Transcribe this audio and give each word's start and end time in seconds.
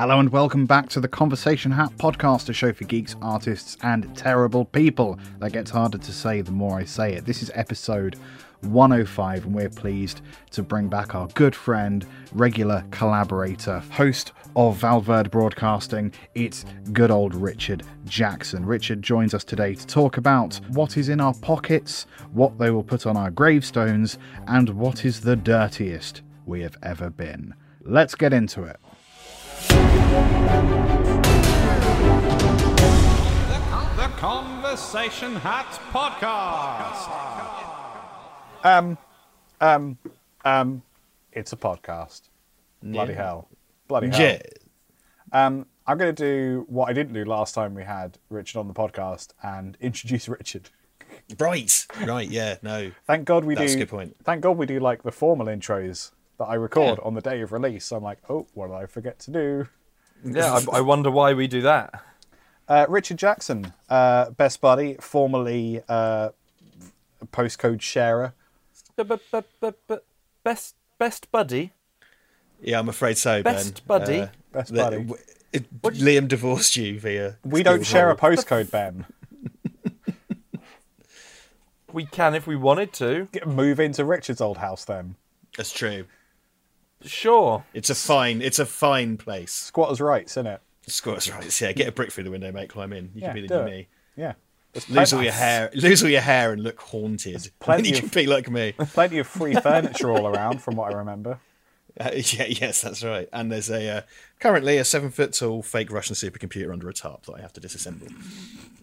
Hello 0.00 0.18
and 0.18 0.32
welcome 0.32 0.64
back 0.64 0.88
to 0.88 0.98
the 0.98 1.08
Conversation 1.08 1.70
Hat 1.70 1.90
podcast, 1.98 2.48
a 2.48 2.54
show 2.54 2.72
for 2.72 2.84
geeks, 2.84 3.16
artists, 3.20 3.76
and 3.82 4.16
terrible 4.16 4.64
people. 4.64 5.18
That 5.40 5.52
gets 5.52 5.70
harder 5.70 5.98
to 5.98 6.10
say 6.10 6.40
the 6.40 6.50
more 6.52 6.78
I 6.78 6.84
say 6.84 7.12
it. 7.12 7.26
This 7.26 7.42
is 7.42 7.50
episode 7.54 8.16
105, 8.62 9.44
and 9.44 9.54
we're 9.54 9.68
pleased 9.68 10.22
to 10.52 10.62
bring 10.62 10.88
back 10.88 11.14
our 11.14 11.26
good 11.34 11.54
friend, 11.54 12.06
regular 12.32 12.82
collaborator, 12.90 13.80
host 13.90 14.32
of 14.56 14.78
Val 14.78 15.02
Verde 15.02 15.28
Broadcasting. 15.28 16.14
It's 16.34 16.64
good 16.94 17.10
old 17.10 17.34
Richard 17.34 17.82
Jackson. 18.06 18.64
Richard 18.64 19.02
joins 19.02 19.34
us 19.34 19.44
today 19.44 19.74
to 19.74 19.86
talk 19.86 20.16
about 20.16 20.58
what 20.70 20.96
is 20.96 21.10
in 21.10 21.20
our 21.20 21.34
pockets, 21.34 22.06
what 22.32 22.56
they 22.56 22.70
will 22.70 22.82
put 22.82 23.04
on 23.04 23.18
our 23.18 23.30
gravestones, 23.30 24.16
and 24.46 24.70
what 24.70 25.04
is 25.04 25.20
the 25.20 25.36
dirtiest 25.36 26.22
we 26.46 26.62
have 26.62 26.78
ever 26.82 27.10
been. 27.10 27.52
Let's 27.82 28.14
get 28.14 28.32
into 28.32 28.62
it. 28.62 28.80
The 33.96 34.08
Conversation 34.16 35.36
Hat 35.36 35.66
Podcast. 35.92 37.10
Um, 38.64 38.96
um, 39.60 39.98
um, 40.44 40.82
it's 41.32 41.52
a 41.52 41.56
podcast. 41.56 42.22
Bloody 42.82 43.12
hell. 43.14 43.48
Bloody 43.88 44.08
hell. 44.08 44.20
Yeah. 44.20 44.38
Um, 45.32 45.66
I'm 45.86 45.98
going 45.98 46.14
to 46.14 46.22
do 46.22 46.64
what 46.68 46.88
I 46.88 46.92
didn't 46.92 47.12
do 47.12 47.24
last 47.24 47.54
time 47.54 47.74
we 47.74 47.84
had 47.84 48.18
Richard 48.30 48.58
on 48.60 48.68
the 48.68 48.74
podcast 48.74 49.28
and 49.42 49.76
introduce 49.80 50.28
Richard. 50.28 50.70
Right. 51.38 51.86
Right. 52.06 52.28
Yeah. 52.28 52.56
No. 52.62 52.92
Thank 53.06 53.26
God 53.26 53.44
we 53.44 53.54
That's 53.54 53.72
do. 53.72 53.78
a 53.78 53.82
good 53.82 53.90
point. 53.90 54.16
Thank 54.24 54.42
God 54.42 54.56
we 54.56 54.66
do 54.66 54.80
like 54.80 55.02
the 55.02 55.12
formal 55.12 55.46
intros 55.46 56.12
that 56.40 56.46
I 56.46 56.54
record 56.54 56.98
Yeah. 56.98 57.04
on 57.04 57.14
the 57.14 57.20
day 57.20 57.40
of 57.42 57.52
release. 57.52 57.84
So 57.84 57.96
I'm 57.96 58.02
like, 58.02 58.18
oh, 58.28 58.46
what 58.54 58.66
did 58.68 58.74
I 58.74 58.86
forget 58.86 59.18
to 59.20 59.30
do? 59.30 59.68
Yeah, 60.24 60.58
I, 60.72 60.78
I 60.78 60.80
wonder 60.80 61.10
why 61.10 61.32
we 61.34 61.46
do 61.46 61.60
that. 61.62 62.02
Uh, 62.68 62.86
Richard 62.88 63.18
Jackson, 63.18 63.72
uh, 63.88 64.30
best 64.30 64.60
buddy, 64.60 64.96
formerly 65.00 65.82
uh, 65.88 66.30
postcode 67.32 67.80
sharer. 67.82 68.32
But, 68.96 69.08
but, 69.08 69.20
but, 69.30 69.46
but, 69.60 69.78
but 69.86 70.04
best 70.44 70.74
best 70.98 71.30
buddy. 71.30 71.72
Yeah, 72.62 72.78
I'm 72.78 72.88
afraid 72.88 73.16
so, 73.18 73.42
Best 73.42 73.86
Ben. 73.86 73.98
buddy. 73.98 74.20
Uh, 74.20 74.26
Best 74.52 74.72
the- 74.74 74.82
buddy. 74.82 74.96
w- 74.98 75.22
it- 75.52 75.82
Liam 75.82 76.28
divorced 76.28 76.76
you 76.76 76.98
via. 77.00 77.36
We 77.44 77.62
don't 77.62 77.76
skills 77.84 77.86
share 77.88 78.10
a 78.10 78.16
postcode, 78.16 78.70
Ben. 78.70 79.06
We 81.92 82.04
can 82.06 82.34
if 82.34 82.46
we 82.46 82.54
wanted 82.56 82.92
to. 82.94 83.28
Get- 83.32 83.48
Move 83.48 83.80
into 83.80 84.04
Richard's 84.04 84.40
old 84.40 84.58
house 84.58 84.84
then. 84.84 85.16
That's 85.56 85.72
true. 85.72 86.04
Sure. 87.04 87.64
It's 87.74 87.90
a 87.90 87.94
fine. 87.94 88.42
It's 88.42 88.58
a 88.58 88.66
fine 88.66 89.16
place. 89.16 89.52
Squatters' 89.52 90.00
rights, 90.00 90.32
isn't 90.32 90.46
it? 90.46 90.60
Squatters' 90.86 91.30
rights. 91.30 91.60
Yeah, 91.60 91.72
get 91.72 91.88
a 91.88 91.92
brick 91.92 92.12
through 92.12 92.24
the 92.24 92.30
window, 92.30 92.52
mate. 92.52 92.68
Climb 92.68 92.92
in. 92.92 93.10
You 93.14 93.22
Yeah, 93.22 93.26
can 93.28 93.34
be 93.34 93.40
do 93.42 93.48
the 93.48 93.60
it. 93.62 93.64
me. 93.66 93.88
Yeah. 94.16 94.32
There's 94.72 94.88
Lose 94.90 95.12
all 95.12 95.22
your 95.22 95.32
hair. 95.32 95.70
Lose 95.74 96.02
all 96.02 96.08
your 96.10 96.20
hair 96.20 96.52
and 96.52 96.62
look 96.62 96.80
haunted. 96.80 97.50
plenty 97.58 97.82
Then 97.82 97.92
you 97.92 98.04
of- 98.06 98.12
can 98.12 98.20
be 98.22 98.26
like 98.26 98.48
me. 98.50 98.72
Plenty 98.72 99.18
of 99.18 99.26
free 99.26 99.54
furniture 99.62 100.10
all 100.12 100.26
around, 100.26 100.62
from 100.62 100.76
what 100.76 100.92
I 100.92 100.96
remember. 100.98 101.40
Uh, 101.98 102.10
yeah, 102.14 102.44
yes, 102.46 102.80
that's 102.82 103.02
right. 103.02 103.28
And 103.32 103.50
there's 103.50 103.68
a 103.68 103.88
uh, 103.98 104.02
currently 104.38 104.76
a 104.78 104.84
seven 104.84 105.10
foot 105.10 105.32
tall 105.32 105.60
fake 105.62 105.90
Russian 105.90 106.14
supercomputer 106.14 106.72
under 106.72 106.88
a 106.88 106.94
tarp 106.94 107.26
that 107.26 107.32
I 107.34 107.40
have 107.40 107.52
to 107.54 107.60
disassemble 107.60 108.12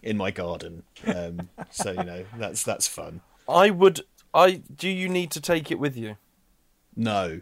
in 0.02 0.18
my 0.18 0.30
garden. 0.30 0.82
Um, 1.06 1.48
so 1.70 1.92
you 1.92 2.04
know 2.04 2.24
that's 2.36 2.62
that's 2.62 2.86
fun. 2.86 3.22
I 3.48 3.70
would. 3.70 4.02
I 4.34 4.60
do. 4.76 4.88
You 4.90 5.08
need 5.08 5.30
to 5.32 5.40
take 5.40 5.70
it 5.70 5.78
with 5.78 5.96
you. 5.96 6.16
No, 6.96 7.40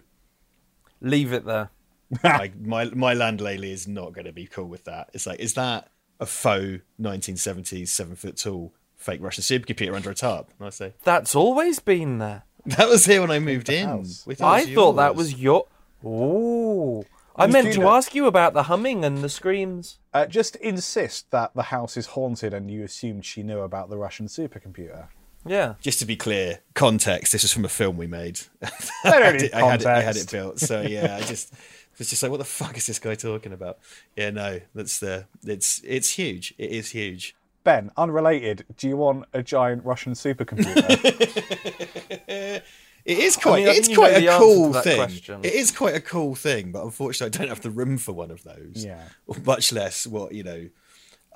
Leave 1.00 1.32
it 1.32 1.44
there. 1.44 1.70
like 2.24 2.58
my 2.60 2.84
my 2.86 3.14
landlady 3.14 3.72
is 3.72 3.88
not 3.88 4.12
going 4.12 4.26
to 4.26 4.32
be 4.32 4.46
cool 4.46 4.66
with 4.66 4.84
that. 4.84 5.10
It's 5.12 5.26
like, 5.26 5.40
is 5.40 5.54
that 5.54 5.90
a 6.20 6.26
faux 6.26 6.82
1970s 7.00 7.88
seven 7.88 8.14
foot 8.14 8.36
tall 8.36 8.72
fake 8.96 9.20
Russian 9.20 9.42
supercomputer 9.42 9.94
under 9.94 10.10
a 10.10 10.14
tarp? 10.14 10.52
And 10.58 10.66
I 10.66 10.70
say 10.70 10.94
That's 11.02 11.34
always 11.34 11.78
been 11.80 12.18
there. 12.18 12.44
that 12.66 12.88
was 12.88 13.06
here 13.06 13.20
when 13.20 13.30
I 13.30 13.38
moved 13.38 13.68
in. 13.68 13.86
house. 13.88 14.24
We 14.26 14.34
thought 14.34 14.54
I 14.54 14.60
it 14.62 14.74
thought 14.74 14.94
that 14.94 15.14
was 15.14 15.34
your. 15.34 15.66
Ooh. 16.04 17.04
I 17.38 17.46
meant 17.46 17.74
to 17.74 17.86
ask 17.88 18.14
you 18.14 18.26
about 18.26 18.54
the 18.54 18.64
humming 18.64 19.04
and 19.04 19.18
the 19.18 19.28
screams. 19.28 19.98
Uh, 20.14 20.24
just 20.26 20.56
insist 20.56 21.30
that 21.32 21.54
the 21.54 21.64
house 21.64 21.96
is 21.96 22.06
haunted 22.06 22.54
and 22.54 22.70
you 22.70 22.82
assumed 22.82 23.26
she 23.26 23.42
knew 23.42 23.60
about 23.60 23.90
the 23.90 23.98
Russian 23.98 24.26
supercomputer. 24.26 25.08
Yeah. 25.46 25.74
Just 25.80 25.98
to 26.00 26.06
be 26.06 26.16
clear, 26.16 26.60
context. 26.74 27.32
This 27.32 27.44
is 27.44 27.52
from 27.52 27.64
a 27.64 27.68
film 27.68 27.96
we 27.96 28.06
made. 28.06 28.40
They 29.04 29.10
don't 29.10 29.22
I, 29.22 29.32
need 29.32 29.38
did- 29.38 29.54
I 29.54 29.70
had 29.70 29.80
it, 29.80 29.86
I 29.86 30.00
had 30.00 30.16
it 30.16 30.30
built. 30.30 30.58
So 30.58 30.80
yeah, 30.82 31.16
I 31.20 31.24
just 31.24 31.52
was 31.98 32.10
just 32.10 32.22
like, 32.22 32.30
what 32.30 32.38
the 32.38 32.44
fuck 32.44 32.76
is 32.76 32.86
this 32.86 32.98
guy 32.98 33.14
talking 33.14 33.52
about? 33.52 33.78
Yeah, 34.16 34.30
no, 34.30 34.60
that's 34.74 34.98
the 34.98 35.26
it's 35.44 35.80
it's 35.84 36.10
huge. 36.12 36.54
It 36.58 36.70
is 36.70 36.90
huge. 36.90 37.34
Ben, 37.64 37.90
unrelated, 37.96 38.64
do 38.76 38.88
you 38.88 38.96
want 38.96 39.24
a 39.32 39.42
giant 39.42 39.84
Russian 39.84 40.12
supercomputer? 40.14 42.62
It 43.06 43.18
is 43.18 43.36
quite. 43.36 43.64
mean, 43.64 43.68
it's 43.76 43.94
quite 43.94 44.16
a 44.16 44.36
cool 44.36 44.72
thing. 44.72 44.96
question. 44.96 45.40
It 45.44 45.54
is 45.54 45.70
quite 45.70 45.94
a 45.94 46.00
cool 46.00 46.34
thing, 46.34 46.72
but 46.72 46.82
unfortunately, 46.82 47.38
I 47.38 47.40
don't 47.40 47.48
have 47.50 47.60
the 47.62 47.70
room 47.70 47.98
for 47.98 48.12
one 48.12 48.32
of 48.32 48.42
those. 48.42 48.84
Yeah. 48.84 49.00
Or 49.28 49.36
much 49.44 49.70
less 49.72 50.08
what 50.08 50.32
you 50.32 50.42
know. 50.42 50.68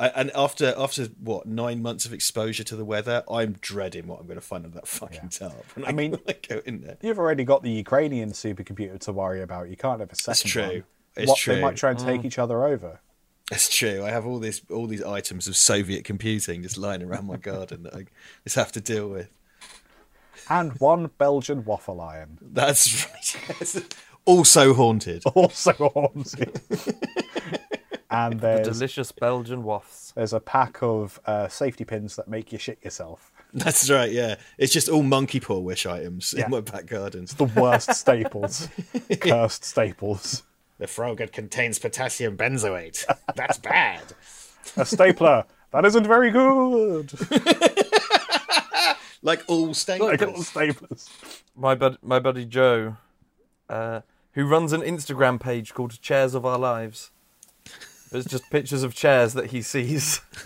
I, 0.01 0.09
and 0.09 0.31
after 0.35 0.75
after 0.79 1.05
what 1.23 1.47
nine 1.47 1.83
months 1.83 2.07
of 2.07 2.13
exposure 2.15 2.65
to 2.65 2.75
the 2.75 2.85
weather, 2.87 3.23
I'm 3.31 3.53
dreading 3.61 4.07
what 4.07 4.19
I'm 4.19 4.27
going 4.27 4.39
to 4.39 4.45
find 4.45 4.65
on 4.65 4.71
that 4.73 4.89
fucking 4.89 5.29
tarp. 5.29 5.65
And 5.77 5.85
I 5.85 5.93
mean- 5.93 6.17
I 6.29 6.33
go 6.49 6.63
in 6.65 6.81
there. 6.81 6.97
You've 7.03 7.19
already 7.19 7.45
got 7.45 7.63
the 7.63 7.71
Ukrainian 7.71 8.31
supercomputer 8.33 8.99
to 9.01 9.13
worry 9.13 9.43
about. 9.43 9.69
You 9.69 9.77
can't 9.77 10.01
have 10.01 10.11
a 10.11 10.17
second 10.17 10.49
true. 10.51 10.63
one. 10.63 10.85
It's 11.17 11.29
what, 11.29 11.37
They 11.39 11.53
true. 11.55 11.61
might 11.61 11.77
try 11.77 11.91
and 11.91 11.99
Mm. 11.99 12.07
take 12.07 12.25
each 12.25 12.39
other 12.39 12.65
over. 12.65 13.01
That's 13.51 13.69
true. 13.69 14.03
I 14.05 14.11
have 14.11 14.25
all 14.27 14.39
this, 14.39 14.63
all 14.71 14.87
these 14.87 15.03
items 15.03 15.47
of 15.49 15.57
Soviet 15.57 16.05
computing 16.05 16.63
just 16.63 16.79
lying 16.79 17.03
around 17.03 17.27
my 17.27 17.37
garden 17.37 17.83
that 17.83 17.95
I 17.95 18.07
just 18.45 18.57
have 18.57 18.73
to 18.73 18.81
deal 18.81 19.09
with. 19.09 19.29
And 20.49 20.73
one 20.81 21.11
Belgian 21.19 21.65
waffle 21.65 22.01
iron. 22.01 22.39
That's 22.43 23.07
right. 23.07 23.95
Also 24.25 24.73
haunted. 24.75 25.25
Also 25.35 25.73
haunted. 25.73 26.61
And 28.11 28.41
there's, 28.41 28.67
Delicious 28.67 29.13
Belgian 29.13 29.63
wafts. 29.63 30.13
there's 30.17 30.33
a 30.33 30.41
pack 30.41 30.79
of 30.83 31.21
uh, 31.27 31.47
safety 31.49 31.85
pins 31.85 32.17
that 32.17 32.27
make 32.29 32.51
you 32.53 32.59
shit 32.59 32.79
yourself. 32.85 33.33
That's 33.55 33.89
right. 33.91 34.11
Yeah, 34.11 34.37
it's 34.59 34.73
just 34.73 34.89
all 34.89 35.03
monkey 35.03 35.41
paw 35.41 35.59
wish 35.59 35.87
items 35.87 36.35
Yeah. 36.37 36.45
in 36.47 36.51
my 36.51 36.61
back 36.61 36.87
garden. 36.87 37.27
The 37.37 37.45
worst 37.45 37.95
staples. 37.95 38.69
Cursed 39.21 39.65
staples. 39.65 40.43
The 40.79 40.87
Frogurt 40.87 41.33
contains 41.33 41.79
potassium 41.79 42.37
benzoate. 42.37 43.05
That's 43.37 43.59
bad. 43.59 44.03
A 44.77 44.85
stapler. 44.85 45.45
That 45.73 45.85
isn't 45.85 46.07
very 46.07 46.31
good. 46.31 47.13
like 49.23 49.43
all 49.47 49.75
staples. 49.75 50.11
Like 50.11 50.23
all 50.23 50.35
staplers. 50.43 51.09
my 51.55 51.75
bud, 51.75 51.99
my 52.03 52.19
buddy 52.19 52.45
Joe, 52.45 52.97
uh, 53.69 54.01
who 54.33 54.47
runs 54.47 54.73
an 54.73 54.81
Instagram 54.81 55.39
page 55.41 55.75
called 55.75 56.01
Chairs 56.01 56.35
of 56.35 56.47
Our 56.47 56.59
Lives. 56.59 57.11
It's 58.13 58.29
just 58.29 58.51
pictures 58.51 58.83
of 58.83 58.95
chairs 58.95 59.35
that 59.35 59.47
he 59.47 59.63
sees, 59.63 60.21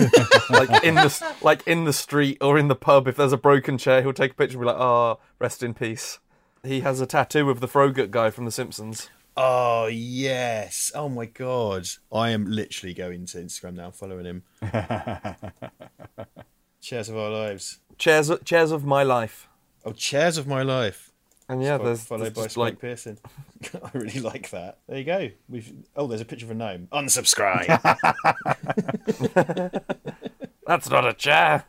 like 0.51 0.85
in 0.85 0.97
the 0.97 1.35
like 1.41 1.67
in 1.67 1.85
the 1.85 1.93
street 1.95 2.39
or 2.41 2.59
in 2.59 2.69
the 2.69 2.75
pub. 2.75 3.09
If 3.09 3.17
there's 3.17 3.33
a 3.33 3.39
broken 3.39 3.79
chair, 3.79 4.03
he'll 4.03 4.13
take 4.13 4.33
a 4.33 4.35
picture 4.35 4.59
and 4.59 4.63
be 4.63 4.67
like, 4.67 4.77
"Ah, 4.79 5.17
rest 5.39 5.63
in 5.63 5.73
peace." 5.73 6.19
He 6.63 6.81
has 6.81 7.01
a 7.01 7.07
tattoo 7.07 7.49
of 7.51 7.61
the 7.61 7.69
Frogurt 7.69 8.11
guy 8.11 8.31
from 8.31 8.45
The 8.45 8.51
Simpsons. 8.51 9.09
Oh 9.37 9.87
yes. 9.87 10.93
Oh 10.95 11.09
my 11.09 11.27
god. 11.27 11.89
I 12.13 12.31
am 12.31 12.47
literally 12.47 12.95
going 12.95 13.27
to 13.27 13.39
Instagram 13.39 13.75
now, 13.75 13.91
following 13.91 14.25
him. 14.27 14.43
Chairs 16.81 17.09
of 17.09 17.17
our 17.17 17.31
lives. 17.31 17.81
Chairs, 17.99 18.31
chairs 18.45 18.71
of 18.71 18.85
my 18.85 19.03
life. 19.03 19.49
Oh, 19.85 19.93
chairs 19.93 20.37
of 20.37 20.47
my 20.47 20.63
life. 20.63 21.14
And 21.49 21.63
yeah, 21.63 21.77
there's, 21.77 22.05
followed 22.05 22.23
there's 22.23 22.33
by 22.33 22.47
Spike 22.47 22.57
like 22.57 22.79
Pearson. 22.79 23.19
I 23.75 23.91
really 23.93 24.21
like 24.21 24.51
that. 24.51 24.79
There 24.89 24.99
you 24.99 25.05
go. 25.05 25.29
We've 25.49 25.73
oh, 25.95 26.07
there's 26.07 26.23
a 26.23 26.25
picture 26.25 26.47
of 26.47 26.51
a 26.51 26.55
gnome. 26.55 26.89
Unsubscribe. 26.93 27.67
that's 30.67 30.89
not 30.89 31.07
a 31.07 31.13
chair. 31.13 31.65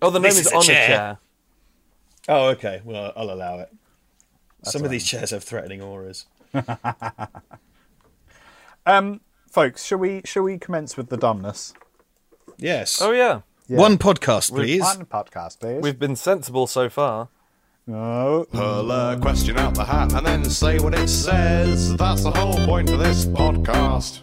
oh, 0.00 0.10
the 0.10 0.20
name 0.20 0.22
This 0.22 0.38
is 0.40 0.46
is 0.46 0.52
a 0.52 0.56
on 0.56 0.62
chair. 0.62 0.84
a 0.84 0.86
chair. 0.86 1.18
oh, 2.28 2.48
okay. 2.50 2.80
Well, 2.84 3.12
I'll 3.16 3.30
allow 3.30 3.58
it. 3.58 3.72
Some 4.62 4.84
of 4.84 4.90
these 4.90 5.04
chairs 5.04 5.30
have 5.30 5.44
threatening 5.44 5.82
auras. 5.82 6.26
Um, 8.86 9.20
folks, 9.50 9.84
shall 9.84 9.98
we 9.98 10.22
shall 10.24 10.44
we 10.44 10.58
commence 10.58 10.96
with 10.96 11.08
the 11.08 11.16
dumbness? 11.16 11.74
Yes. 12.56 13.02
Oh 13.02 13.10
yeah, 13.10 13.40
One 13.66 13.98
podcast, 13.98 14.52
please. 14.52 14.80
One 14.80 15.06
podcast, 15.06 15.58
please. 15.58 15.82
we've 15.82 15.98
been 15.98 16.14
sensible 16.14 16.68
so 16.68 16.88
far. 16.88 17.28
No. 17.86 18.46
Pull 18.50 18.90
a 18.90 19.16
question 19.20 19.56
out 19.58 19.74
the 19.74 19.84
hat 19.84 20.12
and 20.12 20.26
then 20.26 20.44
say 20.50 20.78
what 20.78 20.94
it 20.94 21.08
says. 21.08 21.96
That's 21.96 22.22
the 22.24 22.32
whole 22.32 22.54
point 22.66 22.90
of 22.90 22.98
this 22.98 23.24
podcast. 23.26 24.20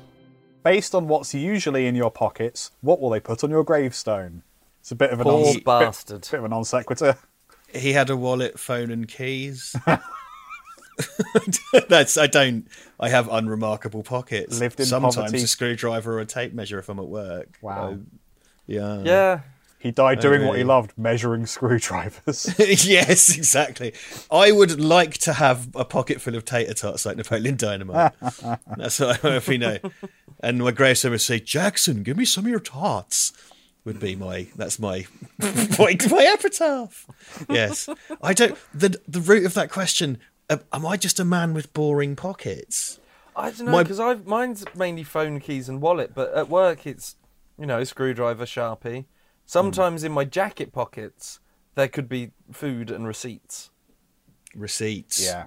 Based 0.63 0.93
on 0.93 1.07
what's 1.07 1.33
usually 1.33 1.87
in 1.87 1.95
your 1.95 2.11
pockets, 2.11 2.71
what 2.81 2.99
will 2.99 3.09
they 3.09 3.19
put 3.19 3.43
on 3.43 3.49
your 3.49 3.63
gravestone? 3.63 4.43
It's 4.81 4.91
a 4.91 4.95
bit 4.95 5.11
of 5.11 5.21
a 5.21 5.23
Poor 5.23 5.45
non, 5.45 5.53
bit, 5.55 5.63
bastard. 5.65 6.21
bit 6.29 6.39
of 6.39 6.43
a 6.45 6.49
non 6.49 6.65
sequitur. 6.65 7.17
He 7.73 7.93
had 7.93 8.09
a 8.09 8.17
wallet, 8.17 8.59
phone, 8.59 8.91
and 8.91 9.07
keys. 9.07 9.75
That's 11.89 12.17
I 12.17 12.27
don't. 12.27 12.67
I 12.99 13.09
have 13.09 13.27
unremarkable 13.31 14.03
pockets. 14.03 14.59
Lived 14.59 14.79
in 14.79 14.85
Sometimes 14.85 15.15
poverty. 15.15 15.43
a 15.43 15.47
screwdriver 15.47 16.13
or 16.15 16.19
a 16.19 16.25
tape 16.25 16.53
measure 16.53 16.79
if 16.79 16.87
I'm 16.89 16.99
at 16.99 17.07
work. 17.07 17.57
Wow. 17.61 17.93
I- 17.93 17.97
yeah. 18.67 19.01
Yeah. 19.03 19.39
He 19.83 19.91
died 19.91 20.21
doing 20.21 20.47
what 20.47 20.57
he 20.57 20.63
loved, 20.63 20.93
measuring 20.97 21.45
screwdrivers. 21.55 22.55
yes, 22.85 23.35
exactly. 23.35 23.93
I 24.31 24.49
would 24.53 24.79
like 24.79 25.17
to 25.19 25.33
have 25.33 25.67
a 25.75 25.83
pocket 25.83 26.21
full 26.21 26.35
of 26.35 26.45
tater 26.45 26.73
tots 26.73 27.05
like 27.05 27.17
Napoleon 27.17 27.57
Dynamite. 27.57 28.13
That's 28.77 29.01
what 29.01 29.25
I 29.25 29.35
if 29.35 29.49
we 29.49 29.57
know. 29.57 29.79
And 30.39 30.59
my 30.59 30.71
gravestone 30.71 31.11
would 31.11 31.19
say, 31.19 31.41
"Jackson, 31.41 32.01
give 32.01 32.15
me 32.15 32.23
some 32.23 32.45
of 32.45 32.49
your 32.49 32.61
tots." 32.61 33.33
Would 33.83 33.99
be 33.99 34.15
my 34.15 34.47
that's 34.55 34.79
my 34.79 35.05
my, 35.37 35.97
my 36.09 36.23
epitaph. 36.33 37.05
Yes, 37.49 37.89
I 38.21 38.31
don't. 38.31 38.57
the 38.73 38.97
The 39.05 39.19
root 39.19 39.45
of 39.45 39.53
that 39.55 39.69
question: 39.69 40.17
uh, 40.49 40.59
Am 40.71 40.85
I 40.85 40.95
just 40.95 41.19
a 41.19 41.25
man 41.25 41.53
with 41.53 41.73
boring 41.73 42.15
pockets? 42.15 43.01
I 43.35 43.51
don't 43.51 43.65
know 43.65 43.83
because 43.83 43.99
I've 43.99 44.25
mine's 44.25 44.63
mainly 44.73 45.03
phone 45.03 45.41
keys 45.41 45.67
and 45.67 45.81
wallet, 45.81 46.13
but 46.15 46.33
at 46.33 46.47
work 46.47 46.87
it's 46.87 47.17
you 47.59 47.65
know 47.65 47.83
screwdriver, 47.83 48.45
sharpie. 48.45 49.03
Mm. 49.45 49.49
Sometimes 49.49 50.03
in 50.03 50.11
my 50.11 50.25
jacket 50.25 50.71
pockets 50.73 51.39
there 51.75 51.87
could 51.87 52.07
be 52.09 52.31
food 52.51 52.91
and 52.91 53.07
receipts. 53.07 53.69
Receipts. 54.55 55.23
yeah. 55.23 55.45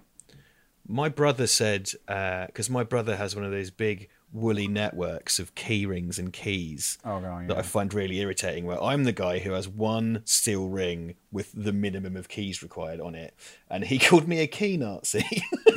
My 0.88 1.08
brother 1.08 1.46
said, 1.48 1.90
uh, 2.06 2.46
because 2.46 2.70
my 2.70 2.84
brother 2.84 3.16
has 3.16 3.34
one 3.34 3.44
of 3.44 3.50
those 3.50 3.70
big 3.70 4.08
woolly 4.32 4.68
networks 4.68 5.38
of 5.38 5.54
key 5.54 5.86
rings 5.86 6.18
and 6.18 6.32
keys 6.32 6.98
Oh, 7.04 7.20
God, 7.20 7.48
that. 7.48 7.56
I 7.56 7.62
find 7.62 7.92
really 7.94 8.18
irritating. 8.20 8.66
Where 8.66 8.80
I'm 8.82 9.04
the 9.04 9.12
guy 9.12 9.38
who 9.38 9.52
has 9.52 9.68
one 9.68 10.22
steel 10.24 10.68
ring 10.68 11.14
with 11.32 11.52
the 11.54 11.72
minimum 11.72 12.16
of 12.16 12.28
keys 12.28 12.62
required 12.62 13.00
on 13.00 13.14
it, 13.14 13.34
and 13.70 13.84
he 13.84 13.98
called 14.00 14.28
me 14.28 14.40
a 14.40 14.46
key 14.46 14.76
Nazi. 14.76 15.24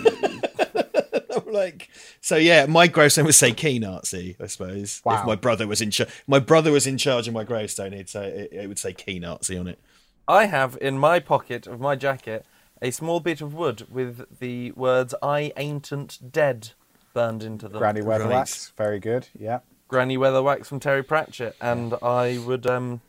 I'm 1.50 1.54
like, 1.62 1.90
so 2.22 2.36
yeah, 2.36 2.66
my 2.66 2.88
gravestone 2.88 3.26
would 3.26 3.36
say 3.36 3.52
key 3.52 3.80
Nazi, 3.80 4.36
I 4.40 4.48
suppose. 4.48 5.02
Wow. 5.04 5.20
If 5.20 5.26
my 5.26 5.36
brother 5.36 5.68
was 5.68 5.82
in 5.82 5.92
charge, 5.92 6.10
my 6.28 6.40
brother 6.40 6.72
was 6.72 6.88
in 6.88 6.98
charge 6.98 7.28
of 7.28 7.34
my 7.34 7.44
gravestone, 7.44 7.92
he'd 7.92 8.10
say 8.10 8.28
it, 8.28 8.54
it 8.54 8.68
would 8.68 8.80
say 8.80 8.94
key 8.94 9.20
Nazi 9.20 9.58
on 9.58 9.68
it. 9.68 9.80
I 10.28 10.46
have 10.46 10.78
in 10.80 11.00
my 11.00 11.20
pocket 11.20 11.66
of 11.66 11.80
my 11.80 11.96
jacket 11.96 12.46
a 12.82 12.92
small 12.92 13.20
bit 13.20 13.42
of 13.42 13.54
wood 13.54 13.88
with 13.90 14.40
the 14.40 14.72
words 14.72 15.14
"I 15.22 15.52
ain't 15.58 15.92
dead" 16.32 16.72
burned 17.14 17.44
into 17.44 17.68
them. 17.68 17.80
Granny 17.80 18.02
Right. 18.02 18.22
Weatherwax, 18.22 18.72
very 18.74 19.00
good. 19.00 19.28
Yeah. 19.38 19.60
Granny 19.88 20.18
Weatherwax 20.18 20.68
from 20.68 20.80
Terry 20.80 21.04
Pratchett, 21.04 21.56
and 21.60 21.96
I 22.02 22.38
would 22.46 22.68
um. 22.68 23.02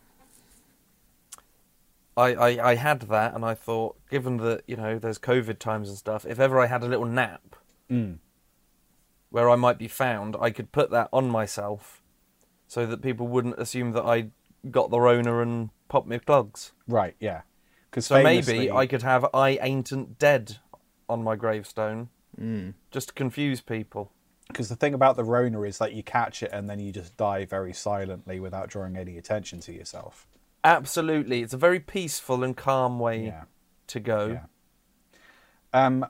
I, 2.16 2.34
I, 2.34 2.70
I 2.70 2.74
had 2.74 3.02
that, 3.02 3.34
and 3.34 3.44
I 3.44 3.54
thought, 3.54 3.96
given 4.10 4.38
that 4.38 4.62
you 4.66 4.76
know 4.76 4.98
there's 4.98 5.18
COVID 5.18 5.58
times 5.58 5.88
and 5.88 5.96
stuff, 5.96 6.26
if 6.26 6.40
ever 6.40 6.58
I 6.58 6.66
had 6.66 6.82
a 6.82 6.86
little 6.86 7.06
nap 7.06 7.56
where 9.30 9.48
I 9.48 9.56
might 9.56 9.78
be 9.78 9.88
found, 9.88 10.36
I 10.40 10.50
could 10.50 10.72
put 10.72 10.90
that 10.90 11.08
on 11.12 11.28
myself, 11.30 12.02
so 12.66 12.86
that 12.86 13.02
people 13.02 13.26
wouldn't 13.28 13.58
assume 13.58 13.92
that 13.92 14.04
I 14.04 14.30
got 14.70 14.90
the 14.90 15.00
Rona 15.00 15.40
and 15.40 15.70
popped 15.88 16.06
me 16.08 16.18
plugs. 16.18 16.72
Right. 16.86 17.14
Yeah. 17.20 17.42
Because 17.90 18.06
So 18.06 18.22
maybe 18.22 18.70
I 18.70 18.86
could 18.86 19.02
have 19.02 19.26
"I 19.34 19.58
ain't 19.62 20.18
dead" 20.18 20.58
on 21.08 21.22
my 21.24 21.34
gravestone, 21.36 22.08
just 22.90 23.08
to 23.08 23.14
confuse 23.14 23.60
people. 23.60 24.12
Because 24.48 24.68
the 24.68 24.76
thing 24.76 24.94
about 24.94 25.16
the 25.16 25.24
Rona 25.24 25.62
is 25.62 25.78
that 25.78 25.92
you 25.92 26.02
catch 26.02 26.42
it 26.42 26.50
and 26.52 26.68
then 26.68 26.80
you 26.80 26.90
just 26.92 27.16
die 27.16 27.44
very 27.44 27.72
silently 27.72 28.40
without 28.40 28.68
drawing 28.68 28.96
any 28.96 29.16
attention 29.16 29.60
to 29.60 29.72
yourself. 29.72 30.26
Absolutely, 30.64 31.42
it's 31.42 31.54
a 31.54 31.56
very 31.56 31.80
peaceful 31.80 32.42
and 32.44 32.56
calm 32.56 32.98
way 32.98 33.26
Yeah. 33.26 33.44
to 33.88 34.00
go. 34.00 34.26
Yeah. 34.26 34.44
Um, 35.72 36.06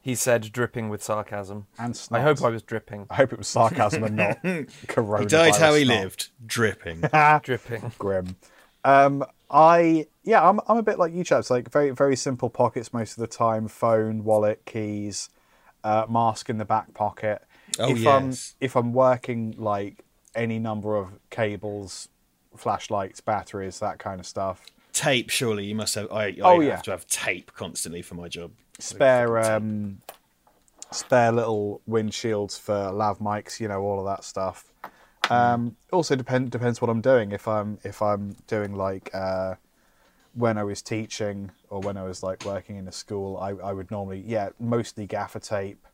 He 0.00 0.14
said, 0.14 0.52
dripping 0.52 0.88
with 0.88 1.02
sarcasm. 1.02 1.66
and 1.78 2.00
I 2.10 2.20
hope 2.20 2.42
I 2.42 2.48
was 2.48 2.62
dripping. 2.62 3.06
I 3.10 3.16
hope 3.16 3.32
it 3.32 3.38
was 3.38 3.48
sarcasm 3.48 4.04
and 4.04 4.16
not 4.16 4.42
coronavirus. 4.86 5.20
He 5.20 5.26
died 5.26 5.56
how 5.56 5.74
he 5.74 5.84
snot. 5.84 5.96
lived, 6.02 6.30
dripping. 6.46 7.00
Dripping. 7.42 7.92
Grim. 7.98 8.36
Um, 8.84 9.24
I 9.50 10.06
yeah, 10.24 10.48
I'm 10.48 10.60
I'm 10.68 10.76
a 10.78 10.82
bit 10.82 10.98
like 10.98 11.12
you 11.12 11.24
chaps. 11.24 11.50
Like 11.50 11.70
very 11.70 11.90
very 11.90 12.16
simple 12.16 12.48
pockets 12.48 12.92
most 12.92 13.12
of 13.12 13.18
the 13.18 13.26
time. 13.26 13.68
Phone, 13.68 14.24
wallet, 14.24 14.64
keys, 14.64 15.30
uh, 15.84 16.06
mask 16.08 16.48
in 16.48 16.58
the 16.58 16.64
back 16.64 16.94
pocket. 16.94 17.42
Oh, 17.78 17.90
if 17.90 18.06
I'm 18.06 18.26
yes. 18.30 18.54
if 18.60 18.76
I'm 18.76 18.92
working 18.92 19.54
like 19.58 20.04
any 20.34 20.58
number 20.58 20.96
of 20.96 21.18
cables, 21.30 22.08
flashlights, 22.56 23.20
batteries, 23.20 23.80
that 23.80 23.98
kind 23.98 24.20
of 24.20 24.26
stuff. 24.26 24.64
Tape, 24.98 25.30
surely 25.30 25.64
you 25.66 25.74
must 25.74 25.94
have. 25.94 26.10
I, 26.10 26.24
I 26.26 26.32
Oh, 26.42 26.60
have 26.60 26.68
yeah. 26.68 26.76
to 26.82 26.90
have 26.90 27.06
tape 27.06 27.52
constantly 27.54 28.02
for 28.02 28.14
my 28.16 28.28
job. 28.28 28.50
Spare 28.80 29.38
um, 29.38 29.98
spare 30.90 31.32
little 31.32 31.80
windshields 31.88 32.58
for 32.58 32.90
lav 32.90 33.18
mics. 33.18 33.60
You 33.60 33.68
know 33.68 33.80
all 33.80 34.00
of 34.00 34.06
that 34.06 34.24
stuff. 34.24 34.72
Um, 35.30 35.76
also 35.92 36.16
depend 36.16 36.50
depends 36.50 36.80
what 36.80 36.90
I'm 36.90 37.00
doing. 37.00 37.32
If 37.32 37.46
I'm 37.46 37.78
if 37.84 38.02
I'm 38.02 38.36
doing 38.46 38.74
like 38.74 39.10
uh, 39.14 39.54
when 40.34 40.58
I 40.58 40.64
was 40.64 40.82
teaching 40.82 41.50
or 41.70 41.80
when 41.80 41.96
I 41.96 42.02
was 42.02 42.22
like 42.22 42.44
working 42.44 42.76
in 42.76 42.88
a 42.88 42.92
school, 42.92 43.36
I, 43.38 43.50
I 43.50 43.72
would 43.72 43.90
normally 43.90 44.24
yeah 44.26 44.50
mostly 44.58 45.06
gaffer 45.06 45.38
tape, 45.38 45.86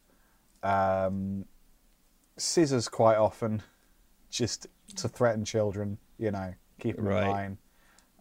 um, 0.62 1.44
scissors 2.36 2.88
quite 2.88 3.16
often, 3.16 3.62
just 4.30 4.66
to 4.96 5.08
threaten 5.08 5.44
children. 5.44 5.98
You 6.18 6.30
know, 6.30 6.54
keep 6.80 6.96
them 6.96 7.06
Right. 7.06 7.22
in 7.24 7.28
line. 7.28 7.58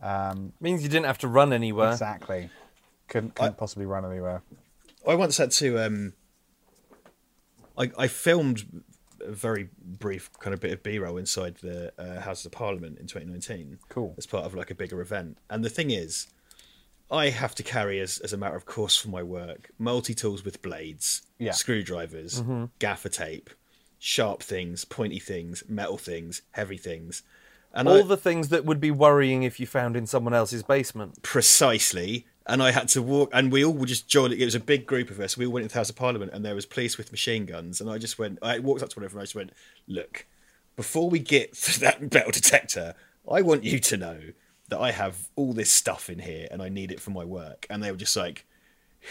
Um, 0.04 0.54
Means 0.60 0.84
you 0.84 0.90
didn't 0.90 1.06
have 1.06 1.18
to 1.20 1.28
run 1.28 1.54
anywhere. 1.54 1.92
exactly. 1.92 2.50
Couldn't, 3.08 3.36
couldn't 3.36 3.58
possibly 3.58 3.86
run 3.86 4.06
anywhere. 4.06 4.42
I 5.08 5.16
once 5.16 5.38
had 5.38 5.52
to. 5.52 5.80
Um, 5.80 6.14
I, 7.78 7.92
I 7.98 8.08
filmed 8.08 8.84
a 9.26 9.32
very 9.32 9.70
brief 9.82 10.30
kind 10.40 10.54
of 10.54 10.60
bit 10.60 10.72
of 10.74 10.84
B-roll 10.84 11.18
inside 11.18 11.56
the 11.62 11.94
uh, 11.98 12.20
Houses 12.22 12.46
of 12.48 12.52
Parliament 12.52 13.00
in 13.00 13.08
2019. 13.08 13.80
Cool. 13.90 14.14
As 14.18 14.26
part 14.26 14.46
of 14.46 14.54
like 14.54 14.72
a 14.72 14.76
bigger 14.76 15.02
event, 15.02 15.38
and 15.50 15.64
the 15.64 15.70
thing 15.70 15.92
is, 15.92 16.28
I 17.12 17.30
have 17.30 17.56
to 17.56 17.64
carry 17.64 18.00
as 18.00 18.18
as 18.20 18.34
a 18.34 18.38
matter 18.38 18.56
of 18.56 18.66
course 18.66 18.98
for 18.98 19.10
my 19.10 19.24
work 19.24 19.70
multi 19.80 20.14
tools 20.14 20.44
with 20.44 20.62
blades, 20.62 21.22
Yeah. 21.40 21.52
screwdrivers, 21.52 22.44
gaffer 22.80 23.10
tape, 23.10 23.50
sharp 24.00 24.42
things, 24.44 24.86
pointy 24.86 25.20
things, 25.20 25.64
metal 25.68 25.98
things, 25.98 26.42
heavy 26.52 26.78
things, 26.78 27.24
and 27.74 27.88
All 27.88 28.00
I, 28.00 28.02
the 28.04 28.18
things 28.18 28.50
that 28.50 28.66
would 28.66 28.80
be 28.80 28.92
worrying 28.92 29.44
if 29.44 29.60
you 29.60 29.66
found 29.66 29.98
in 29.98 30.06
someone 30.06 30.34
else's 30.34 30.64
basement. 30.64 31.24
precisely. 31.24 32.28
And 32.46 32.62
i 32.62 32.72
had 32.72 32.90
to 32.90 33.02
walk 33.02 33.30
and 33.32 33.54
we 33.54 33.64
all 33.64 33.74
were 33.74 33.86
just 33.86 34.10
joined 34.10 34.34
it 34.34 34.44
was 34.44 34.54
a 34.54 34.60
big 34.60 34.86
group 34.86 35.10
of 35.10 35.20
us. 35.20 35.38
We 35.38 35.46
all 35.46 35.54
went 35.54 35.64
into 35.64 35.74
the 35.74 35.80
house 35.80 35.90
of 35.90 35.96
parliament 35.96 36.34
and 36.34 36.44
there 36.44 36.56
was 36.56 36.66
police 36.66 36.98
with 36.98 37.12
machine 37.12 37.46
guns. 37.46 37.80
And 37.80 37.90
i 37.90 37.98
just 37.98 38.20
went 38.20 38.38
i 38.42 38.60
walked 38.60 38.84
up 38.84 38.90
to 38.90 39.00
one 39.00 39.06
of 39.06 39.12
them 39.12 39.20
and 39.20 39.24
i 39.24 39.26
just 39.26 39.36
went 39.36 39.54
look 39.88 40.26
before 40.76 41.10
we 41.10 41.20
get 41.20 41.54
to 41.66 41.80
that 41.80 42.14
metal 42.14 42.32
detector 42.32 42.96
i 43.32 43.42
want 43.42 43.64
you 43.64 43.80
to 43.80 43.96
know 43.96 44.20
that 44.68 44.80
i 44.80 44.92
have 44.92 45.30
all 45.38 45.54
this 45.54 45.72
stuff 45.72 46.10
in 46.10 46.20
here 46.20 46.48
and 46.52 46.62
i 46.62 46.68
need 46.68 46.92
it 46.92 47.00
for 47.00 47.12
my 47.12 47.24
work. 47.24 47.66
And 47.70 47.82
they 47.82 47.92
were 47.92 47.98
just 47.98 48.18
like 48.18 48.46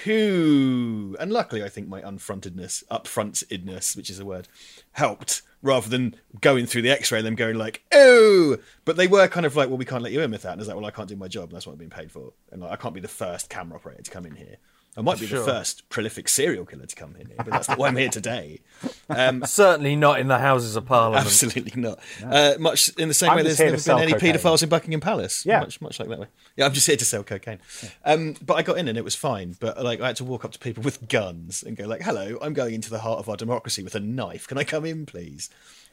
who? 0.04 1.16
And 1.18 1.32
luckily 1.32 1.64
i 1.64 1.70
think 1.70 1.88
my 1.88 2.02
unfrontedness 2.02 2.84
upfrontedness 2.90 3.96
which 3.96 4.10
is 4.10 4.20
a 4.20 4.26
word 4.26 4.46
helped 4.92 5.40
rather 5.62 5.88
than 5.88 6.14
going 6.40 6.66
through 6.66 6.82
the 6.82 6.90
x-ray 6.90 7.18
and 7.18 7.26
them 7.26 7.34
going 7.34 7.56
like 7.56 7.84
oh 7.92 8.56
but 8.84 8.96
they 8.96 9.06
were 9.06 9.28
kind 9.28 9.46
of 9.46 9.56
like 9.56 9.68
well 9.68 9.78
we 9.78 9.84
can't 9.84 10.02
let 10.02 10.12
you 10.12 10.20
in 10.20 10.30
with 10.30 10.42
that. 10.42 10.52
And 10.52 10.60
it's 10.60 10.68
like 10.68 10.76
well 10.76 10.86
i 10.86 10.90
can't 10.90 11.08
do 11.08 11.16
my 11.16 11.28
job. 11.28 11.44
And 11.44 11.52
that's 11.52 11.66
what 11.66 11.72
i'm 11.72 11.78
being 11.78 11.90
paid 11.90 12.10
for. 12.10 12.32
And 12.50 12.60
like, 12.60 12.72
i 12.72 12.76
can't 12.76 12.94
be 12.94 13.00
the 13.00 13.08
first 13.08 13.48
camera 13.48 13.78
operator 13.78 14.02
to 14.02 14.10
come 14.10 14.26
in 14.26 14.36
here 14.36 14.56
i 14.96 15.00
might 15.00 15.18
be 15.18 15.26
Sure. 15.26 15.38
the 15.40 15.44
first 15.50 15.88
prolific 15.88 16.28
serial 16.28 16.64
killer 16.64 16.86
to 16.86 16.94
come 16.96 17.14
in 17.18 17.26
here 17.28 17.36
but 17.38 17.46
that's 17.46 17.68
not 17.68 17.78
why 17.78 17.88
i'm 17.88 17.96
here 17.96 18.08
today 18.10 18.60
um, 19.08 19.44
Certainly 19.46 19.94
not 19.96 20.18
in 20.18 20.26
the 20.28 20.38
Houses 20.38 20.74
of 20.74 20.86
Parliament. 20.86 21.24
Absolutely 21.26 21.80
not. 21.80 22.00
Uh, 22.24 22.54
much 22.58 22.88
in 22.98 23.06
the 23.08 23.14
same 23.14 23.30
I'm 23.30 23.36
way, 23.36 23.42
there's 23.44 23.58
never 23.60 23.76
been 23.76 23.98
any 24.02 24.12
cocaine. 24.12 24.34
paedophiles 24.34 24.62
in 24.62 24.68
Buckingham 24.68 25.00
Palace. 25.00 25.44
Yeah. 25.46 25.60
much, 25.60 25.80
much 25.80 26.00
like 26.00 26.08
that 26.08 26.18
way. 26.18 26.26
Yeah, 26.56 26.64
I'm 26.66 26.72
just 26.72 26.86
here 26.86 26.96
to 26.96 27.04
sell 27.04 27.22
cocaine. 27.22 27.60
Um, 28.04 28.34
but 28.44 28.54
I 28.54 28.62
got 28.62 28.78
in 28.78 28.88
and 28.88 28.98
it 28.98 29.04
was 29.04 29.14
fine. 29.14 29.54
But 29.60 29.82
like, 29.84 30.00
I 30.00 30.08
had 30.08 30.16
to 30.16 30.24
walk 30.24 30.44
up 30.44 30.50
to 30.52 30.58
people 30.58 30.82
with 30.82 31.06
guns 31.08 31.62
and 31.62 31.76
go 31.76 31.84
like, 31.86 32.02
"Hello, 32.02 32.38
I'm 32.42 32.54
going 32.54 32.74
into 32.74 32.90
the 32.90 33.00
heart 33.00 33.18
of 33.20 33.28
our 33.28 33.36
democracy 33.36 33.82
with 33.84 33.94
a 33.94 34.00
knife. 34.00 34.48
Can 34.48 34.58
I 34.58 34.64
come 34.64 34.84
in, 34.84 35.06
please?" 35.06 35.48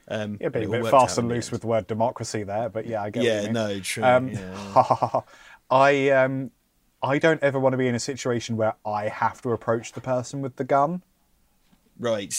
Um, 0.08 0.38
Yeah, 0.42 0.50
but 0.50 0.64
it 0.64 0.68
a 0.68 0.72
bit 0.72 0.88
fast 0.88 1.18
and 1.20 1.26
in 1.26 1.30
the 1.30 1.36
loose 1.36 1.52
with 1.52 1.62
the 1.62 1.68
word 1.68 1.86
democracy 1.86 2.44
there, 2.44 2.70
but 2.70 2.88
yeah, 2.88 3.04
I 3.04 3.10
get 3.12 3.20
what 3.20 3.26
you 3.26 3.32
Yeah, 3.34 3.42
mean. 3.44 3.54
no, 3.54 3.80
true. 3.82 4.04
Um, 4.04 4.30
yeah. 4.30 5.22
I 5.70 6.10
um, 6.10 6.52
I 7.02 7.18
don't 7.20 7.42
ever 7.42 7.60
want 7.60 7.74
to 7.74 7.78
be 7.78 7.88
in 7.88 7.96
a 7.96 8.00
situation 8.00 8.58
where 8.58 8.76
I 8.86 9.08
have 9.08 9.42
to 9.44 9.52
approach 9.52 9.94
the 9.94 10.02
person 10.02 10.42
with 10.42 10.58
the 10.58 10.64
gun. 10.64 11.02
Right. 11.98 12.30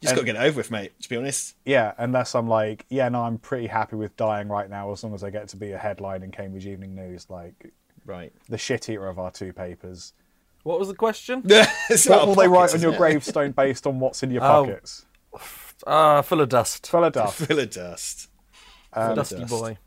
Just 0.00 0.14
got 0.14 0.20
to 0.20 0.24
get 0.24 0.36
it 0.36 0.42
over 0.42 0.58
with, 0.58 0.70
mate. 0.70 0.92
To 1.02 1.08
be 1.08 1.16
honest. 1.16 1.56
Yeah, 1.64 1.92
unless 1.98 2.34
I'm 2.36 2.46
like, 2.48 2.86
yeah, 2.88 3.08
no, 3.08 3.22
I'm 3.24 3.38
pretty 3.38 3.66
happy 3.66 3.96
with 3.96 4.16
dying 4.16 4.48
right 4.48 4.70
now 4.70 4.92
as 4.92 5.02
long 5.02 5.14
as 5.14 5.24
I 5.24 5.30
get 5.30 5.48
to 5.48 5.56
be 5.56 5.72
a 5.72 5.78
headline 5.78 6.22
in 6.22 6.30
Cambridge 6.30 6.66
Evening 6.66 6.94
News, 6.94 7.26
like 7.28 7.72
Right. 8.06 8.32
the 8.48 8.58
shit 8.58 8.88
eater 8.88 9.06
of 9.08 9.18
our 9.18 9.32
two 9.32 9.52
papers. 9.52 10.12
What 10.62 10.78
was 10.78 10.86
the 10.88 10.94
question? 10.94 11.42
It's 11.90 12.08
What 12.08 12.26
will 12.26 12.32
of 12.34 12.38
they 12.38 12.46
write 12.48 12.74
on 12.74 12.80
your 12.80 12.92
it? 12.94 12.98
gravestone 12.98 13.50
based 13.52 13.86
on 13.86 13.98
what's 13.98 14.22
in 14.22 14.30
your 14.30 14.44
Oh. 14.44 14.66
pockets? 14.66 15.06
Ah, 15.86 16.22
full 16.22 16.40
of 16.40 16.48
dust. 16.48 16.86
Full 16.88 17.04
of 17.04 17.12
dust. 17.12 17.38
Full 17.46 17.58
of 17.58 17.70
dust. 17.70 18.28
Um, 18.92 19.14
Dusty 19.16 19.36
dust. 19.40 19.50
boy. 19.50 19.78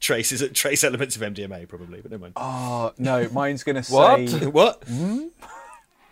Traces, 0.00 0.42
trace 0.52 0.84
elements 0.84 1.16
of 1.16 1.22
MDMA, 1.22 1.68
probably, 1.68 2.00
but 2.00 2.10
never 2.10 2.22
mind. 2.22 2.34
Oh 2.36 2.92
no, 2.98 3.28
mine's 3.32 3.62
gonna 3.64 3.82
What? 3.88 4.28
say 4.28 4.46
what? 4.46 4.82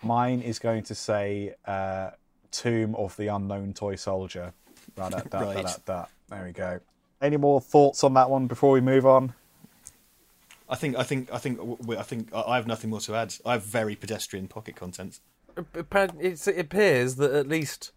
Mine 0.03 0.41
is 0.41 0.57
going 0.59 0.83
to 0.83 0.95
say 0.95 1.53
uh, 1.65 2.11
Tomb 2.51 2.95
of 2.95 3.15
the 3.17 3.27
Unknown 3.27 3.73
Toy 3.73 3.95
Soldier. 3.95 4.53
Da, 4.95 5.09
da, 5.09 5.19
da, 5.19 5.39
da, 5.39 5.51
Right. 5.51 5.65
da, 5.65 5.73
da. 5.85 6.05
There 6.29 6.43
we 6.45 6.51
go. 6.51 6.79
Any 7.21 7.37
more 7.37 7.61
thoughts 7.61 8.03
on 8.03 8.13
that 8.15 8.29
one 8.29 8.47
before 8.47 8.71
we 8.71 8.81
move 8.81 9.05
on? 9.05 9.33
I 10.67 10.75
think 10.75 10.95
I 10.97 11.03
think 11.03 11.31
I 11.31 11.37
think 11.37 11.59
I 11.97 12.01
think 12.01 12.33
I 12.33 12.41
I 12.41 12.55
have 12.55 12.65
nothing 12.65 12.89
more 12.89 13.01
to 13.01 13.15
add. 13.15 13.35
I 13.45 13.53
have 13.53 13.63
very 13.63 13.95
pedestrian 13.95 14.47
pocket 14.47 14.75
contents. 14.75 15.19
It 15.57 16.57
appears 16.57 17.15
that 17.17 17.31
at 17.31 17.47
least 17.47 17.91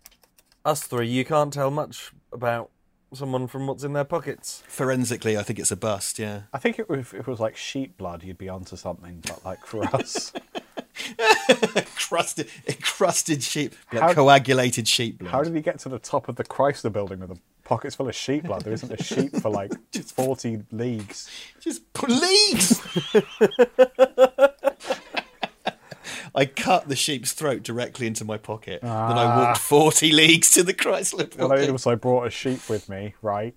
us 0.64 0.82
three, 0.82 1.06
you 1.08 1.24
can't 1.24 1.52
tell 1.52 1.70
much 1.70 2.10
about 2.32 2.70
someone 3.16 3.46
from 3.46 3.66
what's 3.66 3.84
in 3.84 3.92
their 3.92 4.04
pockets. 4.04 4.62
Forensically, 4.66 5.36
I 5.38 5.42
think 5.42 5.58
it's 5.58 5.70
a 5.70 5.76
bust. 5.76 6.18
Yeah. 6.18 6.42
I 6.52 6.58
think 6.58 6.78
it, 6.78 6.86
if 6.90 7.14
it 7.14 7.26
was 7.26 7.40
like 7.40 7.56
sheep 7.56 7.96
blood, 7.96 8.22
you'd 8.22 8.38
be 8.38 8.48
onto 8.48 8.76
something. 8.76 9.22
But 9.26 9.44
like 9.44 9.64
for 9.66 9.84
us, 9.94 10.32
crusted, 11.96 12.48
encrusted 12.68 13.42
sheep, 13.42 13.74
like 13.92 14.02
How- 14.02 14.14
coagulated 14.14 14.86
sheep 14.88 15.18
blood. 15.18 15.30
how 15.30 15.42
did 15.42 15.54
he 15.54 15.60
get 15.60 15.78
to 15.80 15.88
the 15.88 15.98
top 15.98 16.28
of 16.28 16.36
the 16.36 16.44
Chrysler 16.44 16.92
building 16.92 17.20
with 17.20 17.30
the 17.30 17.38
pockets 17.64 17.94
full 17.96 18.08
of 18.08 18.14
sheep 18.14 18.44
blood? 18.44 18.62
There 18.62 18.72
isn't 18.72 18.92
a 18.92 19.02
sheep 19.02 19.34
for 19.36 19.50
like 19.50 19.72
just 19.92 20.14
forty 20.14 20.62
leagues. 20.70 21.30
Just 21.60 21.92
please. 21.92 22.80
I 26.34 26.46
cut 26.46 26.88
the 26.88 26.96
sheep's 26.96 27.32
throat 27.32 27.62
directly 27.62 28.06
into 28.06 28.24
my 28.24 28.38
pocket. 28.38 28.80
Then 28.82 28.90
I 28.90 29.36
walked 29.38 29.58
forty 29.60 30.10
leagues 30.12 30.50
to 30.52 30.62
the 30.62 30.74
Chrysler 30.74 31.34
building. 31.36 31.58
And 31.58 31.68
I 31.68 31.72
also 31.72 31.94
brought 31.96 32.26
a 32.26 32.30
sheep 32.30 32.68
with 32.68 32.88
me, 32.88 33.14
right? 33.22 33.54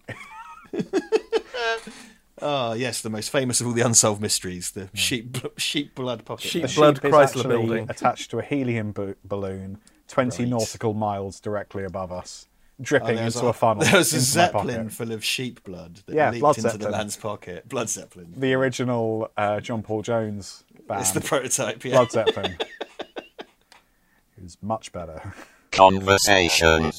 Ah, 2.39 2.73
yes, 2.73 3.01
the 3.01 3.09
most 3.09 3.31
famous 3.31 3.59
of 3.61 3.67
all 3.67 3.73
the 3.73 3.81
unsolved 3.81 4.21
mysteries: 4.21 4.69
the 4.71 4.89
sheep 4.93 5.37
sheep 5.57 5.95
blood 5.95 6.23
pocket. 6.23 6.47
Sheep 6.47 6.67
The 6.67 6.73
blood 6.75 6.97
sheep 7.01 7.11
Chrysler 7.11 7.23
actually 7.23 7.47
building. 7.47 7.89
attached 7.89 8.29
to 8.31 8.37
a 8.39 8.43
helium 8.43 8.91
bo- 8.91 9.15
balloon, 9.25 9.79
twenty 10.07 10.43
Right. 10.43 10.49
nautical 10.51 10.93
miles 10.93 11.39
directly 11.39 11.83
above 11.83 12.11
us, 12.11 12.47
Oh, 12.79 12.83
dripping 12.83 13.15
there 13.15 13.25
was 13.25 13.35
into 13.37 13.47
a, 13.47 13.53
funnel. 13.53 13.83
There 13.85 13.97
was 13.97 14.13
a 14.13 14.19
zeppelin 14.19 14.89
full 14.89 15.11
of 15.13 15.23
sheep 15.25 15.63
blood 15.63 16.01
that 16.05 16.13
Yeah, 16.15 16.29
leaked 16.29 16.41
blood 16.41 16.57
into 16.59 16.69
zeppelin. 16.69 16.91
the 16.91 16.97
man's 16.97 17.17
pocket. 17.17 17.67
Blood 17.69 17.89
zeppelin. 17.89 18.33
The 18.37 18.53
original 18.53 19.31
uh, 19.35 19.59
John 19.59 19.81
Paul 19.81 20.03
Jones 20.03 20.63
band, 20.87 21.01
It's 21.01 21.11
the 21.11 21.21
prototype. 21.21 21.83
Yeah. 21.83 21.91
Blood 21.93 22.11
Zeppelin. 22.11 22.57
it 22.59 24.43
was 24.43 24.57
much 24.61 24.91
better. 24.91 25.33
Conversation. 25.71 26.91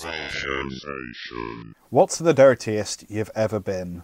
What's 1.90 2.18
the 2.18 2.35
dirtiest 2.35 3.04
you've 3.09 3.30
ever 3.35 3.59
been? 3.59 4.02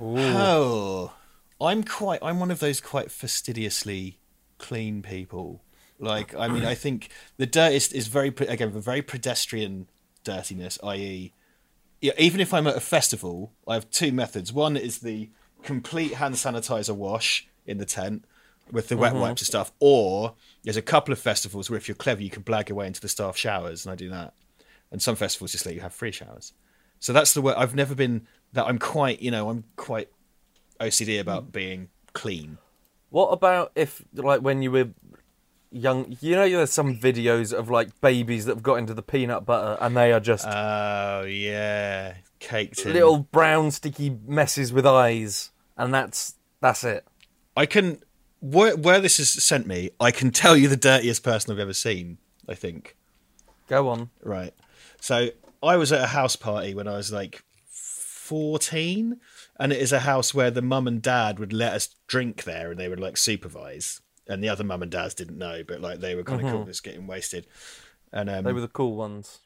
Oh, 0.00 1.12
I'm 1.60 1.84
quite. 1.84 2.20
I'm 2.22 2.40
one 2.40 2.50
of 2.50 2.58
those 2.60 2.80
quite 2.80 3.10
fastidiously 3.10 4.18
clean 4.58 5.02
people. 5.02 5.62
Like, 5.98 6.34
I 6.34 6.48
mean, 6.48 6.64
I 6.64 6.74
think 6.74 7.08
the 7.36 7.46
dirtiest 7.46 7.94
is 7.94 8.08
very 8.08 8.28
again 8.28 8.68
a 8.68 8.80
very 8.80 9.00
pedestrian 9.02 9.88
dirtiness, 10.24 10.78
i.e., 10.82 11.32
yeah, 12.00 12.12
even 12.18 12.40
if 12.40 12.52
I'm 12.52 12.66
at 12.66 12.76
a 12.76 12.80
festival, 12.80 13.52
I 13.66 13.74
have 13.74 13.90
two 13.90 14.12
methods. 14.12 14.52
One 14.52 14.76
is 14.76 14.98
the 14.98 15.30
complete 15.62 16.14
hand 16.14 16.34
sanitizer 16.34 16.94
wash 16.94 17.48
in 17.66 17.78
the 17.78 17.86
tent 17.86 18.24
with 18.70 18.88
the 18.88 18.96
wet 18.96 19.12
mm-hmm. 19.12 19.22
wipes 19.22 19.42
and 19.42 19.46
stuff, 19.46 19.72
or 19.80 20.34
there's 20.64 20.76
a 20.76 20.82
couple 20.82 21.12
of 21.12 21.18
festivals 21.18 21.70
where 21.70 21.76
if 21.76 21.88
you're 21.88 21.94
clever, 21.94 22.22
you 22.22 22.30
can 22.30 22.42
blag 22.42 22.68
your 22.68 22.76
way 22.76 22.86
into 22.86 23.00
the 23.00 23.08
staff 23.08 23.36
showers, 23.36 23.84
and 23.84 23.92
I 23.92 23.96
do 23.96 24.08
that. 24.10 24.34
And 24.90 25.02
some 25.02 25.16
festivals 25.16 25.52
just 25.52 25.66
let 25.66 25.74
you 25.74 25.80
have 25.80 25.92
free 25.92 26.12
showers. 26.12 26.52
So 27.00 27.12
that's 27.12 27.34
the 27.34 27.42
way 27.42 27.54
I've 27.56 27.74
never 27.74 27.94
been 27.94 28.26
that 28.52 28.66
I'm 28.66 28.78
quite, 28.78 29.20
you 29.20 29.30
know, 29.30 29.50
I'm 29.50 29.64
quite 29.76 30.08
OCD 30.80 31.20
about 31.20 31.48
mm. 31.48 31.52
being 31.52 31.88
clean. 32.12 32.58
What 33.10 33.28
about 33.28 33.72
if, 33.74 34.02
like, 34.14 34.40
when 34.40 34.62
you 34.62 34.70
were 34.70 34.88
young, 35.70 36.16
you 36.20 36.34
know, 36.34 36.48
there's 36.48 36.72
some 36.72 36.96
videos 36.96 37.52
of 37.52 37.70
like 37.70 38.00
babies 38.00 38.46
that 38.46 38.56
have 38.56 38.62
got 38.62 38.76
into 38.76 38.94
the 38.94 39.02
peanut 39.02 39.44
butter 39.44 39.76
and 39.80 39.96
they 39.96 40.12
are 40.12 40.20
just 40.20 40.46
Oh 40.46 41.22
yeah, 41.22 42.14
caked 42.38 42.84
in. 42.84 42.92
little 42.92 43.18
brown 43.18 43.70
sticky 43.70 44.18
messes 44.26 44.72
with 44.72 44.86
eyes, 44.86 45.50
and 45.76 45.92
that's 45.92 46.34
that's 46.60 46.84
it. 46.84 47.06
I 47.56 47.66
can 47.66 48.02
where 48.40 48.76
where 48.76 49.00
this 49.00 49.18
has 49.18 49.30
sent 49.30 49.66
me. 49.66 49.90
I 50.00 50.10
can 50.10 50.30
tell 50.30 50.56
you 50.56 50.68
the 50.68 50.76
dirtiest 50.76 51.22
person 51.22 51.52
I've 51.52 51.58
ever 51.58 51.74
seen. 51.74 52.18
I 52.48 52.54
think. 52.54 52.96
Go 53.68 53.88
on. 53.88 54.10
Right. 54.22 54.54
So 55.00 55.30
I 55.62 55.76
was 55.76 55.92
at 55.92 56.02
a 56.02 56.08
house 56.08 56.36
party 56.36 56.74
when 56.74 56.86
I 56.86 56.96
was 56.96 57.12
like 57.12 57.42
14, 57.68 59.20
and 59.58 59.72
it 59.72 59.80
is 59.80 59.92
a 59.92 60.00
house 60.00 60.34
where 60.34 60.50
the 60.50 60.62
mum 60.62 60.86
and 60.86 61.02
dad 61.02 61.38
would 61.38 61.52
let 61.52 61.72
us 61.72 61.94
drink 62.06 62.44
there 62.44 62.70
and 62.70 62.78
they 62.78 62.88
would 62.88 63.00
like 63.00 63.16
supervise. 63.16 64.00
And 64.28 64.42
the 64.42 64.48
other 64.48 64.64
mum 64.64 64.82
and 64.82 64.90
dads 64.90 65.14
didn't 65.14 65.38
know, 65.38 65.62
but 65.66 65.80
like 65.80 66.00
they 66.00 66.14
were 66.14 66.24
kind 66.24 66.44
of 66.44 66.50
cool 66.50 66.64
just 66.64 66.82
getting 66.82 67.06
wasted. 67.06 67.46
And 68.12 68.28
um, 68.28 68.44
They 68.44 68.52
were 68.52 68.60
the 68.60 68.68
cool 68.68 68.96
ones. 68.96 69.38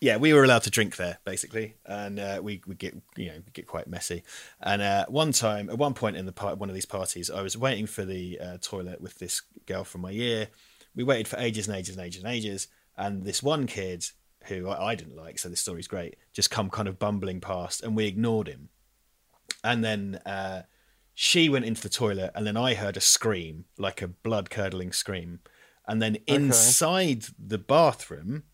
Yeah, 0.00 0.16
we 0.16 0.32
were 0.32 0.44
allowed 0.44 0.62
to 0.62 0.70
drink 0.70 0.96
there 0.96 1.18
basically, 1.24 1.74
and 1.84 2.20
uh, 2.20 2.40
we 2.42 2.62
would 2.66 2.78
get 2.78 2.94
you 3.16 3.26
know 3.26 3.42
get 3.52 3.66
quite 3.66 3.88
messy. 3.88 4.22
And 4.60 4.80
uh, 4.80 5.06
one 5.08 5.32
time, 5.32 5.68
at 5.68 5.78
one 5.78 5.94
point 5.94 6.16
in 6.16 6.26
the 6.26 6.32
part, 6.32 6.58
one 6.58 6.68
of 6.68 6.74
these 6.74 6.86
parties, 6.86 7.30
I 7.30 7.42
was 7.42 7.56
waiting 7.56 7.86
for 7.86 8.04
the 8.04 8.38
uh, 8.40 8.58
toilet 8.60 9.00
with 9.00 9.18
this 9.18 9.42
girl 9.66 9.84
from 9.84 10.02
my 10.02 10.10
year. 10.10 10.48
We 10.94 11.04
waited 11.04 11.28
for 11.28 11.38
ages 11.38 11.68
and 11.68 11.76
ages 11.76 11.96
and 11.96 12.04
ages 12.04 12.22
and 12.22 12.32
ages, 12.32 12.68
and 12.96 13.24
this 13.24 13.42
one 13.42 13.66
kid 13.66 14.04
who 14.44 14.68
I, 14.68 14.90
I 14.90 14.94
didn't 14.94 15.16
like, 15.16 15.38
so 15.38 15.48
this 15.48 15.60
story's 15.60 15.88
great, 15.88 16.16
just 16.32 16.50
come 16.50 16.70
kind 16.70 16.88
of 16.88 16.98
bumbling 16.98 17.40
past, 17.40 17.82
and 17.82 17.96
we 17.96 18.06
ignored 18.06 18.48
him. 18.48 18.68
And 19.64 19.84
then 19.84 20.20
uh, 20.24 20.62
she 21.14 21.48
went 21.48 21.64
into 21.64 21.82
the 21.82 21.88
toilet, 21.88 22.30
and 22.34 22.46
then 22.46 22.56
I 22.56 22.74
heard 22.74 22.96
a 22.96 23.00
scream, 23.00 23.64
like 23.76 24.00
a 24.00 24.08
blood 24.08 24.50
curdling 24.50 24.92
scream. 24.92 25.40
And 25.86 26.00
then 26.02 26.18
inside 26.26 27.24
the 27.38 27.58
bathroom, 27.58 28.44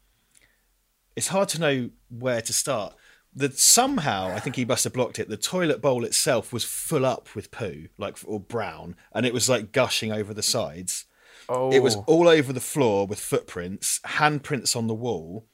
it's 1.17 1.29
hard 1.29 1.49
to 1.51 1.61
know 1.61 1.91
where 2.09 2.41
to 2.43 2.53
start. 2.53 2.95
That 3.37 3.59
somehow, 3.59 4.29
I 4.29 4.39
think 4.39 4.55
he 4.55 4.65
must 4.65 4.85
have 4.85 4.93
blocked 4.93 5.19
it. 5.19 5.29
The 5.29 5.37
toilet 5.37 5.83
bowl 5.83 6.05
itself 6.05 6.53
was 6.53 6.63
full 6.65 7.05
up 7.05 7.35
with 7.35 7.51
poo, 7.51 7.89
like 7.99 8.17
or 8.25 8.39
brown, 8.39 8.95
and 9.13 9.27
it 9.27 9.35
was 9.35 9.49
like 9.49 9.73
gushing 9.73 10.13
over 10.13 10.33
the 10.33 10.43
sides. 10.43 11.07
Oh, 11.49 11.73
It 11.73 11.83
was 11.83 11.97
all 12.07 12.29
over 12.29 12.53
the 12.53 12.61
floor 12.61 13.07
with 13.09 13.19
footprints, 13.19 14.01
handprints 14.07 14.77
on 14.77 14.87
the 14.87 14.95
wall. 14.95 15.47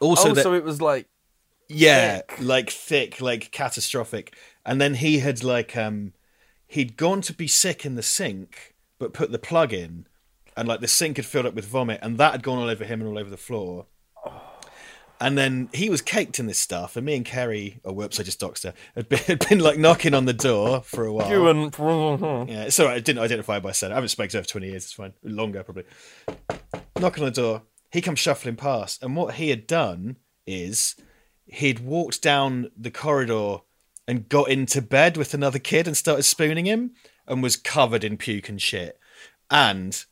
Also, 0.00 0.30
oh, 0.30 0.34
that- 0.34 0.42
so 0.42 0.54
it 0.54 0.64
was 0.64 0.80
like 0.80 1.06
yeah, 1.68 2.16
thick. 2.16 2.36
like 2.40 2.70
thick, 2.70 3.20
like 3.20 3.50
catastrophic. 3.52 4.34
And 4.64 4.80
then 4.80 4.94
he 4.94 5.18
had 5.18 5.44
like 5.44 5.76
um 5.76 6.14
he'd 6.66 6.96
gone 6.96 7.20
to 7.22 7.34
be 7.34 7.46
sick 7.46 7.84
in 7.84 7.94
the 7.94 8.02
sink, 8.02 8.74
but 8.98 9.12
put 9.12 9.30
the 9.32 9.38
plug 9.38 9.74
in, 9.74 10.06
and 10.56 10.66
like 10.66 10.80
the 10.80 10.88
sink 10.88 11.18
had 11.18 11.26
filled 11.26 11.44
up 11.46 11.54
with 11.54 11.66
vomit, 11.66 12.00
and 12.02 12.16
that 12.16 12.32
had 12.32 12.42
gone 12.42 12.58
all 12.58 12.70
over 12.70 12.84
him 12.84 13.00
and 13.02 13.08
all 13.10 13.18
over 13.18 13.28
the 13.30 13.36
floor. 13.36 13.84
And 15.22 15.38
then 15.38 15.68
he 15.72 15.88
was 15.88 16.02
caked 16.02 16.40
in 16.40 16.46
this 16.46 16.58
stuff, 16.58 16.96
and 16.96 17.06
me 17.06 17.14
and 17.14 17.24
Kerry, 17.24 17.78
oh 17.84 17.92
whoops, 17.92 18.18
I 18.18 18.24
just 18.24 18.40
doxed 18.40 18.64
her, 18.64 18.74
had 18.96 19.08
been, 19.08 19.18
had 19.26 19.48
been 19.48 19.60
like 19.60 19.78
knocking 19.78 20.14
on 20.14 20.24
the 20.24 20.32
door 20.32 20.82
for 20.82 21.04
a 21.04 21.12
while. 21.12 21.30
you 21.30 21.46
and 21.46 21.72
Yeah, 22.50 22.64
it's 22.64 22.80
all 22.80 22.86
right. 22.86 22.96
I 22.96 23.00
didn't 23.00 23.22
identify 23.22 23.60
by 23.60 23.70
said. 23.70 23.92
I 23.92 23.94
haven't 23.94 24.08
spoken 24.08 24.30
to 24.30 24.38
her 24.38 24.42
for 24.42 24.48
20 24.48 24.66
years. 24.66 24.84
It's 24.84 24.92
fine. 24.92 25.12
Longer, 25.22 25.62
probably. 25.62 25.84
Knock 26.98 27.18
on 27.18 27.24
the 27.24 27.30
door. 27.30 27.62
He 27.92 28.00
comes 28.00 28.18
shuffling 28.18 28.56
past. 28.56 29.00
And 29.00 29.14
what 29.14 29.34
he 29.34 29.50
had 29.50 29.68
done 29.68 30.16
is 30.44 30.96
he'd 31.46 31.78
walked 31.78 32.20
down 32.20 32.72
the 32.76 32.90
corridor 32.90 33.58
and 34.08 34.28
got 34.28 34.50
into 34.50 34.82
bed 34.82 35.16
with 35.16 35.34
another 35.34 35.60
kid 35.60 35.86
and 35.86 35.96
started 35.96 36.24
spooning 36.24 36.66
him 36.66 36.94
and 37.28 37.44
was 37.44 37.54
covered 37.54 38.02
in 38.02 38.16
puke 38.16 38.48
and 38.48 38.60
shit. 38.60 38.98
And 39.48 40.04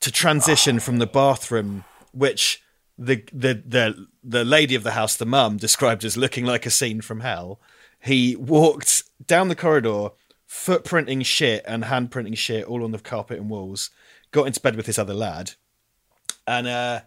to 0.00 0.10
transition 0.10 0.76
ah. 0.76 0.80
from 0.80 0.98
the 0.98 1.06
bathroom, 1.06 1.84
which 2.12 2.62
the 2.96 3.24
the 3.32 3.62
the 3.66 4.06
the 4.24 4.44
lady 4.44 4.74
of 4.74 4.82
the 4.82 4.92
house, 4.92 5.16
the 5.16 5.26
mum, 5.26 5.56
described 5.58 6.04
as 6.04 6.16
looking 6.16 6.44
like 6.46 6.64
a 6.66 6.70
scene 6.70 7.00
from 7.00 7.20
hell. 7.20 7.60
He 8.00 8.36
walked 8.36 9.02
down 9.26 9.48
the 9.48 9.54
corridor, 9.56 10.10
footprinting 10.48 11.24
shit 11.24 11.64
and 11.66 11.84
handprinting 11.84 12.36
shit 12.36 12.64
all 12.64 12.84
on 12.84 12.92
the 12.92 12.98
carpet 12.98 13.38
and 13.38 13.50
walls. 13.50 13.90
Got 14.30 14.46
into 14.46 14.60
bed 14.60 14.76
with 14.76 14.86
this 14.86 14.98
other 14.98 15.14
lad, 15.14 15.52
and 16.46 16.66
uh, 16.66 17.00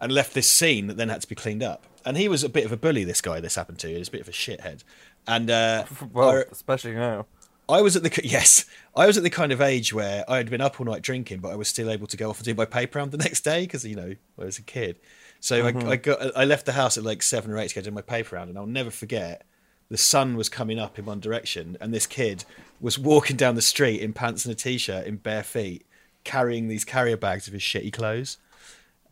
and 0.00 0.12
left 0.12 0.32
this 0.34 0.50
scene 0.50 0.86
that 0.86 0.96
then 0.96 1.08
had 1.08 1.20
to 1.22 1.28
be 1.28 1.34
cleaned 1.34 1.62
up. 1.62 1.84
And 2.04 2.16
he 2.16 2.28
was 2.28 2.42
a 2.42 2.48
bit 2.48 2.64
of 2.64 2.72
a 2.72 2.76
bully. 2.76 3.04
This 3.04 3.20
guy, 3.20 3.40
this 3.40 3.56
happened 3.56 3.78
to, 3.80 3.88
he 3.88 3.98
was 3.98 4.08
a 4.08 4.12
bit 4.12 4.22
of 4.22 4.28
a 4.28 4.32
shithead. 4.32 4.82
And 5.26 5.50
uh, 5.50 5.84
well, 6.12 6.30
I- 6.30 6.44
especially 6.50 6.92
now. 6.92 7.26
I 7.68 7.82
was 7.82 7.94
at 7.94 8.02
the 8.02 8.20
yes, 8.24 8.64
I 8.96 9.06
was 9.06 9.16
at 9.16 9.22
the 9.22 9.30
kind 9.30 9.52
of 9.52 9.60
age 9.60 9.92
where 9.94 10.24
I 10.28 10.38
had 10.38 10.50
been 10.50 10.60
up 10.60 10.80
all 10.80 10.86
night 10.86 11.02
drinking, 11.02 11.38
but 11.38 11.50
I 11.52 11.54
was 11.54 11.68
still 11.68 11.88
able 11.88 12.08
to 12.08 12.16
go 12.16 12.30
off 12.30 12.38
and 12.38 12.44
do 12.44 12.54
my 12.54 12.64
paper 12.64 12.98
round 12.98 13.12
the 13.12 13.18
next 13.18 13.42
day 13.42 13.60
because 13.60 13.84
you 13.84 13.94
know 13.94 14.14
I 14.38 14.44
was 14.44 14.58
a 14.58 14.62
kid. 14.62 14.98
So 15.40 15.66
I, 15.66 15.90
I 15.90 15.96
got 15.96 16.36
I 16.36 16.44
left 16.44 16.66
the 16.66 16.72
house 16.72 16.98
at 16.98 17.04
like 17.04 17.22
seven 17.22 17.50
or 17.50 17.58
eight 17.58 17.70
to 17.70 17.74
go 17.76 17.80
do 17.80 17.90
my 17.90 18.02
paper 18.02 18.36
round, 18.36 18.50
and 18.50 18.58
I'll 18.58 18.66
never 18.66 18.90
forget. 18.90 19.44
The 19.88 19.96
sun 19.96 20.36
was 20.36 20.48
coming 20.48 20.78
up 20.78 21.00
in 21.00 21.04
one 21.04 21.18
direction, 21.18 21.76
and 21.80 21.92
this 21.92 22.06
kid 22.06 22.44
was 22.80 22.96
walking 22.96 23.36
down 23.36 23.56
the 23.56 23.62
street 23.62 24.00
in 24.00 24.12
pants 24.12 24.44
and 24.44 24.52
a 24.52 24.54
t-shirt, 24.54 25.04
in 25.04 25.16
bare 25.16 25.42
feet, 25.42 25.84
carrying 26.22 26.68
these 26.68 26.84
carrier 26.84 27.16
bags 27.16 27.48
of 27.48 27.54
his 27.54 27.62
shitty 27.62 27.92
clothes. 27.92 28.38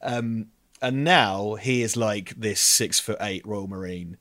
Um, 0.02 0.50
and 0.80 1.02
now 1.02 1.56
he 1.56 1.82
is 1.82 1.96
like 1.96 2.34
this 2.36 2.60
six 2.60 3.00
foot 3.00 3.18
eight 3.20 3.44
Royal 3.44 3.66
Marine 3.66 4.18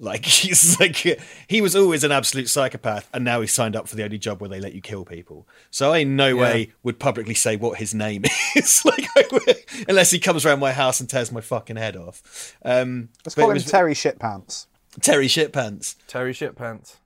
Like 0.00 0.24
he's 0.24 0.80
like 0.80 1.20
he 1.46 1.60
was 1.60 1.76
always 1.76 2.02
an 2.02 2.10
absolute 2.10 2.48
psychopath, 2.48 3.08
and 3.12 3.24
now 3.24 3.40
he's 3.42 3.52
signed 3.52 3.76
up 3.76 3.86
for 3.86 3.96
the 3.96 4.02
only 4.02 4.18
job 4.18 4.40
where 4.40 4.48
they 4.48 4.58
let 4.58 4.72
you 4.72 4.80
kill 4.80 5.04
people. 5.04 5.46
So 5.70 5.92
I 5.92 5.98
in 5.98 6.16
no 6.16 6.34
way 6.36 6.72
would 6.82 6.98
publicly 6.98 7.34
say 7.34 7.56
what 7.56 7.78
his 7.78 7.94
name 7.94 8.24
is, 8.56 8.82
like 8.84 9.06
I 9.16 9.24
would, 9.30 9.56
unless 9.88 10.10
he 10.10 10.18
comes 10.18 10.46
around 10.46 10.58
my 10.58 10.72
house 10.72 11.00
and 11.00 11.08
tears 11.08 11.30
my 11.30 11.42
fucking 11.42 11.76
head 11.76 11.96
off. 11.96 12.56
Um, 12.64 13.10
Let's 13.24 13.34
call 13.34 13.50
him 13.50 13.54
was 13.54 13.66
Terry 13.66 13.94
Shitpants. 13.94 14.66
Terry 15.00 15.28
Shitpants. 15.28 15.96
Terry 16.06 16.32
Shitpants. 16.32 16.96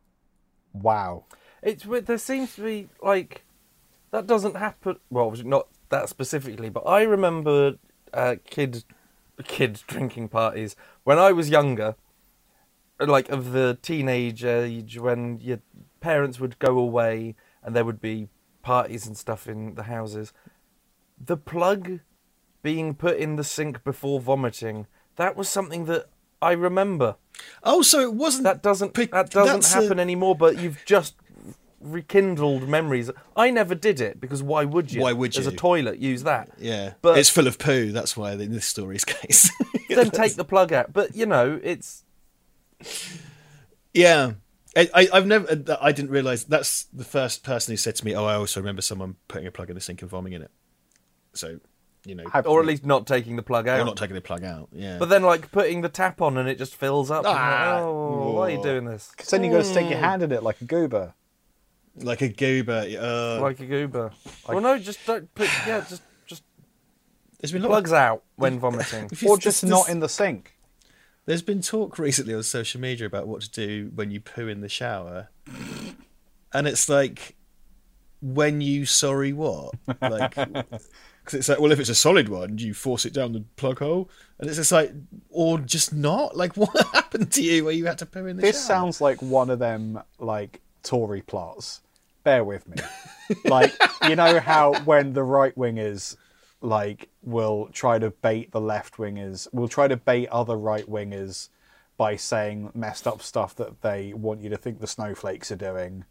Wow. 0.73 1.25
It's 1.63 1.85
weird, 1.85 2.07
there 2.07 2.19
seems 2.19 2.55
to 2.57 2.63
be 2.63 2.89
like 3.03 3.45
that 4.11 4.27
doesn't 4.27 4.57
happen. 4.57 4.97
Well, 5.11 5.35
not 5.45 5.67
that 5.89 6.09
specifically, 6.09 6.69
but 6.69 6.87
I 6.87 7.03
remember 7.03 7.75
uh, 8.13 8.37
kid 8.49 8.85
kid 9.43 9.83
drinking 9.89 10.29
parties 10.29 10.77
when 11.03 11.19
I 11.19 11.33
was 11.33 11.51
younger, 11.51 11.97
like 13.01 13.29
of 13.29 13.53
the 13.53 13.79
teenage 13.83 14.45
age 14.45 14.99
when 14.99 15.41
your 15.41 15.61
parents 16.01 16.39
would 16.41 16.59
go 16.59 16.79
away 16.79 17.35
and 17.63 17.75
there 17.75 17.85
would 17.85 18.01
be 18.01 18.29
parties 18.63 19.07
and 19.07 19.17
stuff 19.17 19.47
in 19.49 19.75
the 19.75 19.85
houses. 19.85 20.33
The 21.23 21.37
plug 21.37 22.01
being 22.63 22.95
put 22.95 23.17
in 23.19 23.37
the 23.37 23.45
sink 23.45 23.85
before 23.85 24.21
vomiting. 24.21 24.87
That 25.17 25.37
was 25.37 25.49
something 25.49 25.85
that 25.87 26.07
I 26.43 26.53
remember. 26.53 27.17
Oh, 27.63 27.83
so 27.83 28.01
it 28.01 28.15
wasn't 28.15 28.45
That 28.45 28.63
doesn't 28.63 28.95
that 28.95 29.31
doesn't 29.31 29.33
that's 29.61 29.75
a- 29.75 29.83
happen 29.83 29.99
anymore. 29.99 30.35
But 30.35 30.59
you've 30.59 30.83
just 30.85 31.15
rekindled 31.81 32.69
memories. 32.69 33.11
I 33.37 33.51
never 33.51 33.75
did 33.75 34.01
it 34.01 34.21
because 34.21 34.43
why 34.43 34.65
would 34.65 34.93
you? 34.93 35.03
Why 35.03 35.13
would 35.13 35.33
There's 35.33 35.47
a 35.47 35.53
toilet. 35.53 35.99
Use 35.99 36.23
that. 36.25 36.51
Yeah, 36.59 36.95
But- 37.03 37.19
it's 37.19 37.31
full 37.31 37.47
of 37.47 37.59
poo. 37.59 37.93
That's 37.93 38.17
why 38.17 38.33
in 38.33 38.53
this 38.53 38.67
story's 38.67 39.05
case. 39.07 39.51
Then 39.89 40.11
take 40.11 40.35
the 40.37 40.45
plug 40.45 40.73
out. 40.73 40.93
But 40.93 41.15
you 41.15 41.27
know, 41.27 41.61
it's 41.63 42.05
yeah, 43.93 44.33
I, 44.77 44.91
I, 44.95 45.09
I've 45.13 45.27
never. 45.27 45.47
uh, 45.51 45.77
I 45.81 45.93
didn't 45.93 46.11
realize 46.11 46.45
that's 46.45 46.85
the 46.93 47.05
first 47.05 47.45
person 47.45 47.73
who 47.73 47.77
said 47.77 47.95
to 47.97 48.05
me, 48.05 48.15
"Oh, 48.15 48.25
I 48.25 48.35
also 48.35 48.61
remember 48.61 48.83
someone 48.83 49.17
putting 49.29 49.47
a 49.47 49.51
plug 49.51 49.69
in 49.71 49.75
the 49.75 49.81
sink 49.81 50.03
and 50.03 50.11
vomiting 50.11 50.35
in 50.37 50.43
it." 50.43 50.51
So, 51.35 51.59
you 52.05 52.15
know, 52.15 52.25
or 52.47 52.61
at 52.61 52.67
least 52.67 52.85
not 52.85 53.07
taking 53.07 53.37
the 53.37 53.43
plug 53.43 53.67
you're 53.67 53.75
out. 53.77 53.87
not 53.87 53.97
taking 53.97 54.15
the 54.15 54.21
plug 54.21 54.45
out. 54.45 54.69
Yeah, 54.73 54.99
But 54.99 55.09
then, 55.09 55.23
like 55.23 55.51
putting 55.53 55.81
the 55.81 55.89
tap 55.89 56.21
on 56.21 56.37
and 56.39 56.49
it 56.49 56.59
just 56.59 56.75
fills 56.77 57.11
up. 57.11 57.25
I'm 57.25 57.33
like, 57.33 57.41
Ah. 57.41 57.79
oh, 57.81 58.33
why 58.33 58.43
are 58.43 58.51
you 58.51 58.63
doing 58.63 58.85
this? 58.85 59.11
Because 59.11 59.31
then 59.31 59.43
you 59.45 59.51
got 59.51 59.59
to 59.59 59.65
stick 59.65 59.89
your 59.91 59.99
hand 59.99 60.23
in 60.23 60.31
it 60.33 60.43
like 60.43 60.61
a 60.61 60.65
goober. 60.65 61.15
like 61.97 62.21
a 62.23 62.29
goober. 62.29 62.85
Uh, 63.01 63.41
Like 63.41 63.59
a 63.61 63.67
goober. 63.67 64.11
well, 64.49 64.61
no, 64.61 64.79
just 64.79 65.05
don't 65.07 65.33
put. 65.35 65.49
Yeah, 65.67 65.81
just 65.89 66.03
just 66.27 66.43
there's 67.41 67.53
been 67.53 67.63
a 67.63 67.69
lot 67.69 67.75
plugs 67.75 67.93
out 67.93 68.23
when 68.37 68.59
vomiting. 68.61 69.05
Or 69.27 69.37
this- 69.37 69.45
just 69.45 69.63
this- 69.63 69.65
not 69.71 69.89
in 69.89 70.01
the 70.01 70.09
sink. 70.09 70.54
There's 71.27 71.43
been 71.43 71.63
talk 71.63 71.99
recently 71.99 72.35
on 72.35 72.43
social 72.43 72.81
media 72.81 73.07
about 73.07 73.27
what 73.27 73.41
to 73.43 73.51
do 73.51 73.91
when 73.95 74.11
you 74.11 74.21
poo 74.21 74.47
in 74.49 74.61
the 74.61 74.69
shower, 74.69 75.29
and 76.53 76.67
it's 76.67 76.89
like, 76.89 77.37
when 78.21 78.61
you 78.61 78.85
sorry 78.85 79.33
what? 79.33 79.75
Like, 80.03 80.35
because 80.35 81.33
it's 81.33 81.49
like, 81.49 81.61
well, 81.61 81.73
if 81.73 81.81
it's 81.81 81.89
a 81.89 81.95
solid 81.95 82.29
one, 82.29 82.59
you 82.59 82.75
force 82.75 83.07
it 83.07 83.15
down 83.15 83.33
the 83.33 83.45
plug 83.57 83.79
hole, 83.79 84.11
and 84.39 84.49
it's 84.49 84.59
just 84.59 84.73
like, 84.73 84.93
or 85.31 85.59
just 85.59 85.95
not. 85.95 86.37
Like, 86.37 86.57
what 86.59 86.77
happened 86.93 87.33
to 87.33 87.43
you 87.43 87.65
where 87.65 87.73
you 87.73 87.87
had 87.87 87.99
to 87.99 88.07
poo 88.07 88.27
in 88.27 88.37
the 88.37 88.43
This 88.43 88.57
shower? 88.57 88.67
sounds 88.67 89.01
like 89.01 89.23
one 89.23 89.49
of 89.49 89.59
them 89.59 90.01
like 90.19 90.61
Tory 90.83 91.23
plots. 91.23 91.81
Bear 92.23 92.45
with 92.45 92.67
me. 92.69 92.77
like 93.45 93.73
you 94.09 94.17
know 94.17 94.41
how 94.41 94.75
when 94.85 95.13
the 95.15 95.23
right 95.23 95.55
wingers 95.57 96.17
like 96.65 97.09
will 97.23 97.69
try 97.73 97.99
to 97.99 98.11
bait 98.11 98.51
the 98.53 98.61
left 98.61 98.97
wingers, 98.97 99.53
will 99.53 99.69
try 99.69 99.89
to 99.89 99.97
bait 99.97 100.29
other 100.29 100.57
right 100.57 100.89
wingers 100.89 101.49
by 101.97 102.17
saying 102.17 102.73
messed 102.75 103.07
up 103.07 103.23
stuff 103.23 103.55
that 103.57 103.83
they 103.83 104.13
want 104.15 104.41
you 104.41 104.51
to 104.51 104.57
think 104.57 104.81
the 104.81 104.87
snowflakes 104.87 105.53
are 105.53 105.57
doing. 105.57 106.05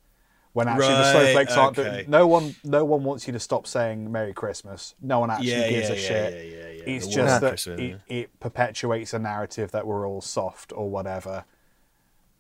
When 0.53 0.67
actually 0.67 0.89
the 0.89 1.01
Right, 1.01 1.11
snowflakes 1.11 1.57
aren't 1.57 1.79
okay. 1.79 1.95
doing. 1.95 2.09
No 2.11 2.27
one, 2.27 2.55
no 2.63 2.85
one 2.85 3.03
wants 3.03 3.25
you 3.25 3.33
to 3.33 3.39
stop 3.39 3.65
saying 3.65 4.11
Merry 4.11 4.33
Christmas. 4.33 4.93
No 5.01 5.19
one 5.19 5.31
actually 5.31 5.49
Yeah, 5.51 5.69
gives 5.69 5.89
yeah, 5.89 5.95
a 5.95 5.97
shit. 5.97 6.33
yeah. 6.33 6.93
It's 6.93 7.07
The 7.07 7.11
just 7.13 7.41
that 7.41 7.67
it, 7.79 8.01
it 8.07 8.39
perpetuates 8.39 9.13
a 9.13 9.19
narrative 9.19 9.71
that 9.71 9.87
we're 9.87 10.07
all 10.07 10.21
soft 10.21 10.71
or 10.75 10.89
whatever. 10.89 11.45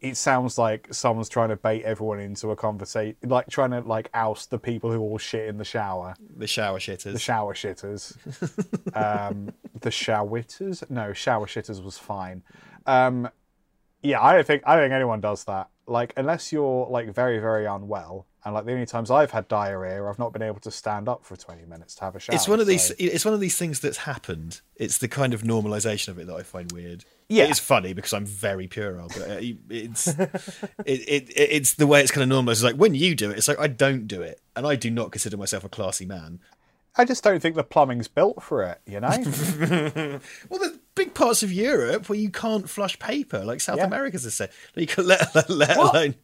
It 0.03 0.17
sounds 0.17 0.57
like 0.57 0.93
someone's 0.93 1.29
trying 1.29 1.47
to 1.47 1.55
bait 1.55 1.83
everyone 1.83 2.19
into 2.19 2.51
a 2.51 2.57
conversation, 2.57 3.15
like 3.23 3.47
trying 3.49 3.71
to 3.71 3.79
like 3.79 4.09
oust 4.13 4.49
the 4.49 4.59
people 4.59 4.91
who 4.91 4.99
all 4.99 5.17
shit 5.17 5.47
in 5.47 5.57
the 5.57 5.63
shower, 5.63 6.13
the 6.35 6.45
shower 6.45 6.77
shitters. 6.77 7.13
the 7.13 7.19
shower 7.19 7.53
shitters, 7.53 8.17
um, 8.97 9.53
the 9.79 9.89
showitters. 9.89 10.83
No, 10.89 11.13
shower 11.13 11.45
shitters 11.47 11.81
was 11.81 11.97
fine. 11.97 12.43
Um, 12.85 13.29
yeah, 14.01 14.21
I 14.21 14.35
don't 14.35 14.45
think 14.45 14.63
I 14.65 14.75
don't 14.75 14.83
think 14.83 14.93
anyone 14.93 15.21
does 15.21 15.45
that. 15.45 15.69
Like 15.87 16.13
unless 16.17 16.51
you're 16.51 16.85
like 16.87 17.13
very 17.15 17.39
very 17.39 17.65
unwell, 17.65 18.27
and 18.43 18.53
like 18.53 18.65
the 18.65 18.73
only 18.73 18.85
times 18.85 19.09
I've 19.09 19.31
had 19.31 19.47
diarrhea, 19.47 20.03
I've 20.03 20.19
not 20.19 20.33
been 20.33 20.41
able 20.41 20.59
to 20.59 20.71
stand 20.71 21.07
up 21.07 21.23
for 21.23 21.37
twenty 21.37 21.65
minutes 21.65 21.95
to 21.95 22.03
have 22.03 22.15
a 22.17 22.19
shower. 22.19 22.35
it's 22.35 22.47
one 22.49 22.59
of 22.59 22.67
these. 22.67 22.91
It's 22.99 23.23
one 23.23 23.33
of 23.33 23.39
these 23.39 23.57
things 23.57 23.79
that's 23.79 23.99
happened. 23.99 24.59
It's 24.75 24.97
the 24.97 25.07
kind 25.07 25.33
of 25.33 25.43
normalization 25.43 26.09
of 26.09 26.19
it 26.19 26.27
that 26.27 26.35
I 26.35 26.43
find 26.43 26.69
weird. 26.73 27.05
Yeah. 27.29 27.45
it's 27.45 27.59
funny 27.59 27.93
because 27.93 28.13
I'm 28.13 28.25
very 28.25 28.67
puerile, 28.67 29.07
but 29.07 29.21
uh, 29.29 29.37
it's 29.69 30.07
it, 30.17 30.29
it, 30.85 31.33
it's 31.35 31.73
the 31.75 31.87
way 31.87 32.01
it's 32.01 32.11
kind 32.11 32.23
of 32.23 32.29
normalized. 32.29 32.59
It's 32.63 32.71
like 32.73 32.79
when 32.79 32.93
you 32.95 33.15
do 33.15 33.31
it, 33.31 33.37
it's 33.37 33.47
like 33.47 33.59
I 33.59 33.67
don't 33.67 34.07
do 34.07 34.21
it, 34.21 34.41
and 34.55 34.67
I 34.67 34.75
do 34.75 34.89
not 34.91 35.11
consider 35.11 35.37
myself 35.37 35.63
a 35.63 35.69
classy 35.69 36.05
man. 36.05 36.39
I 36.95 37.05
just 37.05 37.23
don't 37.23 37.39
think 37.39 37.55
the 37.55 37.63
plumbing's 37.63 38.07
built 38.07 38.43
for 38.43 38.63
it. 38.63 38.79
You 38.85 38.99
know. 38.99 39.09
Well, 40.49 40.59
there's 40.59 40.77
big 40.95 41.15
parts 41.15 41.41
of 41.41 41.51
Europe 41.51 42.07
where 42.07 42.19
you 42.19 42.29
can't 42.29 42.69
flush 42.69 42.99
paper, 42.99 43.43
like 43.43 43.61
South 43.61 43.77
Yeah. 43.77 43.85
America's 43.85 44.25
a 44.25 44.31
say. 44.31 44.49
You 44.75 44.85
can 44.85 45.07
let, 45.07 45.49
let, 45.49 45.75
alone. 45.77 46.15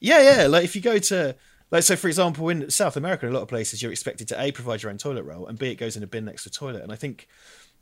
Yeah, 0.00 0.22
yeah. 0.22 0.46
Like 0.46 0.64
if 0.64 0.74
you 0.74 0.80
go 0.80 0.98
to, 0.98 1.36
like, 1.70 1.82
so 1.82 1.94
for 1.96 2.08
example, 2.08 2.48
in 2.48 2.70
South 2.70 2.96
America, 2.96 3.26
in 3.26 3.32
a 3.32 3.34
lot 3.34 3.42
of 3.42 3.48
places, 3.48 3.82
you're 3.82 3.92
expected 3.92 4.28
to 4.28 4.40
a 4.40 4.50
provide 4.50 4.82
your 4.82 4.90
own 4.90 4.96
toilet 4.98 5.24
roll, 5.24 5.46
and 5.46 5.58
b 5.58 5.66
it 5.68 5.74
goes 5.74 5.96
in 5.96 6.02
a 6.02 6.06
bin 6.06 6.24
next 6.24 6.44
to 6.44 6.48
the 6.48 6.54
toilet. 6.54 6.82
And 6.82 6.90
I 6.92 6.96
think 6.96 7.28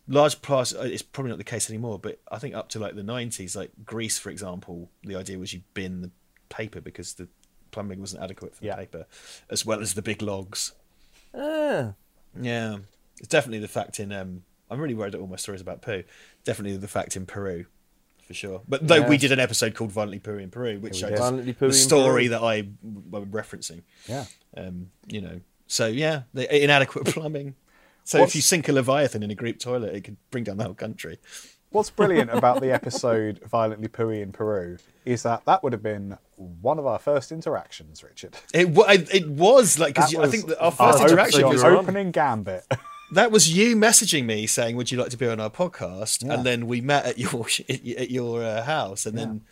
large 0.09 0.40
parts, 0.42 0.75
uh, 0.75 0.83
it's 0.83 1.03
probably 1.03 1.31
not 1.31 1.38
the 1.38 1.45
case 1.45 1.69
anymore, 1.71 1.99
but 1.99 2.21
I 2.31 2.38
think 2.38 2.55
up 2.55 2.69
to 2.71 2.79
like 2.79 2.95
the 2.95 3.03
90s, 3.03 3.57
like 3.57 3.71
Greece, 3.85 4.19
for 4.19 4.31
example, 4.31 4.90
the 5.03 5.16
idea 5.16 5.38
was 5.38 5.53
you 5.53 5.62
bin 5.75 6.01
the 6.03 6.11
paper 6.49 6.81
because 6.81 7.14
the 7.14 7.29
plumbing 7.73 8.01
wasn't 8.01 8.23
adequate 8.23 8.55
for 8.55 8.61
the 8.61 8.66
Yeah. 8.69 8.77
paper, 8.77 9.07
as 9.51 9.66
well 9.66 9.81
as 9.81 9.95
the 9.95 10.03
big 10.03 10.23
logs. 10.23 10.73
Ah. 11.35 11.95
Yeah, 12.40 12.79
it's 13.19 13.29
definitely 13.29 13.59
the 13.61 13.69
fact 13.69 13.99
in. 14.01 14.12
Um, 14.12 14.45
I'm 14.71 14.81
really 14.81 14.95
worried 14.95 15.12
that 15.12 15.21
all 15.21 15.27
my 15.27 15.37
stories 15.37 15.61
about 15.61 15.83
poo. 15.83 16.03
Definitely 16.45 16.77
the 16.79 16.88
fact 16.88 17.16
in 17.16 17.25
Peru, 17.27 17.66
for 18.27 18.35
sure. 18.35 18.62
But 18.69 18.87
though 18.87 19.03
we 19.09 19.16
did 19.16 19.33
an 19.33 19.40
episode 19.40 19.75
called 19.75 19.90
"Violently 19.92 20.19
Poo 20.19 20.37
in 20.38 20.51
Peru," 20.51 20.79
which 20.79 20.97
shows. 20.97 21.19
The 21.59 21.73
story 21.73 22.29
that 22.29 22.42
I 22.42 22.57
am 22.57 22.79
referencing. 23.31 23.83
yeah. 24.09 24.27
Um, 24.57 24.90
you 25.07 25.21
know, 25.21 25.40
so 25.66 25.87
yeah, 25.87 26.23
the 26.35 26.62
inadequate 26.62 27.07
plumbing. 27.14 27.55
So 28.07 28.21
What's- 28.21 28.31
if 28.31 28.37
you 28.37 28.40
sink 28.42 28.69
a 28.69 28.73
leviathan 28.73 29.23
in 29.25 29.31
a 29.31 29.35
Greek 29.35 29.59
toilet, 29.59 29.95
it 29.95 30.05
could 30.05 30.16
bring 30.31 30.45
down 30.45 30.57
the 30.59 30.64
whole 30.64 30.75
country. 30.75 31.19
What's 31.71 31.90
brilliant 31.90 32.31
about 32.33 32.61
the 32.61 32.71
episode 32.73 33.40
"Violently 33.45 33.88
Pooey 33.88 34.23
in 34.23 34.31
Peru" 34.33 34.79
is 35.05 35.25
that 35.25 35.45
that 35.45 35.62
would 35.64 35.73
have 35.73 35.83
been 35.83 36.16
one 36.37 36.79
of 36.79 36.87
our 36.87 37.01
first 37.01 37.33
interactions, 37.33 38.05
Richard. 38.05 38.37
It 38.55 38.71
wa- 38.71 38.85
I- 38.87 39.07
it 39.12 39.29
was 39.29 39.79
like 39.79 39.95
because 39.95 40.14
I 40.14 40.29
think 40.29 40.47
that 40.47 40.61
our 40.62 40.71
first 40.71 41.01
our 41.01 41.09
interaction 41.09 41.40
opening- 41.42 41.53
was 41.55 41.62
you 41.64 41.69
were 41.69 41.77
on. 41.77 41.85
opening 41.85 42.11
gambit. 42.12 42.64
that 43.12 43.31
was 43.33 43.53
you 43.53 43.75
messaging 43.77 44.25
me 44.25 44.47
saying, 44.47 44.77
"Would 44.77 44.92
you 44.92 44.99
like 44.99 45.11
to 45.11 45.16
be 45.16 45.27
on 45.27 45.40
our 45.40 45.51
podcast?" 45.51 46.25
Yeah. 46.25 46.35
And 46.35 46.45
then 46.47 46.69
we 46.69 46.81
met 46.81 47.05
at 47.07 47.19
your 47.19 47.47
at 47.69 48.11
your 48.11 48.45
uh, 48.45 48.62
house, 48.62 49.05
and 49.05 49.19
then 49.19 49.42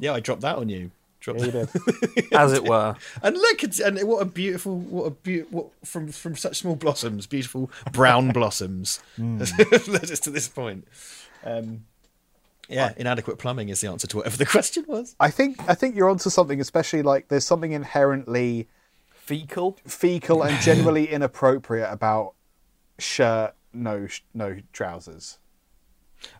yeah, 0.00 0.12
I 0.12 0.18
dropped 0.20 0.42
that 0.42 0.56
on 0.56 0.68
you. 0.68 0.90
Dropped 1.20 1.40
Yeah, 1.40 1.46
you 1.46 1.52
did. 1.52 2.32
as 2.32 2.52
it 2.52 2.64
were. 2.64 2.96
And 3.22 3.36
look, 3.36 3.62
it's, 3.62 3.78
and 3.78 3.98
what 4.08 4.22
a 4.22 4.24
beautiful, 4.24 4.78
what 4.78 5.04
a 5.04 5.10
beautiful, 5.10 5.58
what, 5.58 5.86
from 5.88 6.08
from 6.08 6.34
such 6.36 6.58
small 6.58 6.76
blossoms, 6.76 7.26
beautiful 7.26 7.70
brown 7.92 8.30
blossoms, 8.32 9.00
led 9.18 10.10
us 10.10 10.20
to 10.20 10.30
this 10.30 10.48
point. 10.48 10.86
Um, 11.44 11.84
yeah, 12.68 12.92
inadequate 12.96 13.38
plumbing 13.38 13.68
is 13.68 13.80
the 13.80 13.88
answer 13.88 14.06
to 14.06 14.16
whatever 14.18 14.36
the 14.36 14.46
question 14.46 14.84
was. 14.88 15.14
I 15.20 15.30
think 15.30 15.58
I 15.68 15.74
think 15.74 15.94
you're 15.96 16.08
onto 16.08 16.30
something, 16.30 16.60
especially 16.60 17.02
like 17.02 17.28
there's 17.28 17.44
something 17.44 17.72
inherently 17.72 18.68
Fecal. 19.12 19.76
fecal 19.86 20.42
and 20.42 20.60
generally 20.60 21.06
inappropriate 21.08 21.92
about 21.92 22.34
shirt, 22.98 23.54
no 23.72 24.08
no 24.34 24.58
trousers. 24.72 25.38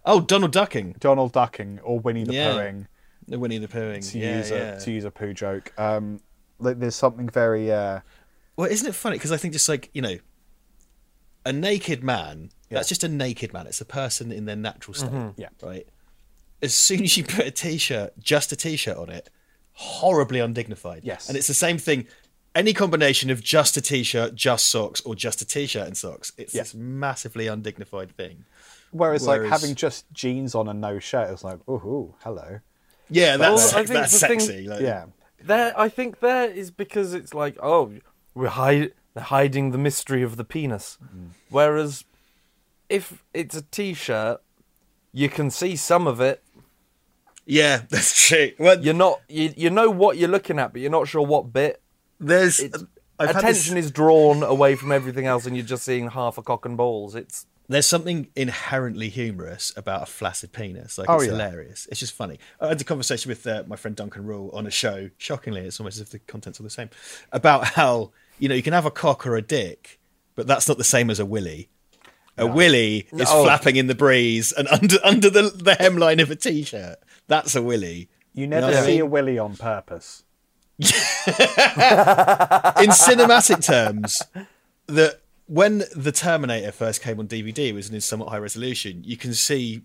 Oh, 0.05 0.21
Donald 0.21 0.53
Ducking, 0.53 0.97
Donald 0.99 1.33
ducking 1.33 1.79
or 1.83 1.99
Winnie 2.01 2.25
the 2.25 2.35
Yeah. 2.35 2.49
Poohing 2.53 2.87
the 3.31 3.39
Winnie 3.39 3.59
the 3.59 3.69
Poohing. 3.69 4.09
to 4.13 4.19
yeah, 4.19 4.39
use 4.39 4.51
yeah. 4.51 4.57
a 4.77 4.81
to 4.81 4.91
use 4.91 5.05
a 5.05 5.11
poo 5.11 5.33
joke. 5.33 5.73
Um, 5.79 6.21
like, 6.59 6.79
there's 6.79 6.97
something 6.97 7.29
very 7.29 7.73
uh, 7.73 8.01
Well, 8.57 8.71
isn't 8.71 8.87
it 8.87 8.95
funny? 8.95 9.17
Because 9.17 9.33
I 9.33 9.37
think 9.39 9.53
just 9.55 9.69
like 9.69 9.89
you 9.95 10.03
know, 10.03 10.17
a 11.47 11.53
naked 11.53 12.03
man. 12.05 12.51
That's 12.69 12.89
just 12.89 13.03
a 13.03 13.09
naked 13.09 13.53
man. 13.53 13.67
It's 13.67 13.81
a 13.81 13.85
person 13.85 14.31
in 14.31 14.45
their 14.45 14.55
natural 14.57 14.95
state. 14.95 15.11
Yeah. 15.37 15.49
Right. 15.61 15.89
As 16.63 16.73
soon 16.75 17.03
as 17.03 17.17
you 17.17 17.25
put 17.25 17.47
a 17.47 17.51
t-shirt, 17.51 18.13
just 18.21 18.53
a 18.53 18.57
t-shirt 18.57 18.97
on 18.97 19.11
it, 19.11 19.29
horribly 19.73 20.39
undignified. 20.39 21.03
Yes. 21.03 21.29
And 21.29 21.37
it's 21.37 21.49
the 21.49 21.55
same 21.55 21.79
thing. 21.79 22.07
Any 22.55 22.73
combination 22.73 23.31
of 23.31 23.43
just 23.43 23.77
a 23.77 23.81
t-shirt, 23.81 24.35
just 24.37 24.69
socks, 24.69 25.01
or 25.01 25.17
just 25.17 25.41
a 25.41 25.45
t-shirt 25.45 25.87
and 25.87 25.97
socks, 25.97 26.33
it's 26.37 26.55
Yeah. 26.55 26.63
this 26.63 26.75
massively 26.75 27.49
undignified 27.49 28.11
thing. 28.13 28.45
whereas, 28.93 29.27
like 29.27 29.43
having 29.43 29.75
just 29.75 30.05
jeans 30.13 30.55
on 30.55 30.69
and 30.69 30.81
no 30.81 30.99
shirt 31.01 31.31
is 31.31 31.43
like, 31.43 31.59
ooh, 31.69 31.73
ooh 31.75 32.15
hello. 32.23 32.61
Yeah, 33.11 33.37
that's 33.37 33.73
Well, 33.75 33.85
that's 33.85 34.13
the 34.21 34.27
thing- 34.29 34.41
sexy. 34.41 34.67
like- 34.69 34.81
Yeah. 34.81 35.07
There, 35.43 35.73
I 35.79 35.89
think 35.89 36.21
there 36.21 36.51
is 36.51 36.71
because 36.71 37.15
it's 37.15 37.33
like, 37.33 37.57
oh, 37.63 37.93
we're 38.35 38.49
hide, 38.49 38.93
hiding 39.17 39.71
the 39.71 39.79
mystery 39.79 40.23
of 40.23 40.37
the 40.37 40.45
penis. 40.45 40.99
Mm. 41.03 41.29
Whereas, 41.49 42.05
if 42.89 43.25
it's 43.33 43.55
a 43.57 43.63
t-shirt, 43.63 44.41
you 45.13 45.29
can 45.31 45.51
see 45.51 45.77
some 45.77 46.07
of 46.07 46.21
it. 46.21 46.43
yeah, 47.47 47.83
that's 47.89 48.29
true. 48.29 48.53
Well, 48.59 48.81
You're 48.85 48.95
not, 48.95 49.21
you, 49.29 49.53
you 49.57 49.71
know 49.71 49.91
what 49.91 50.19
you're 50.19 50.29
looking 50.29 50.59
at, 50.59 50.73
but 50.73 50.83
you're 50.83 50.91
not 50.91 51.09
sure 51.09 51.27
what 51.27 51.53
bit. 51.53 51.81
there's 52.21 52.61
attention 53.19 53.75
this- 53.77 53.87
is 53.87 53.91
drawn 53.91 54.43
away 54.43 54.75
from 54.77 54.93
everything 54.93 55.25
else, 55.27 55.47
and 55.47 55.57
you're 55.57 55.67
just 55.67 55.85
seeing 55.85 56.11
half 56.11 56.37
a 56.39 56.43
cock 56.43 56.67
and 56.67 56.77
balls. 56.77 57.15
It's 57.15 57.47
there's 57.71 57.87
something 57.87 58.29
inherently 58.37 59.09
humorous 59.09 59.73
about 59.77 60.03
a 60.03 60.07
flaccid 60.07 60.53
penis. 60.53 60.99
Like 60.99 61.09
Oh, 61.09 61.15
it's 61.17 61.25
yeah. 61.27 61.31
hilarious. 61.33 61.87
It's 61.91 62.01
just 62.01 62.13
funny. 62.15 62.39
I 62.61 62.69
had 62.69 62.81
a 62.81 62.85
conversation 62.85 63.29
with 63.29 63.47
uh, 63.47 63.63
my 63.67 63.77
friend 63.77 63.97
Duncan 63.97 64.25
Rule 64.27 64.51
on 64.53 64.67
a 64.67 64.71
show. 64.71 65.11
Shockingly, 65.19 65.61
it's 65.63 65.79
almost 65.81 65.97
as 65.97 66.03
if 66.03 66.11
the 66.11 66.19
contents 66.19 66.59
are 66.61 66.65
the 66.65 66.71
same. 66.71 66.91
About 67.33 67.65
how 67.65 68.11
you 68.39 68.49
know 68.49 68.55
you 68.55 68.63
can 68.63 68.73
have 68.73 68.87
a 68.87 68.91
cock 68.91 69.27
or 69.27 69.37
a 69.37 69.43
dick, 69.43 69.99
but 70.35 70.47
that's 70.47 70.67
not 70.69 70.79
the 70.79 70.85
same 70.85 71.11
as 71.11 71.19
a 71.21 71.27
willy. 71.27 71.69
A 72.39 72.47
willy 72.47 73.07
is 73.13 73.29
No. 73.31 73.43
flapping 73.45 73.77
in 73.77 73.87
the 73.87 73.95
breeze 73.95 74.51
and 74.53 74.67
under 74.73 74.97
under 75.05 75.31
the, 75.31 75.43
the 75.43 75.73
hemline 75.73 76.21
of 76.23 76.31
a 76.31 76.37
t-shirt. 76.37 76.97
That's 77.29 77.55
a 77.55 77.63
willy. 77.63 78.09
You 78.35 78.47
never 78.47 78.63
know 78.69 78.73
what 78.73 78.77
I 78.83 78.87
see 78.87 78.93
mean? 78.93 79.01
a 79.03 79.07
willy 79.07 79.39
on 79.39 79.57
purpose. 79.57 80.25
in 80.81 80.87
cinematic 82.91 83.63
terms, 83.65 84.23
that 84.87 85.21
when 85.51 85.83
the 85.97 86.13
Terminator 86.13 86.71
first 86.71 87.03
came 87.03 87.19
on 87.19 87.27
DVD, 87.27 87.69
it 87.71 87.73
was 87.75 87.91
in 87.91 88.01
somewhat 88.01 88.29
high 88.29 88.39
resolution. 88.39 89.03
You 89.05 89.17
can 89.17 89.35
see 89.35 89.83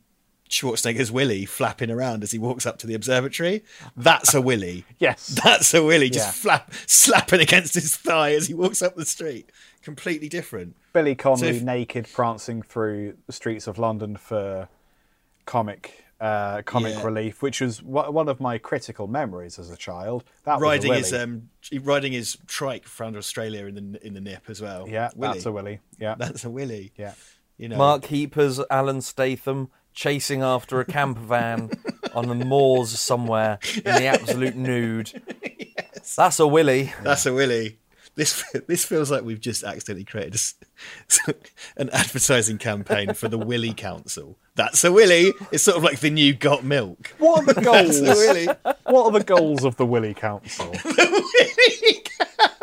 Schwarzenegger's 0.47 1.12
willy 1.12 1.45
flapping 1.45 1.89
around 1.89 2.21
as 2.21 2.32
he 2.32 2.38
walks 2.38 2.67
up 2.67 2.78
to 2.78 2.88
the 2.88 2.93
observatory. 2.93 3.63
That's 3.97 4.36
a 4.36 4.41
willy. 4.41 4.86
Yes. 4.99 5.28
That's 5.43 5.73
a 5.73 5.84
willy 5.84 6.12
just 6.12 6.28
Yeah. 6.28 6.32
flap 6.32 6.73
slapping 6.86 7.41
against 7.41 7.73
his 7.73 7.95
thigh 7.95 8.34
as 8.34 8.45
he 8.47 8.54
walks 8.54 8.84
up 8.84 8.95
the 8.95 9.06
street. 9.06 9.49
Completely 9.82 10.30
different. 10.30 10.75
Billy 10.93 11.15
Connolly 11.15 11.58
if- 11.58 11.63
naked 11.63 12.08
prancing 12.13 12.62
through 12.62 13.17
the 13.25 13.34
streets 13.34 13.65
of 13.65 13.80
London 13.80 14.15
for 14.17 14.69
comic 15.47 16.05
uh, 16.21 16.62
comic 16.63 16.95
Yeah. 16.95 17.04
relief, 17.04 17.41
which 17.41 17.60
was 17.62 17.84
one 17.84 18.13
one 18.13 18.30
of 18.30 18.39
my 18.39 18.58
critical 18.58 19.08
memories 19.08 19.60
as 19.60 19.69
a 19.69 19.78
child. 19.78 20.23
That 20.45 20.60
riding 20.60 20.89
was 20.91 20.97
a 20.97 21.01
his 21.01 21.12
willy. 21.12 21.23
um 21.23 21.49
riding 21.86 22.13
his 22.13 22.38
trike 22.47 22.86
around 22.99 23.17
Australia 23.17 23.65
in 23.65 23.75
the 23.91 24.06
in 24.08 24.13
the 24.13 24.21
nip 24.21 24.43
as 24.49 24.62
well. 24.62 24.88
yeah, 24.88 25.10
Willy. 25.15 25.34
that's 25.34 25.45
a 25.45 25.51
willy. 25.51 25.80
Yeah, 25.99 26.15
That's 26.17 26.45
a 26.45 26.49
willy. 26.49 26.93
yeah. 26.97 27.13
You 27.58 27.69
know. 27.69 27.78
Mark 27.78 28.06
Heap 28.06 28.38
as, 28.38 28.62
Alan 28.69 29.01
Statham 29.01 29.69
chasing 29.93 30.41
after 30.41 30.80
a 30.82 30.86
camper 30.86 31.21
van 31.21 31.69
on 32.13 32.28
the 32.28 32.36
moors 32.36 32.89
somewhere 32.99 33.60
in 33.78 33.84
the 33.84 34.06
absolute 34.06 34.56
nude. 34.58 35.12
That's 36.17 36.39
a 36.39 36.45
willy. 36.47 36.93
That's 37.01 37.25
a 37.25 37.34
willy. 37.34 37.80
This 38.15 38.43
this 38.67 38.86
feels 38.86 39.12
like 39.12 39.23
we've 39.23 39.39
just 39.39 39.63
accidentally 39.63 40.06
created 40.06 40.39
a 41.28 41.34
an 41.78 41.89
advertising 41.91 42.58
campaign 42.58 43.13
for 43.13 43.28
the 43.28 43.38
Willy 43.38 43.73
Council. 43.73 44.38
That's 44.56 44.84
a 44.84 44.91
willy. 44.91 45.34
It's 45.51 45.63
sort 45.63 45.78
of 45.78 45.84
like 45.84 45.99
the 45.99 46.10
new 46.10 46.34
Got 46.34 46.63
Milk. 46.63 47.13
What 47.17 47.41
are 47.47 47.54
the 47.54 47.62
goals? 47.62 47.99
a 47.99 48.04
willy. 48.04 48.45
what 48.86 49.06
are 49.06 49.12
the 49.12 49.23
goals 49.23 49.65
of 49.65 49.75
the 49.75 49.86
Willy 49.86 50.13
Council? 50.13 50.71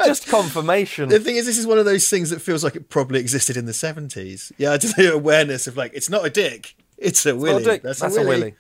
Just 0.05 0.27
confirmation. 0.29 1.09
The 1.09 1.21
thing 1.21 1.37
is, 1.37 1.47
this 1.47 1.59
is 1.59 1.67
one 1.67 1.79
of 1.79 1.85
those 1.85 2.09
things 2.09 2.31
that 2.31 2.41
feels 2.41 2.65
like 2.65 2.75
it 2.75 2.89
probably 2.89 3.21
existed 3.21 3.57
in 3.57 3.67
the 3.67 3.73
seventies. 3.73 4.53
Yeah, 4.59 4.77
just 4.77 4.97
the 4.97 5.13
awareness 5.13 5.67
of 5.67 5.77
like 5.77 5.93
it's 5.95 6.09
not 6.11 6.25
a 6.25 6.31
dick, 6.31 6.75
it's 6.99 7.25
a 7.27 7.33
a 7.33 7.37
willy. 7.37 7.65
dick, 7.65 7.83
That's, 7.83 8.01
That's 8.01 8.17
a 8.17 8.21
a 8.21 8.25
willy. 8.25 8.41
willy. 8.41 8.55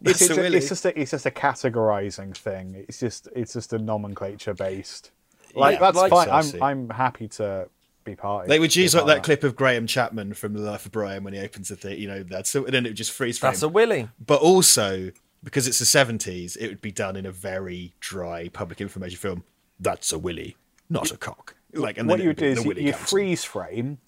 That's 0.00 0.22
it's, 0.22 0.30
a 0.30 0.36
willy. 0.36 0.58
it's 0.58 0.68
just 0.68 0.84
a, 0.84 0.98
it's 0.98 1.10
just 1.10 1.26
a 1.26 1.30
categorizing 1.30 2.36
thing. 2.36 2.84
It's 2.88 3.00
just 3.00 3.28
it's 3.34 3.52
just 3.52 3.72
a 3.72 3.78
nomenclature 3.78 4.54
based. 4.54 5.10
Like 5.56 5.74
Yeah, 5.74 5.80
that's 5.80 5.96
like 5.96 6.10
fine. 6.10 6.28
Cersei. 6.28 6.62
I'm 6.62 6.62
I'm 6.62 6.90
happy 6.90 7.28
to 7.28 7.68
be 8.04 8.14
part. 8.14 8.44
of 8.44 8.48
it. 8.48 8.48
They 8.50 8.58
would 8.58 8.74
use 8.74 8.94
like 8.94 9.04
part 9.04 9.16
that 9.16 9.22
clip 9.24 9.44
of 9.44 9.56
Graham 9.56 9.86
Chapman 9.86 10.34
from 10.34 10.52
The 10.52 10.60
Life 10.60 10.86
of 10.86 10.92
Brian 10.92 11.24
when 11.24 11.34
he 11.34 11.40
opens 11.40 11.68
the 11.68 11.76
thing, 11.76 11.98
you 11.98 12.08
know, 12.08 12.22
that's 12.22 12.54
and 12.54 12.66
then 12.68 12.86
it 12.86 12.90
would 12.90 12.96
just 12.96 13.12
freeze 13.12 13.38
frame. 13.38 13.52
That's 13.52 13.62
a 13.62 13.68
willy. 13.68 14.08
but 14.24 14.40
also 14.40 15.10
because 15.42 15.66
it's 15.68 15.78
the 15.78 15.84
seventies, 15.84 16.56
it 16.56 16.68
would 16.68 16.80
be 16.80 16.92
done 16.92 17.16
in 17.16 17.26
a 17.26 17.32
very 17.32 17.94
dry 18.00 18.48
public 18.48 18.80
information 18.80 19.18
film. 19.18 19.44
That's 19.78 20.12
a 20.12 20.18
willy, 20.18 20.56
not 20.88 21.10
a 21.10 21.16
cock. 21.16 21.54
Like, 21.72 21.98
and 21.98 22.08
what 22.08 22.20
you 22.20 22.28
would 22.28 22.36
do 22.36 22.46
is 22.46 22.62
you, 22.62 22.68
Willy 22.68 22.86
you 22.86 22.92
freeze 22.94 23.44
frame, 23.44 23.98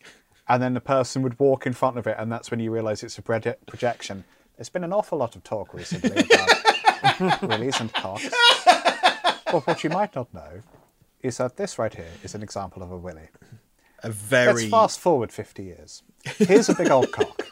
and 0.48 0.62
then 0.62 0.74
the 0.74 0.80
person 0.80 1.22
would 1.22 1.38
walk 1.38 1.66
in 1.66 1.74
front 1.74 1.98
of 1.98 2.06
it, 2.06 2.16
and 2.18 2.32
that's 2.32 2.50
when 2.50 2.60
you 2.60 2.70
realise 2.70 3.02
it's 3.02 3.18
a 3.18 3.22
projection. 3.22 4.24
There's 4.56 4.70
been 4.70 4.84
an 4.84 4.92
awful 4.92 5.18
lot 5.18 5.36
of 5.36 5.44
talk 5.44 5.74
recently 5.74 6.24
about 6.24 7.42
willies 7.42 7.78
and 7.80 7.92
cocks. 7.92 8.28
But 8.64 9.66
what 9.66 9.84
you 9.84 9.90
might 9.90 10.14
not 10.16 10.32
know 10.32 10.62
is 11.22 11.38
that 11.38 11.56
this 11.56 11.78
right 11.78 11.94
here 11.94 12.10
is 12.22 12.34
an 12.34 12.42
example 12.42 12.82
of 12.82 12.90
a 12.92 12.96
willy. 12.96 13.28
A 14.04 14.10
very 14.10 14.52
Let's 14.62 14.70
fast 14.70 15.00
forward 15.00 15.32
50 15.32 15.64
years. 15.64 16.04
Here's 16.24 16.68
a 16.68 16.74
big 16.76 16.88
old 16.88 17.10
cock. 17.10 17.48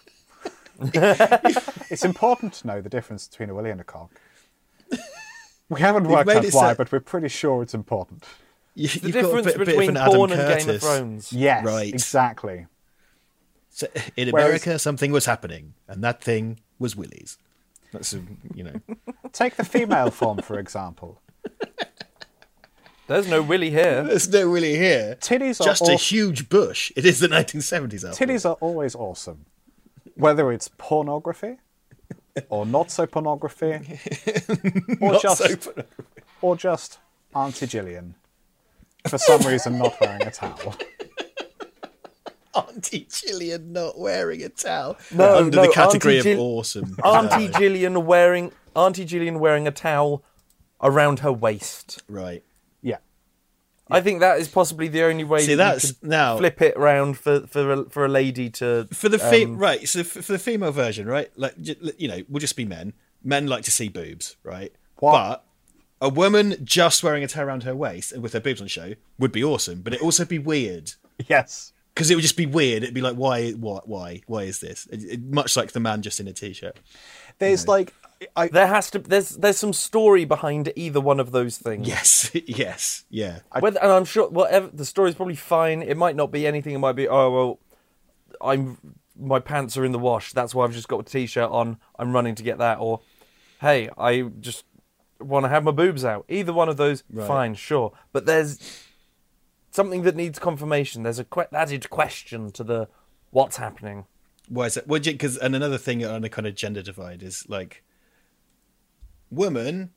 it's 0.81 2.05
important 2.05 2.53
to 2.53 2.67
know 2.69 2.81
the 2.81 2.89
difference 2.89 3.27
between 3.27 3.51
a 3.51 3.55
willy 3.55 3.71
and 3.71 3.81
a 3.81 3.85
cock. 3.85 4.13
We 5.69 5.81
haven't 5.81 6.05
worked 6.07 6.29
made 6.29 6.37
out 6.37 6.45
why, 6.53 6.71
so- 6.71 6.75
but 6.77 6.93
we're 6.93 7.01
pretty 7.01 7.27
sure 7.29 7.65
it's 7.65 7.75
important. 7.75 8.23
You, 8.77 8.87
The 8.87 9.01
you've 9.09 9.13
got 9.15 9.19
a 9.19 9.23
difference 9.23 9.47
bit- 9.47 9.59
bit 9.59 9.67
between 9.67 9.91
an 9.91 9.97
Adam 9.97 10.15
porn 10.15 10.31
and 10.33 10.41
Game 10.41 10.59
of 10.61 10.67
Curtis. 10.67 10.83
Thrones. 10.85 11.33
Yes, 11.33 11.65
Right. 11.65 11.93
exactly. 11.93 12.67
So 13.71 13.89
in 14.17 14.29
Whereas- 14.31 14.47
America, 14.47 14.79
something 14.79 15.11
was 15.11 15.27
happening, 15.27 15.75
and 15.89 16.05
that 16.05 16.23
thing 16.23 16.61
was 16.79 16.95
willies. 16.95 17.39
That's 17.93 18.13
you 18.55 18.63
know. 18.63 18.81
Take 19.33 19.57
the 19.57 19.65
female 19.65 20.11
form, 20.13 20.39
for 20.43 20.61
example. 20.61 21.21
There's 23.07 23.29
no 23.29 23.43
willy 23.43 23.71
here. 23.71 24.03
There's 24.09 24.29
no 24.29 24.51
willy 24.51 24.77
here. 24.77 25.17
Titties 25.21 25.61
are 25.61 25.65
Just 25.65 25.89
a 25.89 25.95
huge 25.95 26.49
bush. 26.49 26.91
It 26.97 27.05
is 27.07 27.21
the 27.21 27.29
1970s. 27.29 28.09
After. 28.09 28.27
Titties 28.27 28.49
are 28.49 28.55
always 28.55 28.95
awesome. 28.95 29.47
Whether 30.15 30.51
it's 30.53 30.69
pornography 30.79 31.59
or 32.49 32.67
not 32.67 32.91
so 32.91 33.07
pornography, 33.07 33.67
or 35.01 35.13
Not 35.13 35.23
just 35.23 35.39
so 35.43 35.57
funny. 35.57 35.87
or 36.43 36.57
just 36.57 36.99
Auntie 37.35 37.67
Gillian 37.67 38.15
for 39.09 39.19
some 39.19 39.41
reason 39.43 39.79
not 39.79 39.99
wearing 40.01 40.23
a 40.23 40.31
towel. 40.31 40.75
Auntie 42.55 43.07
Gillian 43.11 43.73
not 43.73 43.99
wearing 43.99 44.43
a 44.43 44.49
towel. 44.49 44.97
No, 45.13 45.37
under 45.37 45.57
no, 45.57 45.63
the 45.67 45.73
category 45.73 46.19
Auntie 46.19 46.33
of 46.33 46.37
Gil- 46.39 46.45
awesome. 46.59 46.97
Auntie 47.05 47.49
Gillian 47.49 48.07
wearing 48.07 48.53
Auntie 48.75 49.05
Gillian 49.05 49.39
wearing 49.39 49.67
a 49.69 49.71
towel 49.71 50.25
around 50.83 51.21
her 51.21 51.33
waist. 51.33 52.03
right. 52.09 52.43
Yeah. 53.91 53.97
I 53.97 54.01
think 54.01 54.21
that 54.21 54.39
is 54.41 54.49
possibly 54.49 54.89
the 54.89 55.03
only 55.05 55.25
way 55.25 55.41
See, 55.43 55.55
that 55.55 55.73
that's 55.75 55.89
you 55.89 55.95
could 55.95 56.09
now 56.09 56.39
flip 56.39 56.61
it 56.61 56.77
around 56.77 57.19
for 57.19 57.47
for 57.47 57.73
a, 57.73 57.85
for 57.91 58.05
a 58.05 58.09
lady 58.09 58.51
to 58.51 58.89
for 58.93 59.09
the 59.09 59.19
fe- 59.19 59.45
um, 59.45 59.57
right. 59.59 59.89
So 59.89 60.03
for 60.03 60.23
for 60.23 60.33
the 60.33 60.39
female 60.39 60.73
version, 60.73 61.07
right? 61.07 61.31
Like 61.37 61.55
you 61.57 62.09
know, 62.09 62.23
we'll 62.29 62.41
just 62.41 62.57
be 62.57 62.65
men. 62.65 62.95
Men 63.23 63.47
like 63.47 63.65
to 63.65 63.71
see 63.71 63.89
boobs, 63.89 64.37
right? 64.43 64.73
What? 64.99 65.13
But 65.13 65.45
a 66.01 66.09
woman 66.09 66.57
just 66.65 67.03
wearing 67.03 67.25
a 67.25 67.29
towel 67.29 67.47
around 67.47 67.63
her 67.63 67.75
waist 67.75 68.13
and 68.13 68.23
with 68.23 68.33
her 68.35 68.41
boobs 68.41 68.61
on 68.61 68.67
show 68.67 68.95
would 69.19 69.33
be 69.33 69.43
awesome, 69.45 69.81
but 69.83 69.95
it 69.95 70.03
also 70.03 70.25
be 70.25 70.39
weird. 70.39 70.93
Yes. 71.29 71.73
because 71.95 72.11
it 72.11 72.15
would 72.15 72.23
just 72.23 72.37
be 72.37 72.45
weird. 72.45 72.83
It'd 72.83 72.95
be 72.95 73.01
like, 73.01 73.17
why, 73.17 73.53
what, 73.53 73.89
why, 73.89 74.21
why 74.27 74.43
is 74.43 74.61
this? 74.61 74.87
It, 74.93 75.03
it- 75.05 75.23
much 75.23 75.57
like 75.57 75.73
the 75.73 75.81
man 75.81 76.03
just 76.03 76.21
in 76.21 76.29
a 76.29 76.33
t-shirt. 76.35 76.79
There's 77.39 77.69
like 77.69 77.93
I 78.35 78.49
There 78.49 78.67
has 78.67 78.91
to 78.93 78.99
there's 78.99 79.31
there's 79.31 79.59
some 79.59 79.73
story 79.73 80.25
behind 80.25 80.73
either 80.75 81.01
one 81.01 81.21
of 81.21 81.33
those 81.33 81.59
things. 81.59 81.87
Yes, 81.87 82.31
yes, 82.47 83.05
yeah. 83.11 83.41
Whether, 83.59 83.81
and 83.83 83.93
I'm 83.93 84.05
sure 84.05 84.29
whatever 84.29 84.69
the 84.73 84.85
story's 84.85 85.15
probably 85.15 85.37
fine. 85.37 85.83
It 85.83 85.97
might 85.97 86.17
not 86.17 86.31
be 86.31 86.47
anything. 86.47 86.75
It 86.75 86.79
might 86.79 86.97
be 86.97 87.09
oh 87.09 87.31
well, 87.31 87.61
I'm 88.41 88.79
my 89.19 89.39
pants 89.39 89.77
are 89.77 89.85
in 89.85 89.93
the 89.93 89.99
wash. 89.99 90.33
That's 90.33 90.55
why 90.55 90.65
I've 90.65 90.73
just 90.75 90.89
got 90.89 91.01
a 91.01 91.03
t-shirt 91.03 91.51
on. 91.51 91.79
I'm 91.99 92.13
running 92.13 92.35
to 92.37 92.43
get 92.43 92.59
that. 92.59 92.79
Or 92.79 93.01
hey, 93.61 93.89
I 93.97 94.23
just 94.41 94.65
want 95.21 95.45
to 95.45 95.49
have 95.49 95.65
my 95.65 95.71
boobs 95.71 96.05
out. 96.05 96.25
Either 96.29 96.53
one 96.53 96.69
of 96.69 96.77
those, 96.77 97.03
fine, 97.27 97.55
sure. 97.55 97.93
But 98.13 98.27
there's 98.27 98.59
something 99.71 100.03
that 100.03 100.17
needs 100.17 100.39
confirmation. 100.39 101.03
There's 101.03 101.19
a 101.19 101.25
que- 101.25 101.47
added 101.53 101.89
question 101.91 102.51
to 102.53 102.65
the 102.65 102.89
what's 103.31 103.57
happening. 103.57 104.07
Why 104.49 104.67
is 104.67 104.77
it? 104.77 104.87
Well, 104.87 105.01
because 105.01 105.37
and 105.37 105.55
another 105.57 105.79
thing 105.79 106.05
on 106.05 106.25
a 106.25 106.29
kind 106.29 106.47
of 106.47 106.55
gender 106.55 106.83
divide 106.83 107.23
is 107.23 107.45
like, 107.49 107.83
woman 109.31 109.91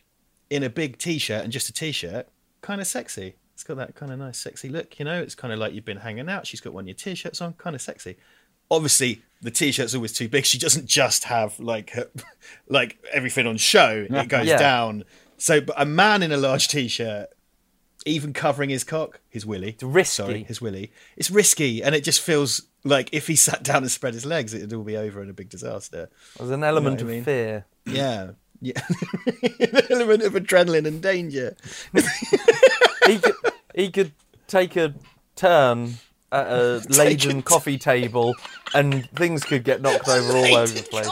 in 0.50 0.64
a 0.64 0.70
big 0.70 0.98
t-shirt 0.98 1.44
and 1.44 1.52
just 1.54 1.70
a 1.70 1.74
t-shirt, 1.74 2.28
kind 2.62 2.82
of 2.82 2.88
sexy. 2.88 3.36
It's 3.54 3.64
got 3.64 3.78
that 3.78 3.96
kind 3.96 4.12
of 4.12 4.20
nice, 4.20 4.38
sexy 4.38 4.70
look. 4.70 4.98
You 5.00 5.06
know, 5.06 5.22
it's 5.22 5.36
kind 5.36 5.54
of 5.54 5.60
like 5.60 5.74
you've 5.74 5.86
been 5.86 5.98
hanging 5.98 6.30
out. 6.30 6.48
She's 6.48 6.62
got 6.62 6.74
one 6.74 6.86
of 6.86 6.88
your 6.88 6.96
t-shirts 6.96 7.42
on, 7.42 7.54
kind 7.54 7.76
of 7.76 7.82
sexy. 7.82 8.18
Obviously, 8.72 9.22
the 9.42 9.52
t-shirt's 9.52 9.94
always 9.94 10.14
too 10.14 10.30
big. 10.30 10.46
She 10.46 10.58
doesn't 10.58 10.86
just 10.88 11.26
have 11.26 11.60
like 11.60 11.92
her, 11.92 12.10
like 12.68 12.98
everything 13.12 13.46
on 13.48 13.58
show. 13.58 14.08
It 14.10 14.28
goes 14.30 14.48
Yeah. 14.48 14.58
down. 14.58 15.04
So, 15.38 15.62
but 15.62 15.76
a 15.80 15.86
man 15.86 16.24
in 16.24 16.32
a 16.32 16.38
large 16.38 16.68
t-shirt, 16.70 17.28
even 18.06 18.34
covering 18.34 18.70
his 18.70 18.84
cock, 18.84 19.20
his 19.30 19.46
willy, 19.46 19.72
it's 19.72 19.84
risky. 19.84 20.24
Sorry, 20.24 20.44
his 20.44 20.62
willy. 20.62 20.92
It's 21.18 21.30
risky, 21.30 21.84
and 21.84 21.94
it 21.94 22.04
just 22.04 22.22
feels 22.22 22.64
like 22.84 23.10
if 23.12 23.28
he 23.28 23.36
sat 23.36 23.64
down 23.64 23.84
and 23.84 23.92
spread 23.92 24.14
his 24.14 24.26
legs, 24.26 24.54
it'd 24.54 24.74
all 24.74 24.84
be 24.84 24.98
over 24.98 25.22
in 25.22 25.30
a 25.30 25.34
big 25.34 25.50
disaster. 25.50 26.10
There's 26.38 26.50
an 26.52 26.64
element 26.64 26.96
what 26.98 27.02
I 27.02 27.04
of 27.04 27.08
mean? 27.10 27.24
fear. 27.24 27.66
Yeah, 27.86 28.32
Yeah, 28.62 28.82
an 29.60 29.82
element 29.90 30.24
of 30.24 30.34
adrenaline 30.34 30.86
and 30.86 31.02
danger. 31.02 31.56
he 33.06 33.18
could 33.20 33.36
he 33.76 33.90
could 33.92 34.12
take 34.48 34.76
a 34.76 34.94
turn 35.36 35.96
at 36.32 36.48
a 36.48 36.82
laden 36.90 37.42
coffee 37.42 37.78
table, 37.78 38.36
and 38.74 39.10
things 39.12 39.44
could 39.44 39.64
get 39.64 39.82
knocked 39.82 40.08
over 40.08 40.34
all 40.38 40.56
over 40.58 40.72
the 40.74 40.84
place. 40.84 41.08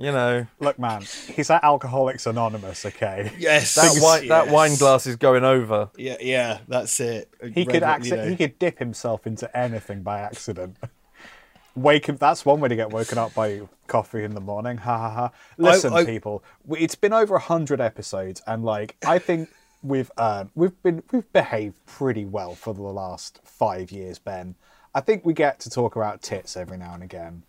Coffee 0.00 0.06
table. 0.06 0.06
You 0.06 0.12
know 0.12 0.46
Look, 0.60 0.78
man, 0.78 1.02
he's 1.34 1.50
at 1.50 1.64
Alcoholics 1.64 2.26
Anonymous, 2.26 2.86
okay? 2.86 3.32
Yes, 3.38 3.74
that 3.74 3.98
wine 4.02 4.28
that 4.28 4.48
wine 4.48 4.76
glass 4.76 5.06
is 5.06 5.16
going 5.16 5.44
over. 5.44 5.90
Yeah, 5.96 6.16
yeah, 6.20 6.58
that's 6.68 6.98
it. 7.00 7.28
He 7.54 7.64
could 7.64 7.82
Red- 7.82 8.06
you 8.06 8.16
know. 8.16 8.28
he 8.28 8.36
could 8.36 8.58
dip 8.58 8.78
himself 8.78 9.26
into 9.26 9.54
anything 9.56 10.02
by 10.02 10.20
accident. 10.20 10.76
Wake 11.76 12.06
him. 12.06 12.16
That's 12.16 12.44
one 12.44 12.60
way 12.60 12.68
to 12.68 12.76
get 12.76 12.90
woken 12.90 13.16
up 13.16 13.32
by 13.34 13.62
coffee 13.86 14.24
in 14.24 14.34
the 14.34 14.40
morning. 14.40 14.78
Ha 14.78 14.98
ha 14.98 15.10
ha. 15.10 15.30
Listen, 15.56 15.92
I- 15.92 16.04
people, 16.04 16.42
we, 16.64 16.80
it's 16.80 16.96
been 16.96 17.12
over 17.12 17.36
a 17.36 17.40
hundred 17.40 17.80
episodes, 17.80 18.42
and 18.46 18.64
like 18.64 18.96
I 19.06 19.18
think 19.18 19.48
we've 19.82 20.10
earned, 20.18 20.50
we've 20.54 20.80
been, 20.82 21.02
we've 21.12 21.32
behaved 21.32 21.76
pretty 21.86 22.24
well 22.24 22.54
for 22.54 22.74
the 22.74 22.82
last 22.82 23.40
five 23.44 23.90
years. 23.90 24.18
Ben, 24.18 24.56
I 24.94 25.00
think 25.00 25.24
we 25.24 25.32
get 25.32 25.60
to 25.60 25.70
talk 25.70 25.96
about 25.96 26.22
tits 26.22 26.56
every 26.56 26.76
now 26.76 26.94
and 26.94 27.02
again. 27.02 27.44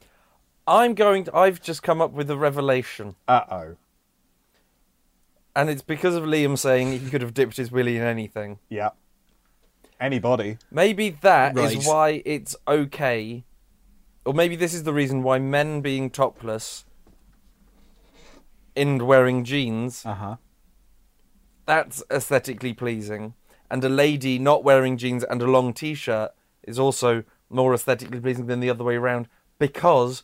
I'm 0.71 0.93
going. 0.95 1.25
To, 1.25 1.36
I've 1.36 1.62
just 1.62 1.84
come 1.84 2.01
up 2.01 2.12
with 2.13 2.29
a 2.31 2.38
revelation, 2.38 3.15
Uh 3.27 3.41
oh. 3.51 3.75
and 5.55 5.69
it's 5.69 5.81
because 5.81 6.15
of 6.15 6.23
Liam 6.23 6.57
saying 6.57 6.91
he 6.93 7.10
could 7.10 7.21
have 7.21 7.34
dipped 7.34 7.57
his 7.57 7.71
willy 7.71 7.97
in 7.97 8.03
anything. 8.03 8.60
Yeah. 8.69 8.91
Anybody? 9.99 10.57
Maybe 10.71 11.10
that 11.21 11.57
is 11.57 11.75
Right. 11.75 11.86
why 11.86 12.21
it's 12.25 12.55
okay, 12.67 13.43
or 14.25 14.34
maybe 14.34 14.55
this 14.55 14.73
is 14.73 14.84
the 14.84 14.93
reason 14.93 15.23
why 15.23 15.39
men 15.39 15.81
being 15.81 16.10
topless 16.10 16.86
and 18.75 19.01
wearing 19.01 19.43
jeans 19.43 20.05
Uh 20.05 20.13
huh. 20.15 20.36
that's 21.65 22.01
aesthetically 22.10 22.73
pleasing, 22.73 23.34
and 23.69 23.84
a 23.84 23.89
lady 23.89 24.39
not 24.39 24.63
wearing 24.63 24.97
jeans 24.97 25.23
and 25.25 25.41
a 25.41 25.45
long 25.45 25.73
t-shirt 25.73 26.31
is 26.63 26.79
also 26.79 27.23
more 27.49 27.73
aesthetically 27.73 28.19
pleasing 28.21 28.45
than 28.47 28.62
the 28.62 28.69
other 28.69 28.84
way 28.86 28.95
around 28.95 29.27
because 29.60 30.23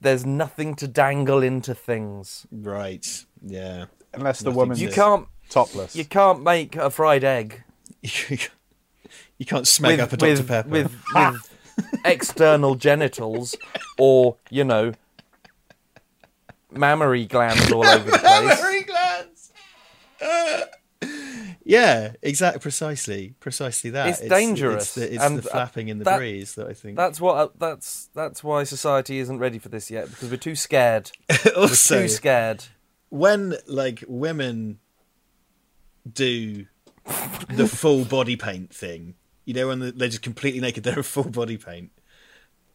there's 0.00 0.24
nothing 0.26 0.74
to 0.76 0.88
dangle 0.88 1.42
into 1.42 1.74
things. 1.74 2.46
Right. 2.50 3.24
Yeah. 3.44 3.86
Unless 4.14 4.40
the 4.40 4.50
woman 4.50 4.56
woman's 4.70 4.82
You 4.82 4.90
can't 4.90 5.26
topless. 5.50 5.94
you 5.96 6.04
can't 6.04 6.42
make 6.42 6.76
a 6.76 6.90
fried 6.90 7.24
egg 7.24 7.62
you 8.02 8.38
can't 9.46 9.64
smeg 9.64 9.92
with 9.92 10.00
up 10.00 10.12
a 10.12 10.16
Dr 10.16 10.30
with, 10.30 10.48
Pepper. 10.48 10.68
with, 10.68 10.96
with 11.14 12.00
external 12.04 12.74
genitals 12.74 13.54
or 13.98 14.36
you 14.50 14.64
know 14.64 14.92
mammary 16.70 17.24
glands 17.26 17.70
all 17.72 17.84
over 17.86 18.10
the 18.10 18.18
place. 18.18 18.60
Mammary 18.60 18.82
glands. 18.82 19.52
Yeah, 21.68 22.14
exactly. 22.22 22.60
Precisely, 22.60 23.34
precisely 23.40 23.90
that. 23.90 24.08
It's 24.08 24.20
dangerous, 24.20 24.84
It's, 24.84 24.94
the, 24.94 25.14
it's 25.14 25.22
and, 25.22 25.36
the 25.38 25.42
flapping 25.42 25.88
in 25.88 25.98
the 25.98 26.04
that- 26.04 26.16
breeze 26.18 26.54
that 26.54 26.66
I 26.66 26.72
think. 26.72 26.96
That's 26.96 27.20
what 27.20 27.34
uh, 27.36 27.48
that's 27.58 28.08
that's 28.14 28.42
why 28.42 28.64
society 28.64 29.18
isn't 29.18 29.38
ready 29.38 29.58
for 29.58 29.68
this 29.68 29.90
yet 29.90 30.08
because 30.08 30.30
we're 30.30 30.38
too 30.38 30.56
scared. 30.56 31.10
We're 31.56 31.68
too 31.68 32.08
scared. 32.08 32.64
when 33.10 33.54
like 33.66 34.02
women 34.08 34.78
do 36.10 36.66
the 37.50 37.66
full 37.68 38.04
body 38.04 38.36
paint 38.36 38.72
thing, 38.74 39.14
you 39.44 39.54
know, 39.54 39.68
when 39.68 39.80
they're 39.80 40.08
just 40.08 40.22
completely 40.22 40.60
naked, 40.60 40.84
they're 40.84 40.98
a 40.98 41.04
full 41.04 41.24
body 41.30 41.56
paint. 41.58 41.90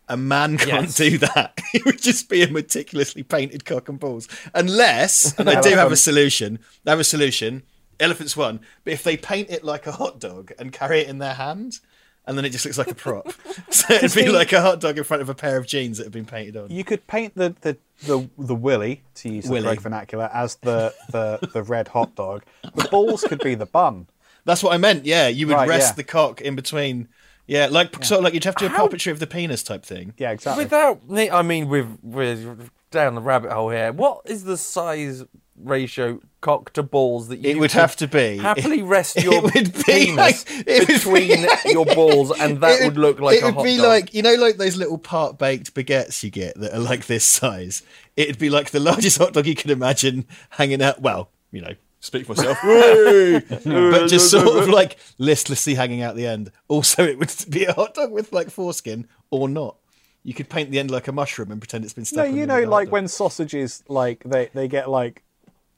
A 0.10 0.18
man 0.18 0.58
can't 0.58 0.88
Yes. 0.88 0.96
do 0.98 1.18
that. 1.20 1.60
It 1.74 1.86
would 1.86 2.00
just 2.00 2.30
be 2.30 2.44
a 2.44 2.48
meticulously 2.52 3.24
painted 3.24 3.66
cock 3.66 3.90
and 3.90 4.00
balls, 4.00 4.28
unless. 4.54 5.34
And 5.40 5.50
I 5.50 5.60
do 5.60 5.72
have 5.72 5.92
a 5.92 5.96
solution. 5.96 6.60
I 6.86 6.92
have 6.92 7.00
a 7.00 7.04
solution. 7.04 7.64
Elephants 8.00 8.36
one, 8.36 8.60
but 8.84 8.94
if 8.94 9.04
they 9.04 9.18
paint 9.18 9.50
it 9.50 9.64
like 9.64 9.88
a 9.88 9.92
hot 9.94 10.20
dog 10.20 10.52
and 10.60 10.72
carry 10.72 11.00
it 11.02 11.08
in 11.08 11.18
their 11.20 11.34
hand, 11.36 11.80
and 12.26 12.38
then 12.38 12.46
it 12.46 12.50
just 12.52 12.64
looks 12.66 12.78
like 12.78 12.90
a 12.90 12.96
prop. 12.96 13.34
so 13.70 13.94
it'd 13.94 14.14
be 14.16 14.30
like 14.30 14.54
a 14.54 14.62
hot 14.62 14.80
dog 14.80 14.98
in 14.98 15.04
front 15.04 15.22
of 15.22 15.30
a 15.30 15.36
pair 15.36 15.58
of 15.58 15.68
jeans 15.68 15.98
that 15.98 16.06
have 16.06 16.14
been 16.14 16.26
painted 16.26 16.56
on. 16.58 16.72
You 16.72 16.84
could 16.84 17.06
paint 17.08 17.36
the 17.36 17.56
the 17.62 17.78
the, 18.06 18.30
the 18.38 18.56
willy 18.56 19.04
to 19.16 19.30
use 19.30 19.46
the 19.46 19.52
Willy. 19.52 19.64
correct 19.66 19.82
vernacular 19.82 20.30
as 20.34 20.56
the, 20.58 20.94
the 21.12 21.40
the 21.54 21.64
red 21.64 21.90
hot 21.90 22.16
dog. 22.16 22.44
The 22.76 22.88
balls 22.90 23.24
could 23.24 23.40
be 23.40 23.56
the 23.56 23.66
bun. 23.66 24.08
That's 24.46 24.62
what 24.64 24.74
I 24.74 24.78
meant. 24.78 25.06
Yeah, 25.06 25.28
you 25.30 25.48
would 25.48 25.54
Right, 25.54 25.70
rest 25.70 25.92
yeah. 25.92 25.96
the 25.96 26.04
cock 26.04 26.42
in 26.42 26.56
between. 26.56 27.08
Yeah, 27.46 27.68
like 27.70 28.04
sort 28.06 28.20
of 28.20 28.24
like 28.24 28.34
you'd 28.34 28.46
have 28.46 28.56
to 28.56 28.68
do 28.68 28.74
a 28.74 28.78
How- 28.78 28.88
puppetry 28.88 29.12
of 29.12 29.20
the 29.20 29.28
penis 29.28 29.64
type 29.64 29.84
thing. 29.86 30.14
Yeah, 30.18 30.32
exactly. 30.32 30.64
Without, 30.64 31.02
I 31.12 31.42
mean, 31.42 31.68
we've 31.68 31.90
we're 32.02 32.56
down 32.90 33.16
the 33.16 33.22
rabbit 33.22 33.52
hole 33.52 33.70
here. 33.70 33.92
What 33.92 34.22
is 34.26 34.46
the 34.46 34.56
size 34.58 35.26
ratio 35.58 36.22
cock 36.44 36.72
to 36.74 36.84
balls 36.84 37.30
that 37.30 37.40
you 37.40 37.50
It 37.50 37.58
would 37.58 37.72
have 37.72 37.96
to 37.96 38.08
be- 38.08 38.38
happily 38.38 38.82
rest 38.98 39.18
it 39.18 39.24
your 39.24 39.42
would 39.42 39.54
be 39.74 39.84
penis 39.84 40.18
like- 40.18 40.46
it 40.68 40.80
would 40.80 40.88
be 40.88 40.94
between 40.94 41.44
like- 41.48 41.66
your 41.66 41.86
balls, 41.86 42.32
and 42.40 42.60
that 42.62 42.82
It 42.82 42.86
would 42.86 42.98
look 42.98 43.20
like 43.20 43.38
it 43.38 43.44
a 43.44 43.46
would 43.48 43.56
hot 43.56 43.64
be 43.64 43.78
dog. 43.78 43.86
like 43.88 44.14
you 44.14 44.22
know, 44.22 44.36
like 44.36 44.58
those 44.58 44.78
little 44.78 44.98
part 45.00 45.40
baked 45.40 45.74
baguettes 45.74 46.22
you 46.22 46.30
get 46.30 46.60
that 46.60 46.74
are 46.76 46.80
like 46.80 47.08
this 47.08 47.26
size. 47.26 47.82
It'd 48.16 48.38
be 48.38 48.50
like 48.52 48.70
the 48.70 48.80
largest 48.80 49.18
hot 49.18 49.34
dog 49.34 49.48
you 49.48 49.56
could 49.56 49.72
imagine 49.72 50.26
hanging 50.52 50.82
out. 50.84 51.02
Well, 51.02 51.30
you 51.52 51.62
know, 51.62 51.74
speak 52.00 52.26
for 52.28 52.36
myself, 52.36 52.58
but 52.64 54.08
just 54.08 54.30
sort 54.30 54.48
of 54.62 54.70
like 54.70 54.98
listlessly 55.18 55.76
hanging 55.76 56.02
out 56.02 56.16
the 56.16 56.28
end. 56.28 56.52
Also, 56.68 57.04
it 57.06 57.18
would 57.18 57.34
be 57.50 57.66
a 57.66 57.74
hot 57.74 57.94
dog 57.94 58.12
with 58.12 58.32
like 58.34 58.50
foreskin 58.50 59.08
or 59.32 59.48
not. 59.50 59.78
You 60.24 60.34
could 60.34 60.50
paint 60.50 60.72
the 60.72 60.80
end 60.80 60.90
like 60.92 61.08
a 61.08 61.12
mushroom 61.12 61.52
and 61.52 61.60
pretend 61.60 61.84
it's 61.84 61.94
been 61.94 62.06
stuck. 62.06 62.18
no, 62.30 62.34
you 62.36 62.46
know, 62.46 62.56
end 62.56 62.64
of 62.66 62.70
the 62.70 62.76
hot 62.76 62.82
like 62.82 62.92
when 62.92 63.08
sausages, 63.08 63.84
like 63.88 64.24
they 64.26 64.50
they 64.54 64.68
get 64.68 64.90
like 64.90 65.24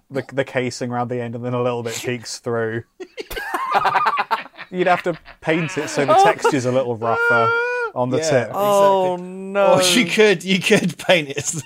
the 0.09 0.23
the 0.33 0.43
casing 0.43 0.91
around 0.91 1.09
the 1.09 1.21
end, 1.21 1.35
and 1.35 1.43
then 1.43 1.53
a 1.53 1.61
little 1.61 1.83
bit 1.83 1.95
peeks 1.95 2.39
through. 2.39 2.83
You'd 4.71 4.87
have 4.87 5.03
to 5.03 5.17
paint 5.41 5.77
it 5.77 5.89
so 5.89 6.05
the 6.05 6.17
oh. 6.17 6.23
texture's 6.23 6.65
a 6.65 6.71
little 6.71 6.95
rougher 6.95 7.51
on 7.93 8.09
the 8.09 8.17
Yeah. 8.17 8.29
tip. 8.29 8.51
oh 8.53 9.15
no! 9.17 9.75
Or 9.75 9.81
you 9.81 10.05
could 10.05 10.43
you 10.43 10.59
could 10.59 10.97
paint 10.97 11.29
it. 11.29 11.53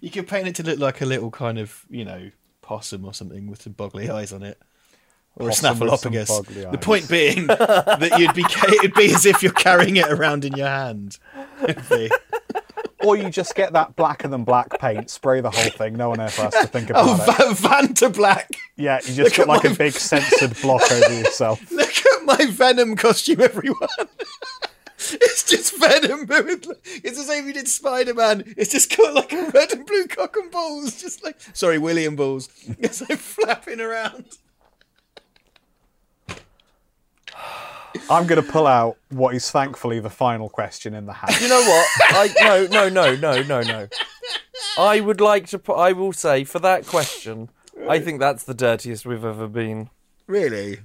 You 0.00 0.10
could 0.10 0.28
paint 0.28 0.46
it 0.46 0.54
to 0.56 0.62
look 0.62 0.78
like 0.78 1.00
a 1.00 1.06
little 1.06 1.30
kind 1.30 1.58
of 1.58 1.84
you 1.90 2.04
know 2.04 2.30
possum 2.62 3.04
or 3.04 3.12
something 3.12 3.48
with 3.48 3.62
some 3.62 3.74
boggly 3.74 4.08
eyes 4.08 4.32
on 4.32 4.44
it, 4.44 4.56
or 5.34 5.48
Possum 5.48 5.82
a 5.82 5.90
with 5.90 6.00
some 6.00 6.12
Snuffleupagus. 6.12 6.28
boggly 6.28 6.54
The 6.54 6.68
eyes. 6.68 6.76
point 6.80 7.08
being 7.08 7.46
that 7.48 8.14
you'd 8.18 8.34
be 8.34 8.44
it'd 8.76 8.94
be 8.94 9.12
as 9.12 9.26
if 9.26 9.42
you're 9.42 9.52
carrying 9.52 9.96
it 9.96 10.08
around 10.08 10.44
in 10.44 10.52
your 10.52 10.68
hand. 10.68 11.18
It'd 11.62 11.88
be- 11.88 12.10
Or 13.04 13.16
you 13.16 13.30
just 13.30 13.54
get 13.54 13.72
that 13.74 13.94
blacker 13.96 14.26
than 14.28 14.42
black 14.44 14.78
paint, 14.80 15.08
spray 15.08 15.40
the 15.40 15.50
whole 15.50 15.70
thing. 15.70 15.96
No 15.96 16.08
one 16.08 16.20
ever 16.20 16.42
has 16.42 16.52
to 16.54 16.66
think 16.72 16.90
oh, 16.94 17.14
about 17.14 17.28
Oh, 17.40 17.50
it. 17.52 17.56
Van, 17.58 17.88
Vantablack! 17.94 18.56
Yeah, 18.76 18.96
you 19.04 19.14
just 19.14 19.18
look 19.38 19.46
got 19.46 19.48
like 19.48 19.64
my- 19.64 19.70
a 19.70 19.74
big 19.74 19.92
censored 19.94 20.60
block 20.60 20.90
over 20.90 21.14
yourself. 21.14 21.70
Look 21.70 21.88
at 21.96 22.24
my 22.24 22.46
Venom 22.50 22.96
costume, 22.96 23.40
everyone. 23.40 23.88
It's 24.98 25.44
just 25.44 25.78
Venom, 25.78 26.26
but 26.26 26.44
with, 26.44 26.66
it's 27.04 27.16
the 27.16 27.22
same 27.24 27.46
you 27.46 27.52
did 27.52 27.68
Spider 27.68 28.14
Man. 28.14 28.42
It's 28.56 28.72
just 28.72 28.94
got 28.96 29.14
like 29.14 29.32
a 29.32 29.48
red 29.54 29.72
and 29.72 29.86
blue 29.86 30.06
cock 30.08 30.36
and 30.36 30.50
balls, 30.50 31.00
just 31.00 31.22
like 31.22 31.36
sorry, 31.54 31.78
William 31.78 32.16
balls. 32.16 32.48
It's 32.80 33.00
like 33.08 33.18
flapping 33.18 33.80
around. 33.80 34.24
I'm 38.10 38.26
going 38.26 38.42
to 38.42 38.50
pull 38.50 38.66
out 38.66 38.96
what 39.10 39.34
is 39.34 39.50
thankfully 39.50 40.00
the 40.00 40.10
final 40.10 40.48
question 40.48 40.94
in 40.94 41.06
the 41.06 41.12
hat. 41.12 41.40
You 41.40 41.48
know 41.48 41.60
what? 41.60 41.86
I 42.00 42.34
no 42.40 42.66
no 42.66 42.88
no 42.88 43.14
no 43.16 43.42
no 43.42 43.60
no. 43.62 43.88
I 44.78 45.00
would 45.00 45.20
like 45.20 45.46
to 45.48 45.58
put. 45.58 45.74
I 45.76 45.92
will 45.92 46.12
say 46.12 46.44
for 46.44 46.58
that 46.60 46.86
question. 46.86 47.50
I 47.88 48.00
think 48.00 48.20
that's 48.20 48.44
the 48.44 48.54
dirtiest 48.54 49.06
we've 49.06 49.24
ever 49.24 49.46
been. 49.48 49.90
Really? 50.26 50.80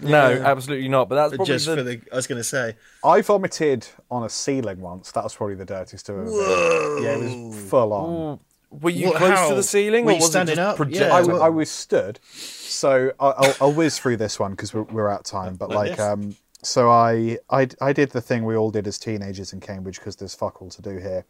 No, 0.00 0.30
Yeah. 0.30 0.46
absolutely 0.50 0.88
not. 0.88 1.08
But 1.08 1.16
that's 1.16 1.30
But 1.32 1.36
probably 1.38 1.54
just 1.54 1.66
the, 1.66 1.76
for 1.76 1.82
the, 1.82 2.00
I 2.12 2.16
was 2.16 2.26
going 2.26 2.38
to 2.40 2.44
say, 2.44 2.76
I 3.04 3.20
vomited 3.20 3.86
on 4.10 4.24
a 4.24 4.28
ceiling 4.28 4.80
once. 4.80 5.12
That 5.12 5.24
was 5.24 5.34
probably 5.34 5.54
the 5.56 5.64
dirtiest 5.64 6.08
I've 6.10 6.16
ever 6.18 6.24
been. 6.30 7.02
Yeah, 7.02 7.16
it 7.16 7.46
was 7.48 7.70
full 7.70 7.92
on. 7.92 8.40
Were 8.80 8.90
you 8.90 9.08
What- 9.08 9.16
close 9.16 9.30
how? 9.38 9.48
to 9.50 9.54
the 9.54 9.62
ceiling, 9.62 10.04
Were 10.04 10.12
or 10.12 10.14
you 10.16 10.20
was 10.20 10.30
standing 10.30 10.54
it 10.54 10.56
just 10.56 10.80
up? 10.80 10.88
Yeah, 10.90 11.04
I, 11.06 11.20
well- 11.20 11.26
w- 11.26 11.42
I 11.44 11.48
was 11.48 11.70
stood, 11.70 12.18
so 12.32 13.12
I- 13.20 13.26
I'll, 13.30 13.54
I'll 13.60 13.72
whiz 13.72 13.98
through 13.98 14.16
this 14.18 14.38
one 14.38 14.52
because 14.52 14.74
we're, 14.74 14.82
we're 14.82 15.08
out 15.08 15.20
of 15.20 15.26
time. 15.26 15.54
But 15.56 15.70
Like 15.70 15.90
like, 15.90 16.00
um, 16.00 16.36
so 16.62 16.90
I, 16.90 17.38
I 17.50 17.68
I 17.80 17.92
did 17.92 18.10
the 18.10 18.20
thing 18.20 18.44
we 18.44 18.56
all 18.56 18.70
did 18.70 18.86
as 18.86 18.98
teenagers 18.98 19.52
in 19.52 19.60
Cambridge 19.60 19.98
because 19.98 20.16
there's 20.16 20.34
fuck 20.34 20.60
all 20.62 20.70
to 20.70 20.82
do 20.82 20.96
here. 20.98 21.24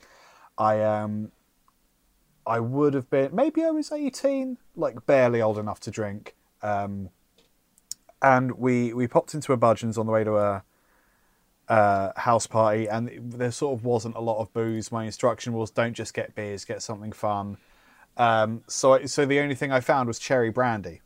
I 0.57 0.81
um, 0.83 1.33
I 2.47 2.61
would 2.61 2.95
have 2.95 3.11
been 3.11 3.35
maybe 3.35 3.65
I 3.65 3.71
was 3.71 3.91
eighteen, 3.93 4.59
like 4.77 5.05
barely 5.07 5.43
old 5.43 5.59
enough 5.59 5.81
to 5.81 5.91
drink. 5.91 6.35
Um, 6.63 7.11
and 8.23 8.53
we 8.53 8.93
we 8.95 9.07
popped 9.07 9.35
into 9.35 9.53
a 9.53 9.59
Budgens 9.59 9.99
on 9.99 10.07
the 10.07 10.13
way 10.13 10.25
to 10.25 10.37
a 10.39 10.63
uh, 11.69 12.13
house 12.17 12.47
party, 12.47 12.87
and 12.89 13.11
there 13.33 13.51
sort 13.51 13.79
of 13.79 13.85
wasn't 13.85 14.17
a 14.17 14.21
lot 14.21 14.39
of 14.41 14.53
booze. 14.53 14.93
My 14.93 15.05
instruction 15.05 15.53
was 15.53 15.71
don't 15.71 15.95
just 15.95 16.15
get 16.15 16.35
beers, 16.35 16.65
get 16.65 16.83
something 16.83 17.13
fun. 17.13 17.57
Um, 18.17 18.63
so 18.69 18.95
I- 18.95 19.05
so 19.07 19.25
the 19.27 19.41
only 19.41 19.55
thing 19.55 19.73
I 19.73 19.81
found 19.81 20.07
was 20.09 20.19
cherry 20.19 20.51
brandy. 20.51 21.01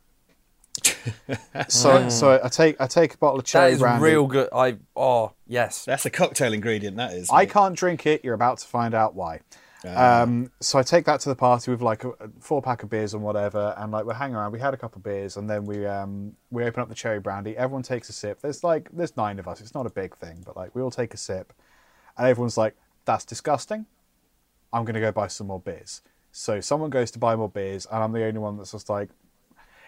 so 1.67 2.09
so 2.09 2.39
I 2.43 2.47
take 2.47 2.79
I 2.79 2.87
take 2.87 3.13
a 3.15 3.17
bottle 3.17 3.39
of 3.39 3.45
cherry 3.45 3.73
is 3.73 3.79
brandy. 3.79 4.03
real 4.03 4.27
good. 4.27 4.49
I 4.53 4.77
oh 4.95 5.33
yes. 5.47 5.83
that's 5.85 6.05
a 6.05 6.09
cocktail 6.09 6.53
ingredient. 6.53 6.97
That 6.97 7.13
is. 7.13 7.29
I 7.31 7.39
mate. 7.41 7.49
can't 7.51 7.75
drink 7.75 8.05
it. 8.05 8.23
You're 8.23 8.33
about 8.33 8.59
to 8.59 8.67
find 8.67 8.93
out 8.93 9.15
why. 9.15 9.41
Um, 9.85 10.51
so 10.59 10.77
I 10.77 10.83
take 10.83 11.05
that 11.05 11.21
to 11.21 11.29
the 11.29 11.35
party 11.35 11.71
with 11.71 11.81
like 11.81 12.03
a, 12.03 12.09
a 12.09 12.29
four 12.39 12.61
pack 12.61 12.83
of 12.83 12.89
beers 12.89 13.13
and 13.13 13.23
whatever, 13.23 13.73
and 13.77 13.91
like 13.91 14.05
we're 14.05 14.13
hanging 14.13 14.35
around. 14.35 14.51
We 14.51 14.59
had 14.59 14.73
a 14.73 14.77
couple 14.77 14.99
of 14.99 15.03
beers, 15.03 15.37
and 15.37 15.49
then 15.49 15.63
we 15.65 15.85
um, 15.85 16.33
we 16.51 16.65
open 16.65 16.81
up 16.81 16.89
the 16.89 16.95
cherry 16.95 17.19
brandy. 17.19 17.55
Everyone 17.55 17.83
takes 17.83 18.09
a 18.09 18.13
sip. 18.13 18.41
There's 18.41 18.63
like 18.63 18.89
there's 18.91 19.15
nine 19.15 19.39
of 19.39 19.47
us. 19.47 19.61
It's 19.61 19.73
not 19.73 19.85
a 19.85 19.89
big 19.89 20.17
thing, 20.17 20.43
but 20.45 20.57
like 20.57 20.75
we 20.75 20.81
all 20.81 20.91
take 20.91 21.13
a 21.13 21.17
sip, 21.17 21.53
and 22.17 22.27
everyone's 22.27 22.57
like, 22.57 22.75
"That's 23.05 23.23
disgusting." 23.23 23.85
I'm 24.73 24.83
gonna 24.85 24.99
go 24.99 25.11
buy 25.11 25.27
some 25.27 25.47
more 25.47 25.59
beers. 25.59 26.01
So 26.31 26.59
someone 26.59 26.89
goes 26.89 27.09
to 27.11 27.19
buy 27.19 27.35
more 27.35 27.49
beers, 27.49 27.87
and 27.91 28.03
I'm 28.03 28.11
the 28.11 28.23
only 28.23 28.39
one 28.39 28.57
that's 28.57 28.73
just 28.73 28.89
like, 28.89 29.09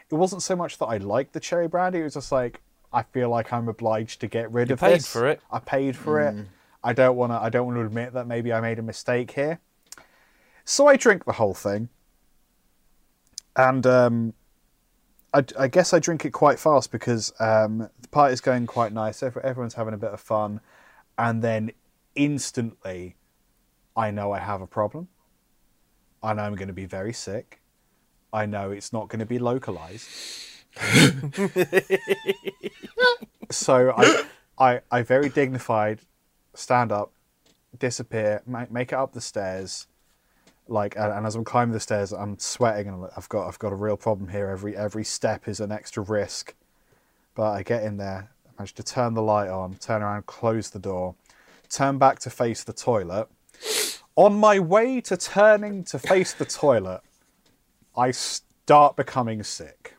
it 0.09 0.15
wasn't 0.15 0.41
so 0.41 0.55
much 0.55 0.77
that 0.79 0.85
I 0.87 0.97
liked 0.97 1.33
the 1.33 1.39
cherry 1.39 1.67
brandy. 1.67 1.99
It 1.99 2.03
was 2.03 2.13
just 2.15 2.31
like 2.31 2.61
I 2.93 3.03
feel 3.03 3.29
like 3.29 3.51
I'm 3.53 3.67
obliged 3.67 4.21
to 4.21 4.27
get 4.27 4.51
rid 4.51 4.69
You 4.69 4.73
of 4.73 4.79
paid 4.79 4.95
this. 4.95 5.11
for 5.11 5.27
it. 5.27 5.41
I 5.51 5.59
paid 5.59 5.95
for 5.95 6.19
it. 6.21 6.33
I 6.83 6.93
don't 6.93 7.15
want 7.15 7.31
to. 7.33 7.35
I 7.41 7.49
don't 7.49 7.65
want 7.67 7.77
to 7.77 7.85
admit 7.85 8.13
that 8.13 8.25
maybe 8.25 8.53
I 8.53 8.61
made 8.61 8.79
a 8.79 8.81
mistake 8.81 9.31
here. 9.31 9.59
So 10.65 10.87
I 10.87 10.95
drink 10.95 11.25
the 11.25 11.33
whole 11.33 11.53
thing, 11.53 11.89
and 13.55 13.85
um, 13.85 14.33
I, 15.33 15.43
I 15.57 15.67
guess 15.67 15.93
I 15.93 15.99
drink 15.99 16.25
it 16.25 16.31
quite 16.31 16.59
fast 16.59 16.91
because 16.91 17.33
um, 17.39 17.89
the 18.01 18.07
party's 18.09 18.41
going 18.41 18.67
quite 18.67 18.93
nice. 18.93 19.23
Every- 19.23 19.43
Everyone's 19.43 19.73
having 19.75 19.93
a 19.93 19.97
bit 19.97 20.11
of 20.11 20.19
fun, 20.21 20.61
and 21.17 21.41
then 21.41 21.71
instantly, 22.15 23.15
I 23.95 24.11
know 24.11 24.31
I 24.31 24.39
have 24.39 24.61
a 24.61 24.67
problem. 24.67 25.07
I 26.23 26.33
know 26.33 26.43
I'm 26.43 26.55
going 26.55 26.67
to 26.67 26.73
be 26.73 26.85
very 26.85 27.13
sick. 27.13 27.61
I 28.31 28.45
know 28.45 28.71
it's 28.71 28.93
not 28.93 29.09
going 29.09 29.19
to 29.19 29.25
be 29.25 29.39
localized. 29.39 30.07
so 33.51 33.93
I, 33.97 34.23
I, 34.57 34.81
I 34.91 35.01
very 35.01 35.29
dignified, 35.29 35.99
stand 36.53 36.91
up, 36.91 37.11
disappear, 37.77 38.41
ma- 38.45 38.67
make 38.69 38.91
it 38.93 38.95
up 38.95 39.13
the 39.13 39.21
stairs, 39.21 39.87
like, 40.71 40.95
and, 40.95 41.11
and 41.11 41.25
as 41.25 41.35
I'm 41.35 41.43
climbing 41.43 41.73
the 41.73 41.79
stairs, 41.79 42.11
I'm 42.11 42.39
sweating, 42.39 42.87
and 42.87 43.07
I've 43.15 43.29
got, 43.29 43.47
I've 43.47 43.59
got 43.59 43.73
a 43.73 43.75
real 43.75 43.97
problem 43.97 44.29
here. 44.29 44.49
Every, 44.49 44.75
every 44.75 45.03
step 45.03 45.47
is 45.47 45.59
an 45.59 45.71
extra 45.71 46.01
risk. 46.01 46.55
But 47.35 47.51
I 47.51 47.63
get 47.63 47.83
in 47.83 47.97
there, 47.97 48.29
I 48.47 48.49
manage 48.57 48.73
to 48.75 48.83
turn 48.83 49.13
the 49.13 49.21
light 49.21 49.49
on, 49.49 49.75
turn 49.75 50.01
around, 50.01 50.25
close 50.25 50.69
the 50.69 50.79
door, 50.79 51.15
turn 51.69 51.97
back 51.97 52.19
to 52.19 52.29
face 52.29 52.63
the 52.63 52.73
toilet. 52.73 53.27
On 54.15 54.33
my 54.33 54.59
way 54.59 55.01
to 55.01 55.15
turning 55.15 55.83
to 55.85 55.99
face 55.99 56.33
the 56.33 56.45
toilet, 56.45 57.01
I 57.95 58.11
start 58.11 58.95
becoming 58.95 59.43
sick. 59.43 59.95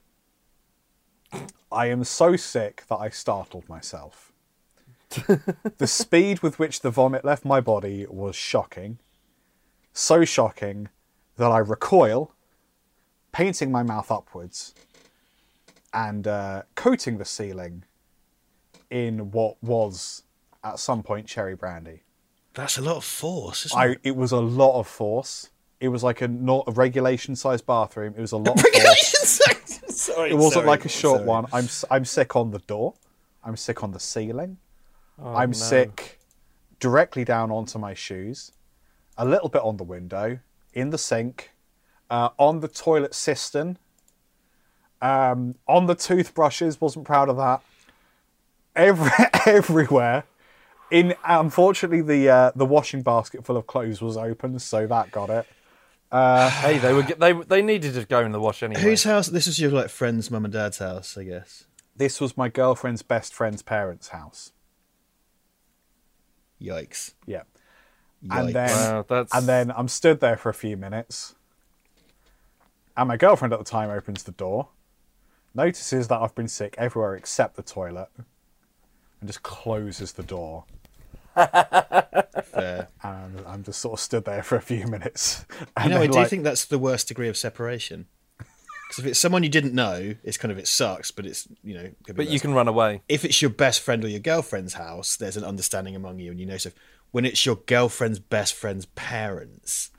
I 1.71 1.87
am 1.87 2.05
so 2.05 2.37
sick 2.37 2.85
that 2.89 2.97
I 2.97 3.09
startled 3.09 3.69
myself. 3.69 4.33
the 5.79 5.87
speed 5.87 6.41
with 6.41 6.59
which 6.59 6.81
the 6.81 6.91
vomit 6.91 7.25
left 7.25 7.45
my 7.45 7.61
body 7.61 8.07
was 8.09 8.37
shocking. 8.37 8.99
So 9.93 10.25
shocking 10.25 10.89
that 11.37 11.51
I 11.51 11.59
recoil, 11.59 12.33
painting 13.33 13.71
my 13.71 13.83
mouth 13.83 14.11
upwards 14.11 14.75
and 15.93 16.27
uh, 16.27 16.63
coating 16.75 17.19
the 17.19 17.25
ceiling 17.25 17.85
in 18.91 19.31
what 19.31 19.63
was 19.63 20.23
at 20.65 20.79
some 20.79 21.03
point 21.03 21.27
cherry 21.27 21.55
brandy. 21.55 22.03
That's 22.55 22.77
a 22.79 22.83
lot 22.83 22.97
of 22.97 23.05
force, 23.05 23.67
isn't 23.67 23.79
I 23.79 23.87
it? 23.89 24.01
it 24.05 24.17
was 24.17 24.33
a 24.33 24.41
lot 24.41 24.79
of 24.79 24.87
force. 24.87 25.51
It 25.81 25.89
was 25.89 26.03
like 26.05 26.21
a 26.21 26.29
not 26.29 26.65
a 26.69 26.73
regulation 26.73 27.35
sized 27.35 27.67
bathroom. 27.67 28.15
It 28.17 28.21
was 28.21 28.33
a 28.33 28.37
lot 28.37 28.59
of 28.59 28.67
force. 28.67 29.41
sorry, 29.89 30.31
It 30.31 30.35
wasn't 30.35 30.53
sorry, 30.55 30.67
like 30.67 30.85
a 30.85 30.89
short 30.89 31.19
sorry. 31.19 31.27
one. 31.29 31.47
I'm 31.53 31.65
s- 31.65 31.85
I'm 31.91 32.05
sick 32.05 32.37
on 32.37 32.51
the 32.51 32.61
door. 32.61 32.95
I'm 33.43 33.57
sick 33.57 33.83
on 33.83 33.93
the 33.93 33.99
ceiling. 34.01 34.59
Oh, 35.21 35.35
I'm 35.35 35.51
no. 35.51 35.55
sick 35.55 36.19
directly 36.79 37.25
down 37.25 37.51
onto 37.51 37.79
my 37.79 37.95
shoes. 37.95 38.53
A 39.17 39.25
little 39.25 39.49
bit 39.49 39.63
on 39.63 39.77
the 39.77 39.85
window, 39.85 40.39
in 40.73 40.91
the 40.91 40.99
sink, 40.99 41.51
uh, 42.11 42.31
on 42.39 42.61
the 42.61 42.69
toilet 42.69 43.15
cistern, 43.15 43.79
um, 45.01 45.57
on 45.67 45.87
the 45.87 45.95
toothbrushes. 45.95 46.81
Wasn't 46.81 47.05
proud 47.05 47.29
of 47.29 47.37
that. 47.37 47.63
Every 48.75 49.11
everywhere. 49.47 50.25
In 50.91 51.15
unfortunately, 51.25 52.03
the 52.03 52.29
uh, 52.29 52.53
the 52.55 52.67
washing 52.67 53.03
basket 53.03 53.45
full 53.45 53.57
of 53.57 53.67
clothes 53.67 54.01
was 54.01 54.17
open, 54.17 54.59
so 54.59 54.87
that 54.87 55.11
got 55.11 55.31
it. 55.31 55.47
Hey, 56.13 56.77
they 56.77 56.93
were 56.93 57.03
they 57.03 57.33
they 57.33 57.63
needed 57.63 57.95
to 57.95 58.05
go 58.05 58.21
in 58.21 58.33
the 58.33 58.41
wash 58.41 58.63
anyway. 58.63 58.83
Whose 58.83 59.05
house? 59.05 59.29
This 59.29 59.47
was 59.47 59.59
your 59.59 59.71
like 59.71 59.89
friend's 59.89 60.31
mum 60.31 60.45
and 60.45 60.53
dad's 60.53 60.77
house, 60.77 61.17
I 61.17 61.25
guess. 61.25 61.65
This 61.97 62.21
was 62.21 62.37
my 62.37 62.51
girlfriend's 62.51 63.03
best 63.03 63.33
friend's 63.33 63.63
parents' 63.63 64.09
house. 64.09 64.53
Yikes! 66.61 67.15
Yeah. 67.27 67.43
Yikes. 68.25 68.39
And 68.39 68.55
then, 68.55 68.69
Wow, 68.71 69.05
that's- 69.09 69.31
and 69.35 69.49
then 69.49 69.71
I'm 69.73 69.89
stood 69.89 70.21
there 70.21 70.37
for 70.37 70.49
a 70.49 70.55
few 70.55 70.77
minutes, 70.77 71.35
and 72.97 73.09
my 73.09 73.17
girlfriend 73.17 73.53
at 73.53 73.59
the 73.59 73.65
time 73.65 73.91
opens 73.91 74.23
the 74.23 74.33
door, 74.33 74.69
notices 75.55 76.09
that 76.09 76.21
I've 76.21 76.35
been 76.35 76.49
sick 76.49 76.75
everywhere 76.79 77.15
except 77.17 77.57
the 77.57 77.63
toilet, 77.63 78.09
and 78.17 79.29
just 79.29 79.43
closes 79.43 80.13
the 80.13 80.23
door. 80.23 80.65
Fair. 81.35 82.89
And 83.03 83.41
I'm 83.47 83.63
just 83.65 83.81
sort 83.81 83.95
of 83.95 84.01
stood 84.01 84.25
there 84.25 84.43
for 84.43 84.57
a 84.57 84.61
few 84.63 84.87
minutes. 84.87 85.45
You 85.61 85.67
And 85.77 85.91
know, 85.93 86.03
I 86.03 86.07
do 86.07 86.13
like- 86.15 86.29
think 86.29 86.45
that's 86.45 86.65
the 86.65 86.79
worst 86.79 87.09
degree 87.09 87.29
of 87.29 87.37
separation. 87.37 88.07
Because 88.39 88.99
if 88.99 89.07
it's 89.07 89.19
someone 89.21 89.43
you 89.43 89.49
didn't 89.49 89.75
know, 89.75 90.15
it's 90.23 90.37
kind 90.37 90.53
of 90.53 90.59
it 90.59 90.69
sucks, 90.69 91.11
but 91.11 91.25
it's 91.25 91.49
you 91.65 91.73
know. 91.75 91.91
be 92.07 92.13
but 92.13 92.29
you 92.29 92.39
can 92.39 92.53
run 92.53 92.69
away. 92.69 93.01
If 93.09 93.25
it's 93.25 93.41
your 93.41 93.51
best 93.51 93.81
friend 93.81 94.05
or 94.05 94.09
your 94.09 94.21
girlfriend's 94.21 94.75
house, 94.75 95.17
there's 95.17 95.37
an 95.39 95.45
understanding 95.45 95.97
among 95.97 96.19
you, 96.19 96.31
and 96.31 96.39
you 96.39 96.45
know 96.45 96.59
stuff. 96.59 96.75
When 97.13 97.25
it's 97.25 97.47
your 97.47 97.57
girlfriend's 97.57 98.19
best 98.19 98.55
friend's 98.55 98.87
parents, 98.87 99.91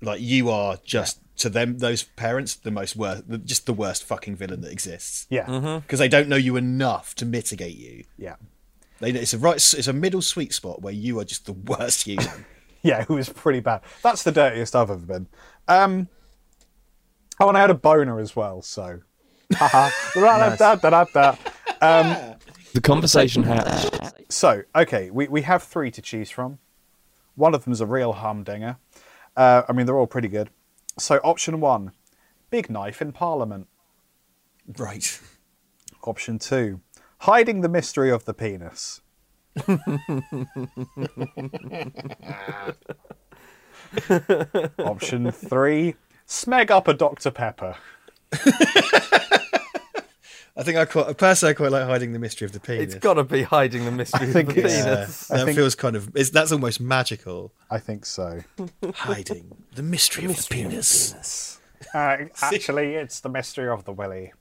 like 0.00 0.20
you 0.20 0.48
are 0.50 0.78
just 0.84 1.18
to 1.38 1.48
them, 1.50 1.78
those 1.78 2.02
parents, 2.02 2.54
the 2.54 2.70
most 2.70 2.96
worst, 2.96 3.24
just 3.44 3.66
the 3.66 3.72
worst 3.72 4.04
fucking 4.04 4.36
villain 4.36 4.60
that 4.62 4.72
exists. 4.72 5.26
yeah, 5.28 5.80
Because 5.80 5.98
they 5.98 6.08
don't 6.08 6.28
know 6.28 6.36
you 6.36 6.56
enough 6.56 7.14
to 7.16 7.26
mitigate 7.26 7.76
you. 7.76 8.04
yeah, 8.16 8.36
They, 9.00 9.10
it's 9.10 9.34
a 9.34 9.38
right, 9.38 9.56
it's 9.56 9.86
a 9.86 9.92
middle 9.92 10.22
sweet 10.22 10.54
spot 10.54 10.80
where 10.82 10.94
you 10.94 11.18
are 11.20 11.24
just 11.24 11.44
the 11.46 11.52
worst 11.52 12.04
human. 12.04 12.46
yeah. 12.82 13.02
It 13.02 13.08
was 13.08 13.28
pretty 13.28 13.60
bad. 13.60 13.82
That's 14.02 14.22
the 14.22 14.32
dirtiest 14.32 14.74
I've 14.76 14.90
ever 14.90 15.04
been. 15.04 15.26
Um, 15.68 16.08
oh, 17.40 17.48
and 17.48 17.58
I 17.58 17.60
had 17.60 17.70
a 17.70 17.74
boner 17.74 18.18
as 18.18 18.34
well. 18.34 18.62
So, 18.62 19.00
haha. 19.54 19.90
The 22.74 22.80
conversation 22.80 23.44
hat. 23.44 24.14
So, 24.28 24.62
okay, 24.74 25.10
we, 25.10 25.28
we 25.28 25.42
have 25.42 25.62
three 25.62 25.90
to 25.92 26.02
choose 26.02 26.30
from. 26.30 26.58
One 27.34 27.54
of 27.54 27.64
them 27.64 27.72
is 27.72 27.80
a 27.80 27.86
real 27.86 28.12
humdinger. 28.14 28.76
Uh, 29.36 29.62
I 29.68 29.72
mean, 29.72 29.86
they're 29.86 29.98
all 29.98 30.06
pretty 30.06 30.28
good. 30.28 30.50
So, 30.98 31.16
option 31.18 31.60
one, 31.60 31.92
big 32.50 32.70
knife 32.70 33.02
in 33.02 33.12
Parliament. 33.12 33.68
right. 34.78 35.20
Option 36.02 36.38
two, 36.38 36.80
hiding 37.20 37.62
the 37.62 37.68
mystery 37.68 38.10
of 38.10 38.24
the 38.26 38.34
penis. 38.34 39.00
option 44.78 45.30
three, 45.32 45.94
smeg 46.26 46.70
up 46.70 46.88
a 46.88 46.94
Dr. 46.94 47.30
Pepper. 47.30 47.76
I 50.58 50.62
think 50.62 50.78
I 50.78 50.84
quite, 50.86 51.16
personally 51.18 51.50
I 51.50 51.54
quite 51.54 51.70
like 51.70 51.84
hiding 51.84 52.12
the 52.12 52.18
mystery 52.18 52.46
of 52.46 52.52
the 52.52 52.60
penis. 52.60 52.94
It's 52.94 53.02
got 53.02 53.14
to 53.14 53.24
be 53.24 53.42
hiding 53.42 53.84
the 53.84 53.90
mystery 53.92 54.26
of 54.28 54.32
think 54.32 54.54
the 54.54 54.60
it's- 54.64 54.84
penis. 54.84 55.28
that 55.28 55.44
think- 55.44 55.56
feels 55.56 55.74
kind 55.74 55.96
of 55.96 56.10
it's, 56.16 56.30
that's 56.30 56.50
almost 56.52 56.80
magical. 56.80 57.52
I 57.70 57.78
think 57.78 58.06
so. 58.06 58.40
Hiding 58.94 59.54
the 59.74 59.82
mystery, 59.82 60.24
of 60.24 60.36
the 60.36 60.46
penis. 60.50 61.58
Uh, 61.94 62.16
actually, 62.42 62.94
it's 62.94 63.20
the 63.20 63.28
mystery 63.28 63.68
of 63.68 63.84
the 63.84 63.92
willy. 63.92 64.32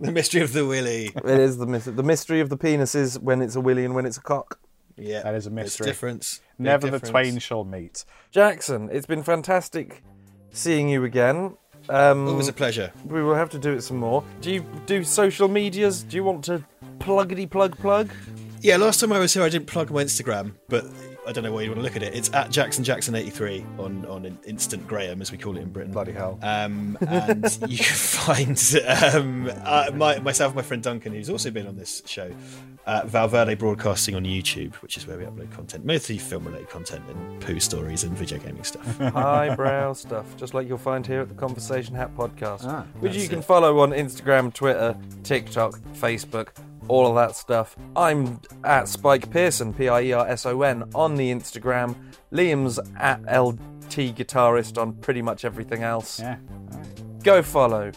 The 0.00 0.10
mystery 0.10 0.40
of 0.40 0.52
the 0.52 0.66
willy. 0.66 1.12
It 1.14 1.24
is 1.24 1.58
the 1.58 1.66
mystery. 1.66 1.92
The 1.94 2.02
mystery 2.02 2.40
of 2.40 2.48
the 2.48 2.56
penis 2.56 2.96
is 2.96 3.16
when 3.20 3.40
it's 3.40 3.54
a 3.54 3.60
willy 3.60 3.84
and 3.84 3.94
when 3.94 4.06
it's 4.06 4.16
a 4.16 4.20
cock. 4.22 4.58
Yeah, 4.96 5.22
That 5.22 5.34
is 5.36 5.46
a 5.46 5.50
mystery. 5.50 5.86
difference. 5.86 6.40
Big 6.58 6.64
Never 6.66 6.90
the 6.90 6.98
twain 7.00 7.38
shall 7.38 7.64
meet. 7.64 8.04
Jackson, 8.32 8.88
it's 8.92 9.06
been 9.06 9.22
fantastic 9.22 10.02
seeing 10.50 10.88
you 10.88 11.04
again. 11.04 11.56
Um, 11.88 12.28
Always 12.28 12.48
a 12.48 12.52
pleasure. 12.52 12.92
we 13.06 13.22
will 13.22 13.34
have 13.34 13.50
to 13.50 13.58
do 13.58 13.72
it 13.72 13.82
some 13.82 13.98
more. 13.98 14.24
Do 14.40 14.50
you 14.52 14.64
do 14.86 15.04
social 15.04 15.48
medias? 15.48 16.02
Do 16.02 16.16
you 16.16 16.24
want 16.24 16.44
to 16.44 16.64
pluggity 16.98 17.48
plug 17.48 17.76
plug? 17.78 18.10
Yeah, 18.60 18.76
last 18.78 19.00
time 19.00 19.12
I 19.12 19.18
was 19.18 19.34
here, 19.34 19.42
I 19.42 19.50
didn't 19.50 19.66
plug 19.66 19.90
my 19.90 20.02
Instagram, 20.04 20.52
but 20.68 20.84
I 21.26 21.32
don't 21.32 21.42
know 21.44 21.52
why 21.52 21.62
you 21.62 21.70
want 21.70 21.78
to 21.78 21.84
look 21.84 21.96
at 21.96 22.02
it. 22.02 22.14
It's 22.14 22.32
at 22.34 22.50
Jackson 22.50 22.84
Jackson 22.84 23.14
eighty 23.14 23.30
three 23.30 23.64
on 23.78 24.04
on 24.06 24.38
Instant 24.46 24.86
Graham, 24.86 25.20
as 25.22 25.32
we 25.32 25.38
call 25.38 25.56
it 25.56 25.60
in 25.62 25.70
Britain. 25.70 25.92
Bloody 25.92 26.12
hell. 26.12 26.38
Um, 26.42 26.98
and 27.08 27.44
you 27.68 27.78
can 27.78 27.96
find 27.96 28.60
um, 29.14 29.50
uh, 29.64 29.90
my, 29.94 30.18
myself 30.20 30.50
and 30.50 30.56
my 30.56 30.62
friend 30.62 30.82
Duncan, 30.82 31.12
who's 31.12 31.30
also 31.30 31.50
been 31.50 31.66
on 31.66 31.76
this 31.76 32.02
show, 32.06 32.30
uh, 32.86 33.02
Val 33.06 33.28
Verde 33.28 33.54
Broadcasting 33.54 34.14
on 34.14 34.24
YouTube, 34.24 34.74
which 34.76 34.96
is 34.96 35.06
where 35.06 35.16
we 35.18 35.24
upload 35.24 35.50
content, 35.52 35.84
mostly 35.84 36.18
film 36.18 36.44
related 36.44 36.68
content 36.68 37.02
and 37.08 37.40
poo 37.40 37.58
stories 37.60 38.04
and 38.04 38.12
video 38.16 38.38
gaming 38.38 38.64
stuff. 38.64 38.98
Highbrow 38.98 39.94
stuff, 39.94 40.36
just 40.36 40.52
like 40.54 40.68
you'll 40.68 40.78
find 40.78 41.06
here 41.06 41.20
at 41.22 41.28
the 41.28 41.34
Conversation 41.34 41.94
Hat 41.94 42.14
podcast, 42.16 42.64
Ah, 42.64 42.84
which 43.00 43.14
you 43.16 43.28
can 43.28 43.38
it. 43.38 43.44
follow 43.44 43.80
on 43.80 43.90
Instagram, 43.90 44.52
Twitter, 44.52 44.96
TikTok, 45.22 45.78
Facebook, 45.94 46.48
all 46.88 47.06
of 47.06 47.14
that 47.14 47.36
stuff. 47.36 47.76
I'm 47.96 48.40
at 48.64 48.88
Spike 48.88 49.30
Pierson, 49.30 49.72
P 49.72 49.88
I 49.88 50.02
E 50.02 50.12
R 50.12 50.26
S 50.26 50.46
O 50.46 50.62
N, 50.62 50.84
on 50.94 51.16
the 51.16 51.30
Instagram. 51.30 51.96
Liam's 52.32 52.78
at 52.98 53.20
LT 53.22 54.14
Guitarist 54.16 54.80
on 54.80 54.94
pretty 54.94 55.22
much 55.22 55.44
everything 55.44 55.82
else. 55.82 56.20
Yeah. 56.20 56.38
Go 57.22 57.42
follow. 57.42 57.92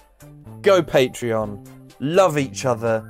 Go 0.61 0.81
Patreon. 0.81 1.67
Love 1.99 2.37
each 2.37 2.65
other. 2.65 3.09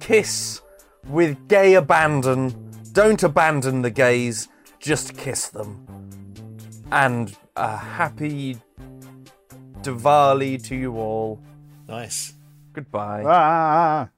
Kiss 0.00 0.60
with 1.08 1.48
gay 1.48 1.74
abandon. 1.74 2.70
Don't 2.92 3.22
abandon 3.22 3.82
the 3.82 3.90
gays, 3.90 4.48
just 4.78 5.16
kiss 5.16 5.48
them. 5.48 5.86
And 6.90 7.34
a 7.56 7.76
happy 7.76 8.58
Diwali 9.82 10.62
to 10.64 10.76
you 10.76 10.96
all. 10.98 11.40
Nice. 11.88 12.34
Goodbye. 12.72 13.24
Ah. 13.26 14.08